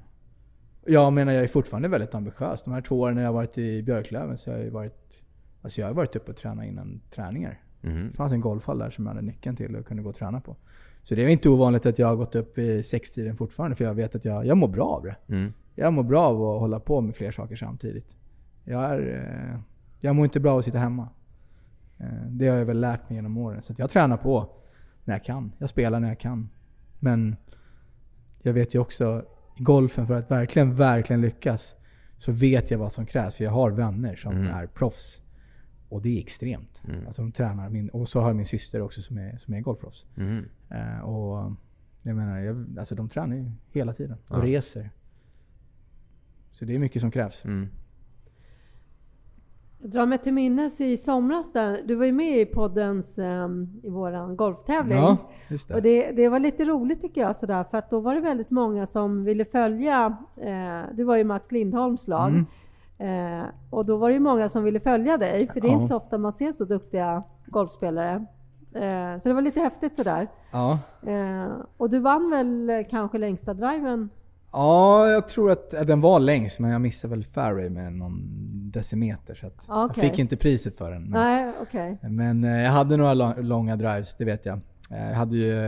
jag 0.86 1.12
menar 1.12 1.32
jag 1.32 1.44
är 1.44 1.48
fortfarande 1.48 1.88
väldigt 1.88 2.14
ambitiös. 2.14 2.62
De 2.62 2.74
här 2.74 2.80
två 2.80 3.00
åren 3.00 3.14
när 3.14 3.22
jag 3.22 3.32
varit 3.32 3.58
i 3.58 3.82
Björklöven 3.82 4.38
så 4.38 4.50
har 4.50 4.58
jag 4.58 4.70
varit, 4.70 5.22
alltså 5.62 5.80
jag 5.80 5.88
har 5.88 5.94
varit 5.94 6.16
uppe 6.16 6.30
och 6.30 6.36
tränat 6.36 6.64
innan 6.66 7.00
träningar. 7.14 7.60
Mhm. 7.80 8.08
Det 8.10 8.16
fanns 8.16 8.32
en 8.32 8.40
golfhall 8.40 8.78
där 8.78 8.90
som 8.90 9.06
jag 9.06 9.14
hade 9.14 9.26
nyckeln 9.26 9.56
till 9.56 9.76
och 9.76 9.86
kunde 9.86 10.02
gå 10.02 10.08
och 10.08 10.16
träna 10.16 10.40
på. 10.40 10.56
Så 11.02 11.14
det 11.14 11.22
är 11.24 11.28
inte 11.28 11.48
ovanligt 11.48 11.86
att 11.86 11.98
jag 11.98 12.06
har 12.06 12.16
gått 12.16 12.34
upp 12.34 12.58
vid 12.58 12.86
sextiden 12.86 13.36
fortfarande 13.36 13.76
för 13.76 13.84
jag 13.84 13.94
vet 13.94 14.14
att 14.14 14.24
jag, 14.24 14.46
jag 14.46 14.56
mår 14.56 14.68
bra 14.68 14.84
av 14.88 15.02
det. 15.02 15.16
Mm. 15.28 15.52
Jag 15.74 15.92
mår 15.92 16.02
bra 16.02 16.22
av 16.22 16.42
att 16.42 16.60
hålla 16.60 16.80
på 16.80 17.00
med 17.00 17.16
fler 17.16 17.30
saker 17.32 17.56
samtidigt. 17.56 18.16
Jag, 18.64 18.84
är, 18.84 19.00
eh, 19.54 19.60
jag 20.00 20.16
mår 20.16 20.24
inte 20.24 20.40
bra 20.40 20.52
av 20.52 20.58
att 20.58 20.64
sitta 20.64 20.78
hemma. 20.78 21.08
Eh, 21.98 22.06
det 22.28 22.48
har 22.48 22.56
jag 22.58 22.64
väl 22.64 22.80
lärt 22.80 23.08
mig 23.08 23.16
genom 23.16 23.36
åren. 23.36 23.62
Så 23.62 23.74
jag 23.78 23.90
tränar 23.90 24.16
på 24.16 24.48
när 25.04 25.14
jag 25.14 25.24
kan. 25.24 25.52
Jag 25.58 25.70
spelar 25.70 26.00
när 26.00 26.08
jag 26.08 26.18
kan. 26.20 26.48
Men 26.98 27.36
jag 28.42 28.52
vet 28.52 28.74
ju 28.74 28.78
också 28.78 29.24
i 29.56 29.62
golfen 29.62 30.06
för 30.06 30.14
att 30.14 30.30
verkligen, 30.30 30.74
verkligen 30.76 31.20
lyckas 31.20 31.74
så 32.18 32.32
vet 32.32 32.70
jag 32.70 32.78
vad 32.78 32.92
som 32.92 33.06
krävs. 33.06 33.34
För 33.34 33.44
jag 33.44 33.50
har 33.50 33.70
vänner 33.70 34.16
som 34.16 34.32
Mm. 34.32 34.54
är 34.54 34.66
proffs. 34.66 35.21
Och 35.92 36.02
det 36.02 36.16
är 36.16 36.20
extremt. 36.20 36.82
Mm. 36.88 37.06
Alltså 37.06 37.22
de 37.22 37.32
tränar. 37.32 37.68
Min, 37.68 37.88
och 37.88 38.08
så 38.08 38.20
har 38.20 38.26
jag 38.28 38.36
min 38.36 38.46
syster 38.46 38.82
också 38.82 39.02
som 39.02 39.18
är, 39.18 39.38
som 39.38 39.54
är 39.54 39.60
golfproffs. 39.60 40.06
Mhm. 40.14 40.44
Eh, 40.70 41.00
och 41.00 41.52
jag 42.02 42.16
menar, 42.16 42.38
jag, 42.38 42.66
alltså 42.78 42.94
de 42.94 43.08
tränar 43.08 43.36
ju 43.36 43.50
hela 43.72 43.92
tiden. 43.94 44.16
Och 44.30 44.38
Ja. 44.38 44.42
reser. 44.44 44.90
Så 46.52 46.64
det 46.64 46.74
är 46.74 46.78
mycket 46.78 47.00
som 47.02 47.10
krävs. 47.10 47.44
Mm. 47.44 47.68
Jag 49.80 49.90
drar 49.90 50.06
mig 50.06 50.18
till 50.18 50.32
minnes 50.32 50.80
i 50.80 50.96
somras 50.96 51.52
där, 51.52 51.82
du 51.86 51.94
var 51.94 52.04
ju 52.04 52.12
med 52.12 52.40
i 52.40 52.46
poddens, 52.46 53.18
ehm, 53.18 53.80
i 53.82 53.88
våran 53.88 54.36
golftävling. 54.36 54.98
Ja, 54.98 55.16
just 55.48 55.68
det. 55.68 55.74
Och 55.74 55.82
det, 55.82 56.12
det 56.12 56.28
var 56.28 56.38
lite 56.40 56.64
roligt 56.64 57.00
tycker 57.00 57.20
jag 57.20 57.36
sådär, 57.36 57.64
för 57.64 57.78
att 57.78 57.90
då 57.90 58.00
var 58.00 58.14
det 58.14 58.20
väldigt 58.20 58.50
många 58.50 58.86
som 58.86 59.24
ville 59.24 59.44
följa, 59.44 60.16
eh, 60.36 60.94
du 60.94 61.04
var 61.04 61.16
ju 61.16 61.24
Max 61.24 61.52
Lindholms 61.52 62.08
lag, 62.08 62.28
Mm. 62.30 62.46
Eh, 62.98 63.42
och 63.70 63.84
då 63.86 63.96
var 63.96 64.08
det 64.08 64.14
ju 64.14 64.20
många 64.20 64.48
som 64.48 64.64
ville 64.64 64.80
följa 64.80 65.16
dig, 65.18 65.46
för 65.52 65.60
det 65.60 65.66
är 65.66 65.70
Ja. 65.70 65.76
inte 65.76 65.88
så 65.88 65.96
ofta 65.96 66.18
man 66.18 66.32
ser 66.32 66.52
så 66.52 66.64
duktiga 66.64 67.22
golfspelare. 67.46 68.26
Eh, 68.74 69.18
så 69.18 69.28
det 69.28 69.34
var 69.34 69.42
lite 69.42 69.60
häftigt 69.60 69.96
sådär. 69.96 70.28
Ja. 70.52 70.78
Eh, 71.06 71.52
och 71.76 71.90
du 71.90 71.98
vann 71.98 72.30
väl 72.30 72.70
eh, 72.70 72.76
kanske 72.90 73.18
längsta 73.18 73.54
driven? 73.54 74.08
ja, 74.54 75.08
jag 75.08 75.28
tror 75.28 75.50
att 75.50 75.74
att 75.74 75.86
den 75.86 76.00
var 76.00 76.20
längst 76.20 76.58
men 76.58 76.70
jag 76.70 76.80
missade 76.80 77.14
väl 77.14 77.24
fairway 77.24 77.70
med 77.70 77.92
någon 77.92 78.20
decimeter. 78.72 79.34
Så 79.34 79.46
att 79.46 79.64
Ja, 79.68 79.84
okej. 79.84 80.02
Jag 80.04 80.10
fick 80.10 80.18
inte 80.18 80.36
priset 80.36 80.76
för 80.76 80.90
den. 80.90 81.02
Men, 81.02 81.10
Nej, 81.10 81.52
okej. 81.62 81.98
men 82.02 82.44
eh, 82.44 82.62
jag 82.62 82.70
hade 82.70 82.96
några 82.96 83.14
lång, 83.14 83.34
långa 83.42 83.76
drives, 83.76 84.14
det 84.16 84.24
vet 84.24 84.46
jag. 84.46 84.60
Eh, 84.90 85.08
Jag 85.08 85.14
hade 85.14 85.36
ju 85.36 85.58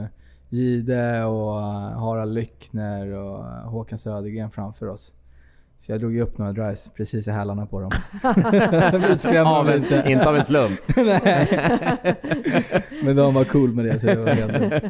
eh, 0.00 0.04
Gide 0.48 1.24
och 1.24 1.58
eh, 1.60 1.98
Harald 1.98 2.34
Lyckner 2.34 3.06
och 3.12 3.38
eh, 3.46 3.68
Håkan 3.70 3.98
Södergren 3.98 4.50
framför 4.50 4.88
oss. 4.88 5.14
Så 5.86 5.92
jag 5.92 6.00
drog 6.00 6.14
ju 6.14 6.22
upp 6.22 6.38
några 6.38 6.52
drives 6.52 6.88
precis 6.88 7.28
i 7.28 7.30
hälarna 7.30 7.66
på 7.66 7.80
dem. 7.80 7.90
Av 9.46 9.64
dem 9.64 9.68
en, 9.68 9.80
lite. 9.80 10.04
inte 10.06 10.28
av 10.28 10.36
en 10.36 10.44
slump. 10.44 10.80
Nej. 10.96 11.60
Men 13.02 13.16
de 13.16 13.34
var 13.34 13.44
cool 13.44 13.72
med 13.74 13.84
det 13.84 14.00
så 14.00 14.06
det 14.06 14.16
var 14.16 14.28
helt. 14.28 14.84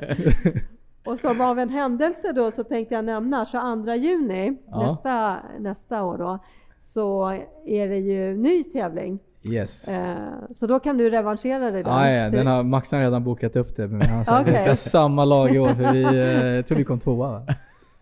Och 1.04 1.18
som 1.18 1.40
av 1.40 1.58
en 1.58 1.68
händelse 1.68 2.32
då 2.32 2.50
så 2.50 2.64
tänkte 2.64 2.94
jag 2.94 3.04
nämna 3.04 3.46
22 3.46 3.94
juni 3.94 4.56
Ja. 4.70 4.82
nästa, 4.86 5.36
nästa 5.58 6.02
år 6.02 6.18
då 6.18 6.38
så 6.80 7.28
är 7.66 7.88
det 7.88 7.96
ju 7.98 8.36
ny 8.36 8.64
tävling. 8.64 9.18
Yes. 9.50 9.88
Eh, 9.88 10.14
så 10.54 10.66
då 10.66 10.80
kan 10.80 10.96
du 10.98 11.10
revanschera 11.10 11.70
dig 11.70 11.82
den. 11.82 11.92
Ja, 12.12 12.30
Så- 12.30 12.36
den 12.36 12.46
har, 12.46 12.62
Max 12.62 12.92
har 12.92 13.00
redan 13.00 13.24
bokat 13.24 13.56
upp 13.56 13.76
det. 13.76 13.88
Men 13.88 14.02
han 14.02 14.24
sa 14.24 14.36
att 14.38 14.48
vi 14.48 14.58
ska 14.58 14.68
ha 14.68 14.76
samma 14.76 15.24
lag 15.24 15.54
i 15.54 15.58
år 15.58 15.68
för 15.74 15.92
vi, 15.92 16.02
eh, 16.04 16.46
jag 16.46 16.66
tror 16.66 16.78
vi 16.78 16.84
kom 16.84 17.00
tvåa 17.00 17.28
va? 17.30 17.42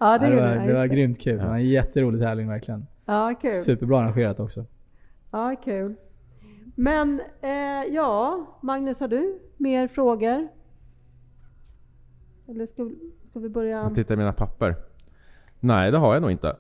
Ja, 0.03 0.19
det, 0.19 0.27
Ja, 0.27 0.31
det, 0.31 0.59
var, 0.59 0.67
det 0.67 0.75
var 0.75 0.87
grymt 0.87 1.21
kul. 1.21 1.39
Det 1.39 1.47
var 1.47 1.55
en 1.55 1.69
jätterolig 1.69 2.21
tävling 2.21 2.49
verkligen. 2.49 2.87
Ja, 3.05 3.35
kul. 3.41 3.55
Superbra 3.55 4.01
arrangerat 4.01 4.41
också. 4.41 4.65
Ja, 5.31 5.57
kul. 5.65 5.95
Men 6.75 7.21
eh, 7.41 7.95
ja, 7.95 8.47
Magnus 8.61 9.01
har 9.01 9.09
du 9.09 9.39
mer 9.57 9.89
frågor? 9.89 10.49
Eller 12.49 12.67
ska, 12.67 12.91
ska 13.31 13.41
vi 13.41 13.49
börja? 13.49 13.77
Jag 13.77 13.95
tittar 13.95 14.15
i 14.15 14.17
mina 14.17 14.33
papper. 14.33 14.77
Nej, 15.61 15.91
det 15.91 15.99
har 15.99 16.15
jag 16.15 16.23
nog 16.23 16.31
inte. 16.31 16.57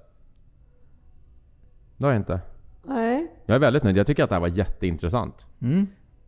Det 1.97 2.05
har 2.05 2.12
jag 2.12 2.20
inte. 2.20 2.40
Nej. 2.84 3.32
Jag 3.47 3.55
är 3.55 3.59
väldigt 3.59 3.82
nöjd. 3.82 3.97
Jag 3.97 4.07
tycker 4.07 4.24
att 4.24 4.28
det 4.30 4.34
här 4.34 4.40
var 4.40 4.49
jätteintressant. 4.49 5.47
Mm. 5.62 5.86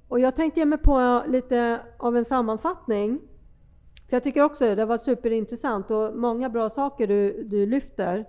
Och 0.09 0.21
jag 0.21 0.37
tänkte 0.37 0.61
ge 0.61 0.67
mig 0.67 0.79
på 0.79 1.25
lite 1.29 1.81
av 1.97 2.17
en 2.17 2.25
sammanfattning. 2.25 3.21
För 4.09 4.17
jag 4.17 4.23
tycker 4.23 4.43
också 4.43 4.75
det 4.75 4.85
var 4.85 4.97
superintressant 4.97 5.91
och 5.91 6.17
många 6.17 6.49
bra 6.49 6.69
saker 6.71 7.07
du, 7.07 7.43
du 7.43 7.67
lyfter. 7.67 8.25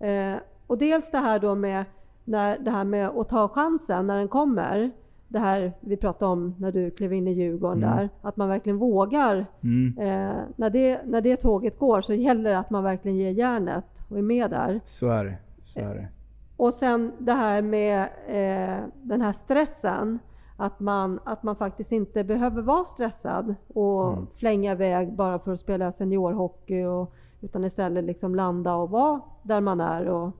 Eh, 0.00 0.34
och 0.66 0.78
dels 0.78 1.10
det 1.10 1.18
här 1.18 1.38
då 1.38 1.54
med, 1.54 1.84
när, 2.24 2.58
det 2.58 2.70
här 2.70 2.84
med 2.84 3.08
att 3.08 3.28
ta 3.28 3.48
chansen 3.48 4.06
när 4.06 4.18
den 4.18 4.28
kommer. 4.28 4.90
Det 5.28 5.38
här 5.38 5.72
vi 5.80 5.96
pratade 5.96 6.32
om 6.32 6.54
när 6.58 6.72
du 6.72 6.90
klev 6.90 7.12
in 7.12 7.28
i 7.28 7.32
Djurgården 7.32 7.82
Mm. 7.84 7.96
där. 7.96 8.08
Att 8.22 8.36
man 8.36 8.48
verkligen 8.48 8.78
vågar. 8.78 9.46
Mm. 9.62 9.98
Eh, 9.98 10.36
när, 10.56 10.70
det, 10.70 11.00
när 11.04 11.20
det 11.20 11.36
tåget 11.36 11.78
går 11.78 12.00
så 12.00 12.14
gäller 12.14 12.50
det 12.50 12.58
att 12.58 12.70
man 12.70 12.84
verkligen 12.84 13.16
ger 13.16 13.30
järnet 13.30 13.84
och 14.10 14.18
är 14.18 14.22
med 14.22 14.50
där. 14.50 14.80
Så 14.84 15.08
är 15.08 15.24
det. 15.24 15.36
Så 15.64 15.80
är 15.80 15.94
det. 15.94 16.08
Och 16.56 16.74
sen 16.74 17.12
det 17.18 17.32
här 17.32 17.62
med 17.62 18.02
eh, 18.28 18.84
den 19.02 19.20
här 19.20 19.32
stressen. 19.32 20.18
Att 20.62 20.80
man, 20.80 21.20
att 21.24 21.42
man 21.42 21.56
faktiskt 21.56 21.92
inte 21.92 22.24
behöver 22.24 22.62
vara 22.62 22.84
stressad 22.84 23.54
och 23.68 24.12
Mm. 24.12 24.26
flänga 24.34 24.72
iväg 24.72 25.12
bara 25.12 25.38
för 25.38 25.52
att 25.52 25.60
spela 25.60 25.92
seniorhockey. 25.92 26.84
Och, 26.84 27.14
utan 27.40 27.64
istället 27.64 28.04
liksom 28.04 28.34
landa 28.34 28.74
och 28.74 28.90
vara 28.90 29.20
där 29.42 29.60
man 29.60 29.80
är. 29.80 30.08
Och, 30.08 30.30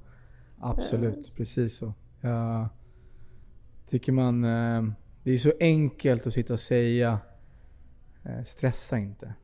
Absolut, 0.61 1.35
precis 1.37 1.77
så. 1.77 1.93
Jag 2.21 2.69
tycker 3.87 4.13
man... 4.13 4.45
eh, 4.45 4.83
Det 5.23 5.31
är 5.33 5.39
så 5.39 5.53
enkelt 5.61 6.27
att 6.27 6.33
sitta 6.33 6.55
och 6.55 6.61
säga 6.61 7.19
eh, 8.25 8.43
stressa 8.45 8.99
inte. 8.99 9.35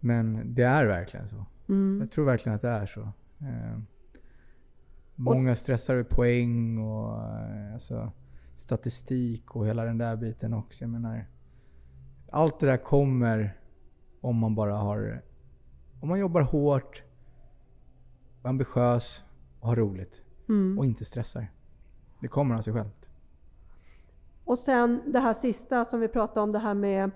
Men 0.00 0.54
det 0.54 0.62
är 0.62 0.86
verkligen 0.86 1.28
så. 1.28 1.44
mm, 1.68 2.00
Jag 2.00 2.10
tror 2.10 2.24
verkligen 2.24 2.56
att 2.56 2.62
det 2.62 2.68
är 2.68 2.86
så. 2.86 3.00
Eh, 3.40 3.78
Många 5.14 5.56
stressar 5.56 5.94
över 5.94 6.04
poäng 6.04 6.78
och 6.78 7.22
eh, 7.22 7.74
alltså, 7.74 8.12
statistik 8.56 9.56
och 9.56 9.66
hela 9.66 9.84
den 9.84 9.98
där 9.98 10.16
biten 10.16 10.54
också. 10.54 10.84
Jag 10.84 10.90
menar, 10.90 11.24
allt 12.30 12.58
det 12.58 12.66
där 12.66 12.76
kommer 12.76 13.58
om 14.20 14.36
man 14.36 14.54
bara 14.54 14.76
har... 14.76 15.22
Om 16.00 16.08
man 16.08 16.18
jobbar 16.18 16.40
hårt, 16.40 17.02
är 18.42 18.48
ambitiös 18.48 19.24
och 19.60 19.68
har 19.68 19.76
roligt. 19.76 20.22
mm. 20.48 20.78
Och 20.78 20.84
inte 20.84 21.04
stressar. 21.04 21.50
Det 22.20 22.28
kommer 22.28 22.54
av 22.54 22.62
sig 22.62 22.72
självt. 22.72 23.08
Och 24.44 24.58
sen 24.58 25.02
det 25.06 25.20
här 25.20 25.32
sista 25.32 25.84
som 25.84 26.00
vi 26.00 26.08
pratade 26.08 26.40
om, 26.40 26.52
det 26.52 26.58
här 26.58 26.74
med 26.74 27.10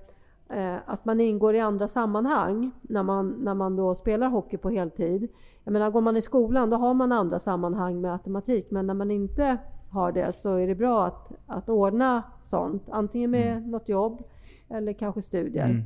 eh, 0.48 0.76
att 0.86 1.04
man 1.04 1.20
ingår 1.20 1.54
i 1.54 1.60
andra 1.60 1.88
sammanhang 1.88 2.70
när 2.82 3.02
man, 3.02 3.28
när 3.30 3.54
man 3.54 3.76
då 3.76 3.94
spelar 3.94 4.28
hockey 4.28 4.56
på 4.56 4.70
heltid. 4.70 5.28
Jag 5.64 5.72
menar, 5.72 5.90
går 5.90 6.00
man 6.00 6.16
i 6.16 6.22
skolan 6.22 6.70
då 6.70 6.76
har 6.76 6.94
man 6.94 7.12
andra 7.12 7.38
sammanhang 7.38 8.00
med 8.00 8.12
automatik, 8.12 8.70
men 8.70 8.86
när 8.86 8.94
man 8.94 9.10
inte 9.10 9.58
har 9.96 10.12
det 10.12 10.32
så 10.32 10.54
är 10.56 10.66
det 10.66 10.74
bra 10.74 11.06
att, 11.06 11.32
att 11.46 11.68
ordna 11.68 12.22
sånt, 12.44 12.82
antingen 12.90 13.30
med 13.30 13.68
något 13.68 13.88
jobb 13.88 14.22
eller 14.68 14.92
kanske 14.92 15.22
studier. 15.22 15.64
Mm. 15.64 15.82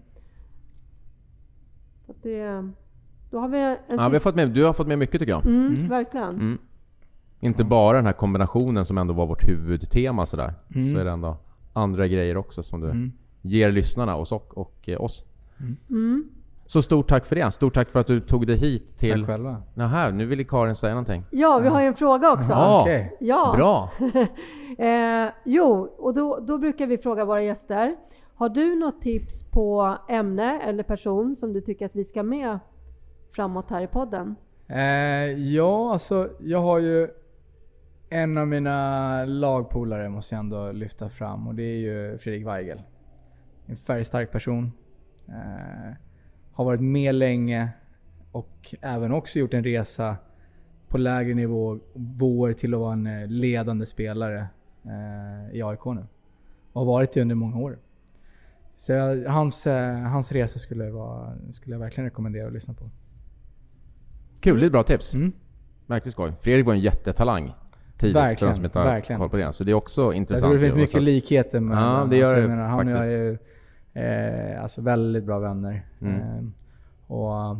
Så 2.06 2.12
det, 2.22 2.68
då 3.30 3.38
har 3.38 3.48
vi 3.48 3.58
en 3.58 3.76
Ja, 3.98 4.08
vi 4.08 4.14
har 4.14 4.20
fått 4.20 4.34
med, 4.34 4.50
du 4.50 4.64
har 4.64 4.72
fått 4.72 4.86
med 4.86 4.98
mycket 4.98 5.20
tycker 5.20 5.32
jag. 5.32 5.46
mm, 5.46 5.66
Mm. 5.74 5.88
Verkligen. 5.88 6.28
Mm. 6.28 6.58
Inte 7.40 7.64
bara 7.64 7.96
den 7.96 8.06
här 8.06 8.12
kombinationen 8.12 8.86
som 8.86 8.98
ändå 8.98 9.14
var 9.14 9.26
vårt 9.26 9.48
huvudtema 9.48 10.26
sådär. 10.26 10.54
Mm. 10.74 10.94
Så 10.94 11.00
är 11.00 11.04
det 11.04 11.11
ändå 11.11 11.36
andra 11.72 12.06
grejer 12.06 12.36
också 12.36 12.62
som 12.62 12.80
du 12.80 12.86
Mm. 12.90 13.12
ger 13.42 13.72
lyssnarna 13.72 14.16
och, 14.16 14.32
och, 14.32 14.58
och 14.58 14.88
eh, 14.88 15.00
oss. 15.00 15.24
Så 16.70 16.82
stort 16.82 17.08
tack 17.08 17.26
för 17.26 17.36
det. 17.36 17.52
Stort 17.52 17.74
tack 17.74 17.88
för 17.90 18.00
att 18.00 18.06
du 18.06 18.20
tog 18.20 18.46
dig 18.46 18.56
hit 18.56 18.98
till... 18.98 19.20
Tack 19.20 19.26
själva. 19.26 19.62
Nähä, 19.74 20.10
nu 20.10 20.26
ville 20.26 20.44
Karin 20.44 20.74
säga 20.74 20.92
någonting. 20.94 21.24
Ja, 21.30 21.58
vi 21.58 21.68
har 21.68 21.80
ju 21.80 21.86
en 21.86 21.94
fråga 21.94 22.32
också. 22.32 22.50
Ja, 22.52 22.80
Okej. 22.82 23.16
Ja. 23.20 23.52
bra! 23.56 23.90
Eh, 24.78 25.30
jo, 25.44 25.94
och 25.98 26.14
då, 26.14 26.38
då 26.40 26.58
brukar 26.58 26.86
vi 26.86 26.98
fråga 26.98 27.24
våra 27.24 27.42
gäster. 27.42 27.96
Har 28.34 28.48
du 28.48 28.76
något 28.76 29.02
tips 29.02 29.50
på 29.50 29.98
ämne 30.08 30.60
eller 30.60 30.82
person 30.82 31.36
som 31.36 31.52
du 31.52 31.60
tycker 31.60 31.86
att 31.86 31.96
vi 31.96 32.04
ska 32.04 32.22
med 32.22 32.58
framåt 33.36 33.70
här 33.70 33.82
i 33.82 33.86
podden? 33.86 34.36
Eh, 34.68 34.80
ja, 35.54 35.92
alltså 35.92 36.28
jag 36.40 36.58
har 36.58 36.78
ju 36.78 37.08
en 38.10 38.38
av 38.38 38.48
mina 38.48 39.24
lagpolare 39.24 40.08
måste 40.08 40.34
jag 40.34 40.40
ändå 40.40 40.72
lyfta 40.72 41.08
fram 41.08 41.46
och 41.46 41.54
det 41.54 41.62
är 41.62 41.78
ju 41.78 42.18
Fredrik 42.18 42.46
Weigel. 42.46 42.82
En 43.66 43.76
färgstark 43.76 44.32
person. 44.32 44.72
Eh, 45.28 45.94
har 46.61 46.64
varit 46.64 46.80
med 46.80 47.14
länge 47.14 47.68
och 48.32 48.74
även 48.80 49.12
också 49.12 49.38
gjort 49.38 49.54
en 49.54 49.64
resa 49.64 50.16
på 50.88 50.98
lägre 50.98 51.34
nivå, 51.34 51.78
nivåer 51.94 52.52
till 52.52 52.74
att 52.74 52.80
vara 52.80 52.92
en 52.92 53.06
eh, 53.06 53.26
ledande 53.26 53.86
spelare 53.86 54.46
eh, 54.84 55.56
i 55.56 55.62
AIK 55.62 55.84
nu. 55.84 56.06
Och 56.72 56.80
har 56.80 56.84
varit 56.84 57.12
det 57.12 57.20
under 57.22 57.34
många 57.34 57.58
år. 57.58 57.78
Så 58.76 58.92
jag, 58.92 59.24
hans, 59.24 59.66
eh, 59.66 59.98
hans 59.98 60.32
resa 60.32 60.58
skulle, 60.58 60.90
vara, 60.90 61.32
skulle 61.52 61.74
jag 61.74 61.80
verkligen 61.80 62.04
rekommendera 62.04 62.46
att 62.46 62.52
lyssna 62.52 62.74
på. 62.74 62.90
Kul, 64.40 64.61
det 64.61 64.66
är 64.66 64.70
bra 64.70 64.82
tips. 64.82 65.14
Mm. 65.14 65.32
Verkligen 65.86 66.12
skoj. 66.12 66.32
Fredrik 66.40 66.66
var 66.66 66.72
en 66.74 66.80
jättetalang 66.80 67.52
tidigt 67.96 68.16
för 68.16 68.22
Verkligen, 68.22 68.52
de 68.52 68.56
som 68.56 68.64
inte 68.64 68.78
har 68.78 68.86
verkligen. 68.86 69.20
koll 69.20 69.30
på 69.30 69.36
det. 69.36 69.52
Så 69.52 69.64
det 69.64 69.70
är 69.70 69.74
också 69.74 70.00
Jag 70.02 70.14
intressant. 70.14 70.50
tror 70.50 70.54
det 70.54 70.61
finns 70.61 70.74
mycket 70.74 71.02
likheter 71.02 71.61
med 71.61 71.78
Ja, 71.78 72.06
det 72.11 72.16
gör 72.16 72.26
alltså, 72.26 72.40
jag 72.40 72.58
det 72.58 72.64
Han 72.64 72.88
och 72.88 72.94
jag 72.94 73.06
är 73.12 73.38
eh, 73.95 74.62
alltså 74.62 74.80
väldigt 74.82 75.24
bra 75.24 75.38
vänner. 75.38 75.82
Mm. 76.01 76.14
Eh, 76.20 76.43
och 77.07 77.36
eh, 77.36 77.59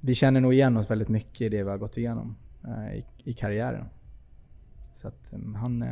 vi 0.00 0.14
känner 0.14 0.40
nog 0.40 0.54
igen 0.54 0.76
oss 0.76 0.90
väldigt 0.90 1.08
mycket 1.08 1.40
i 1.40 1.48
det 1.48 1.62
vi 1.64 1.70
har 1.70 1.78
gått 1.78 1.96
igenom 1.96 2.36
eh, 2.64 2.94
i, 2.98 3.04
i 3.24 3.34
karriären. 3.34 3.84
Så 4.96 5.08
att 5.08 5.32
eh, 5.32 5.38
han, 5.60 5.82
eh, 5.82 5.88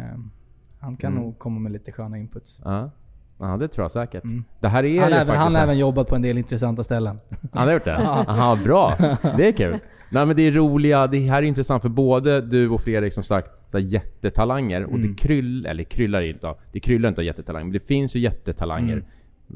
han 0.80 0.96
kan 0.96 1.12
Mm. 1.12 1.22
nog 1.24 1.38
komma 1.38 1.60
med 1.60 1.72
lite 1.72 1.92
sköna 1.92 2.18
inputs. 2.18 2.60
Ja. 2.64 2.90
ja, 3.38 3.56
det 3.56 3.68
tror 3.68 3.84
jag 3.84 3.92
säkert. 3.92 4.24
Mm. 4.24 4.44
Det 4.60 4.68
här 4.68 4.84
är 4.84 5.00
Han 5.00 5.08
ju 5.10 5.14
har 5.14 5.20
även, 5.22 5.36
han 5.36 5.54
har 5.54 5.62
även 5.62 5.78
jobbat 5.78 6.08
på 6.08 6.14
en 6.16 6.22
del 6.22 6.38
intressanta 6.38 6.84
ställen. 6.84 7.18
Han 7.52 7.66
har 7.66 7.74
gjort 7.74 7.84
det? 7.84 7.96
Aha, 8.08 8.56
bra. 8.64 8.94
Det 9.36 9.48
är 9.48 9.52
kul. 9.52 9.78
Nej 10.10 10.26
men 10.26 10.36
det 10.36 10.42
är 10.42 10.52
roliga, 10.52 11.06
det 11.06 11.18
här 11.18 11.42
är 11.42 11.46
intressant 11.46 11.82
för 11.82 11.88
både 11.88 12.40
du 12.40 12.68
och 12.68 12.80
Fredrik 12.80 13.12
som 13.12 13.22
sagt 13.24 13.50
så 13.70 13.78
jättetalanger 13.78 14.84
och 14.84 14.92
Mm. 14.94 15.02
det 15.08 15.14
kryll, 15.22 15.66
eller 15.66 15.84
kryllar 15.84 16.20
inte 16.22 16.48
av, 16.48 16.56
det 16.72 16.80
kryllar 16.80 17.08
inte 17.08 17.20
av 17.20 17.24
jättetalanger, 17.24 17.64
men 17.64 17.72
det 17.72 17.80
finns 17.86 18.16
ju 18.16 18.20
jättetalanger 18.20 18.92
Mm. 18.92 19.04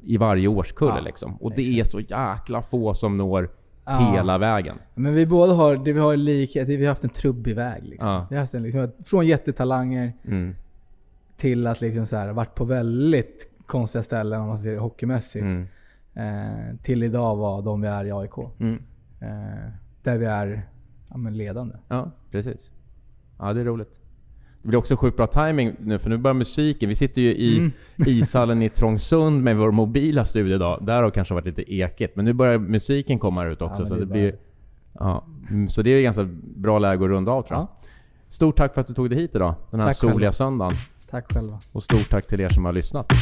I 0.02 0.16
varje 0.16 0.48
årskull 0.48 0.88
Ja, 0.88 1.00
liksom. 1.00 1.36
Och 1.36 1.52
det 1.54 1.80
är 1.80 1.84
så 1.84 2.00
jäkla 2.00 2.62
få 2.62 2.94
som 2.94 3.16
når 3.16 3.50
Ja. 3.84 4.12
hela 4.14 4.38
vägen. 4.38 4.78
Men 4.94 5.14
vi 5.14 5.26
båda 5.26 5.52
har, 5.52 5.76
det 5.76 5.92
vi 5.92 6.00
har 6.00 6.16
likhet, 6.16 6.68
vi 6.68 6.84
har 6.84 6.88
haft 6.88 7.04
en 7.04 7.10
trubbig 7.10 7.54
väg. 7.56 7.84
Liksom. 7.86 8.08
Ja. 8.10 8.26
Vi 8.30 8.36
har 8.36 8.40
haft 8.40 8.54
en, 8.54 8.62
liksom, 8.62 8.90
från 9.04 9.26
jättetalanger 9.26 10.12
Mm. 10.24 10.54
till 11.36 11.66
att 11.66 11.80
liksom 11.80 12.06
så 12.06 12.16
här, 12.16 12.32
varit 12.32 12.54
på 12.54 12.64
väldigt 12.64 13.48
konstiga 13.66 14.02
ställen 14.02 14.40
om 14.40 14.48
man 14.48 14.58
ser 14.58 14.72
det 14.72 14.78
hockeymässigt. 14.78 15.42
Mm. 15.42 15.66
Eh, 16.14 16.76
till 16.82 17.02
idag 17.02 17.36
vara 17.36 17.60
de 17.60 17.80
vi 17.80 17.88
är 17.88 18.04
i 18.04 18.12
AIK. 18.12 18.38
Mm. 18.60 18.82
Eh, 19.20 19.70
där 20.02 20.18
vi 20.18 20.26
är 20.26 20.62
ja, 21.08 21.16
ledande. 21.30 21.74
Ja, 21.88 22.10
precis. 22.30 22.70
Ja, 23.38 23.52
det 23.52 23.60
är 23.60 23.64
roligt. 23.64 24.00
Det 24.62 24.68
blir 24.68 24.78
också 24.78 24.96
sjukt 24.96 25.16
bra 25.16 25.26
timing 25.26 25.72
nu 25.80 25.98
för 25.98 26.10
nu 26.10 26.16
börjar 26.16 26.34
musiken. 26.34 26.88
Vi 26.88 26.94
sitter 26.94 27.22
ju 27.22 27.34
i 27.34 27.58
Mm. 27.58 27.72
ishallen 28.06 28.62
i 28.62 28.68
Trångsund 28.68 29.42
med 29.42 29.56
vår 29.56 29.70
mobila 29.70 30.24
studio 30.24 30.54
idag. 30.54 30.86
Där 30.86 30.94
har 30.96 31.02
det 31.02 31.10
kanske 31.10 31.34
varit 31.34 31.46
lite 31.46 31.74
ekigt. 31.74 32.16
Men 32.16 32.24
nu 32.24 32.32
börjar 32.32 32.58
musiken 32.58 33.18
komma 33.18 33.44
ut 33.46 33.62
också. 33.62 33.80
men 33.80 33.88
så 33.88 33.94
det 33.94 34.00
det 34.00 34.06
blir... 34.06 34.34
Ja, 34.98 35.24
mm, 35.50 35.68
så 35.68 35.82
det 35.82 35.90
är 35.90 36.02
ganska 36.02 36.28
bra 36.56 36.78
läge 36.78 37.04
att 37.04 37.10
runda 37.10 37.32
av 37.32 37.42
tror 37.42 37.58
jag. 37.58 37.62
Ja. 37.62 37.76
Stort 38.28 38.56
tack 38.56 38.74
för 38.74 38.80
att 38.80 38.86
du 38.86 38.94
tog 38.94 39.10
dig 39.10 39.18
hit 39.18 39.34
idag. 39.34 39.54
Den 39.70 39.80
här 39.80 39.86
Tack 39.86 39.96
soliga 39.96 40.14
själva. 40.18 40.32
söndagen. 40.32 40.72
Tack 41.10 41.32
själva. 41.32 41.58
Och 41.72 41.82
stort 41.82 42.10
tack 42.10 42.26
till 42.26 42.40
er 42.40 42.48
som 42.48 42.64
har 42.64 42.72
lyssnat. 42.72 43.12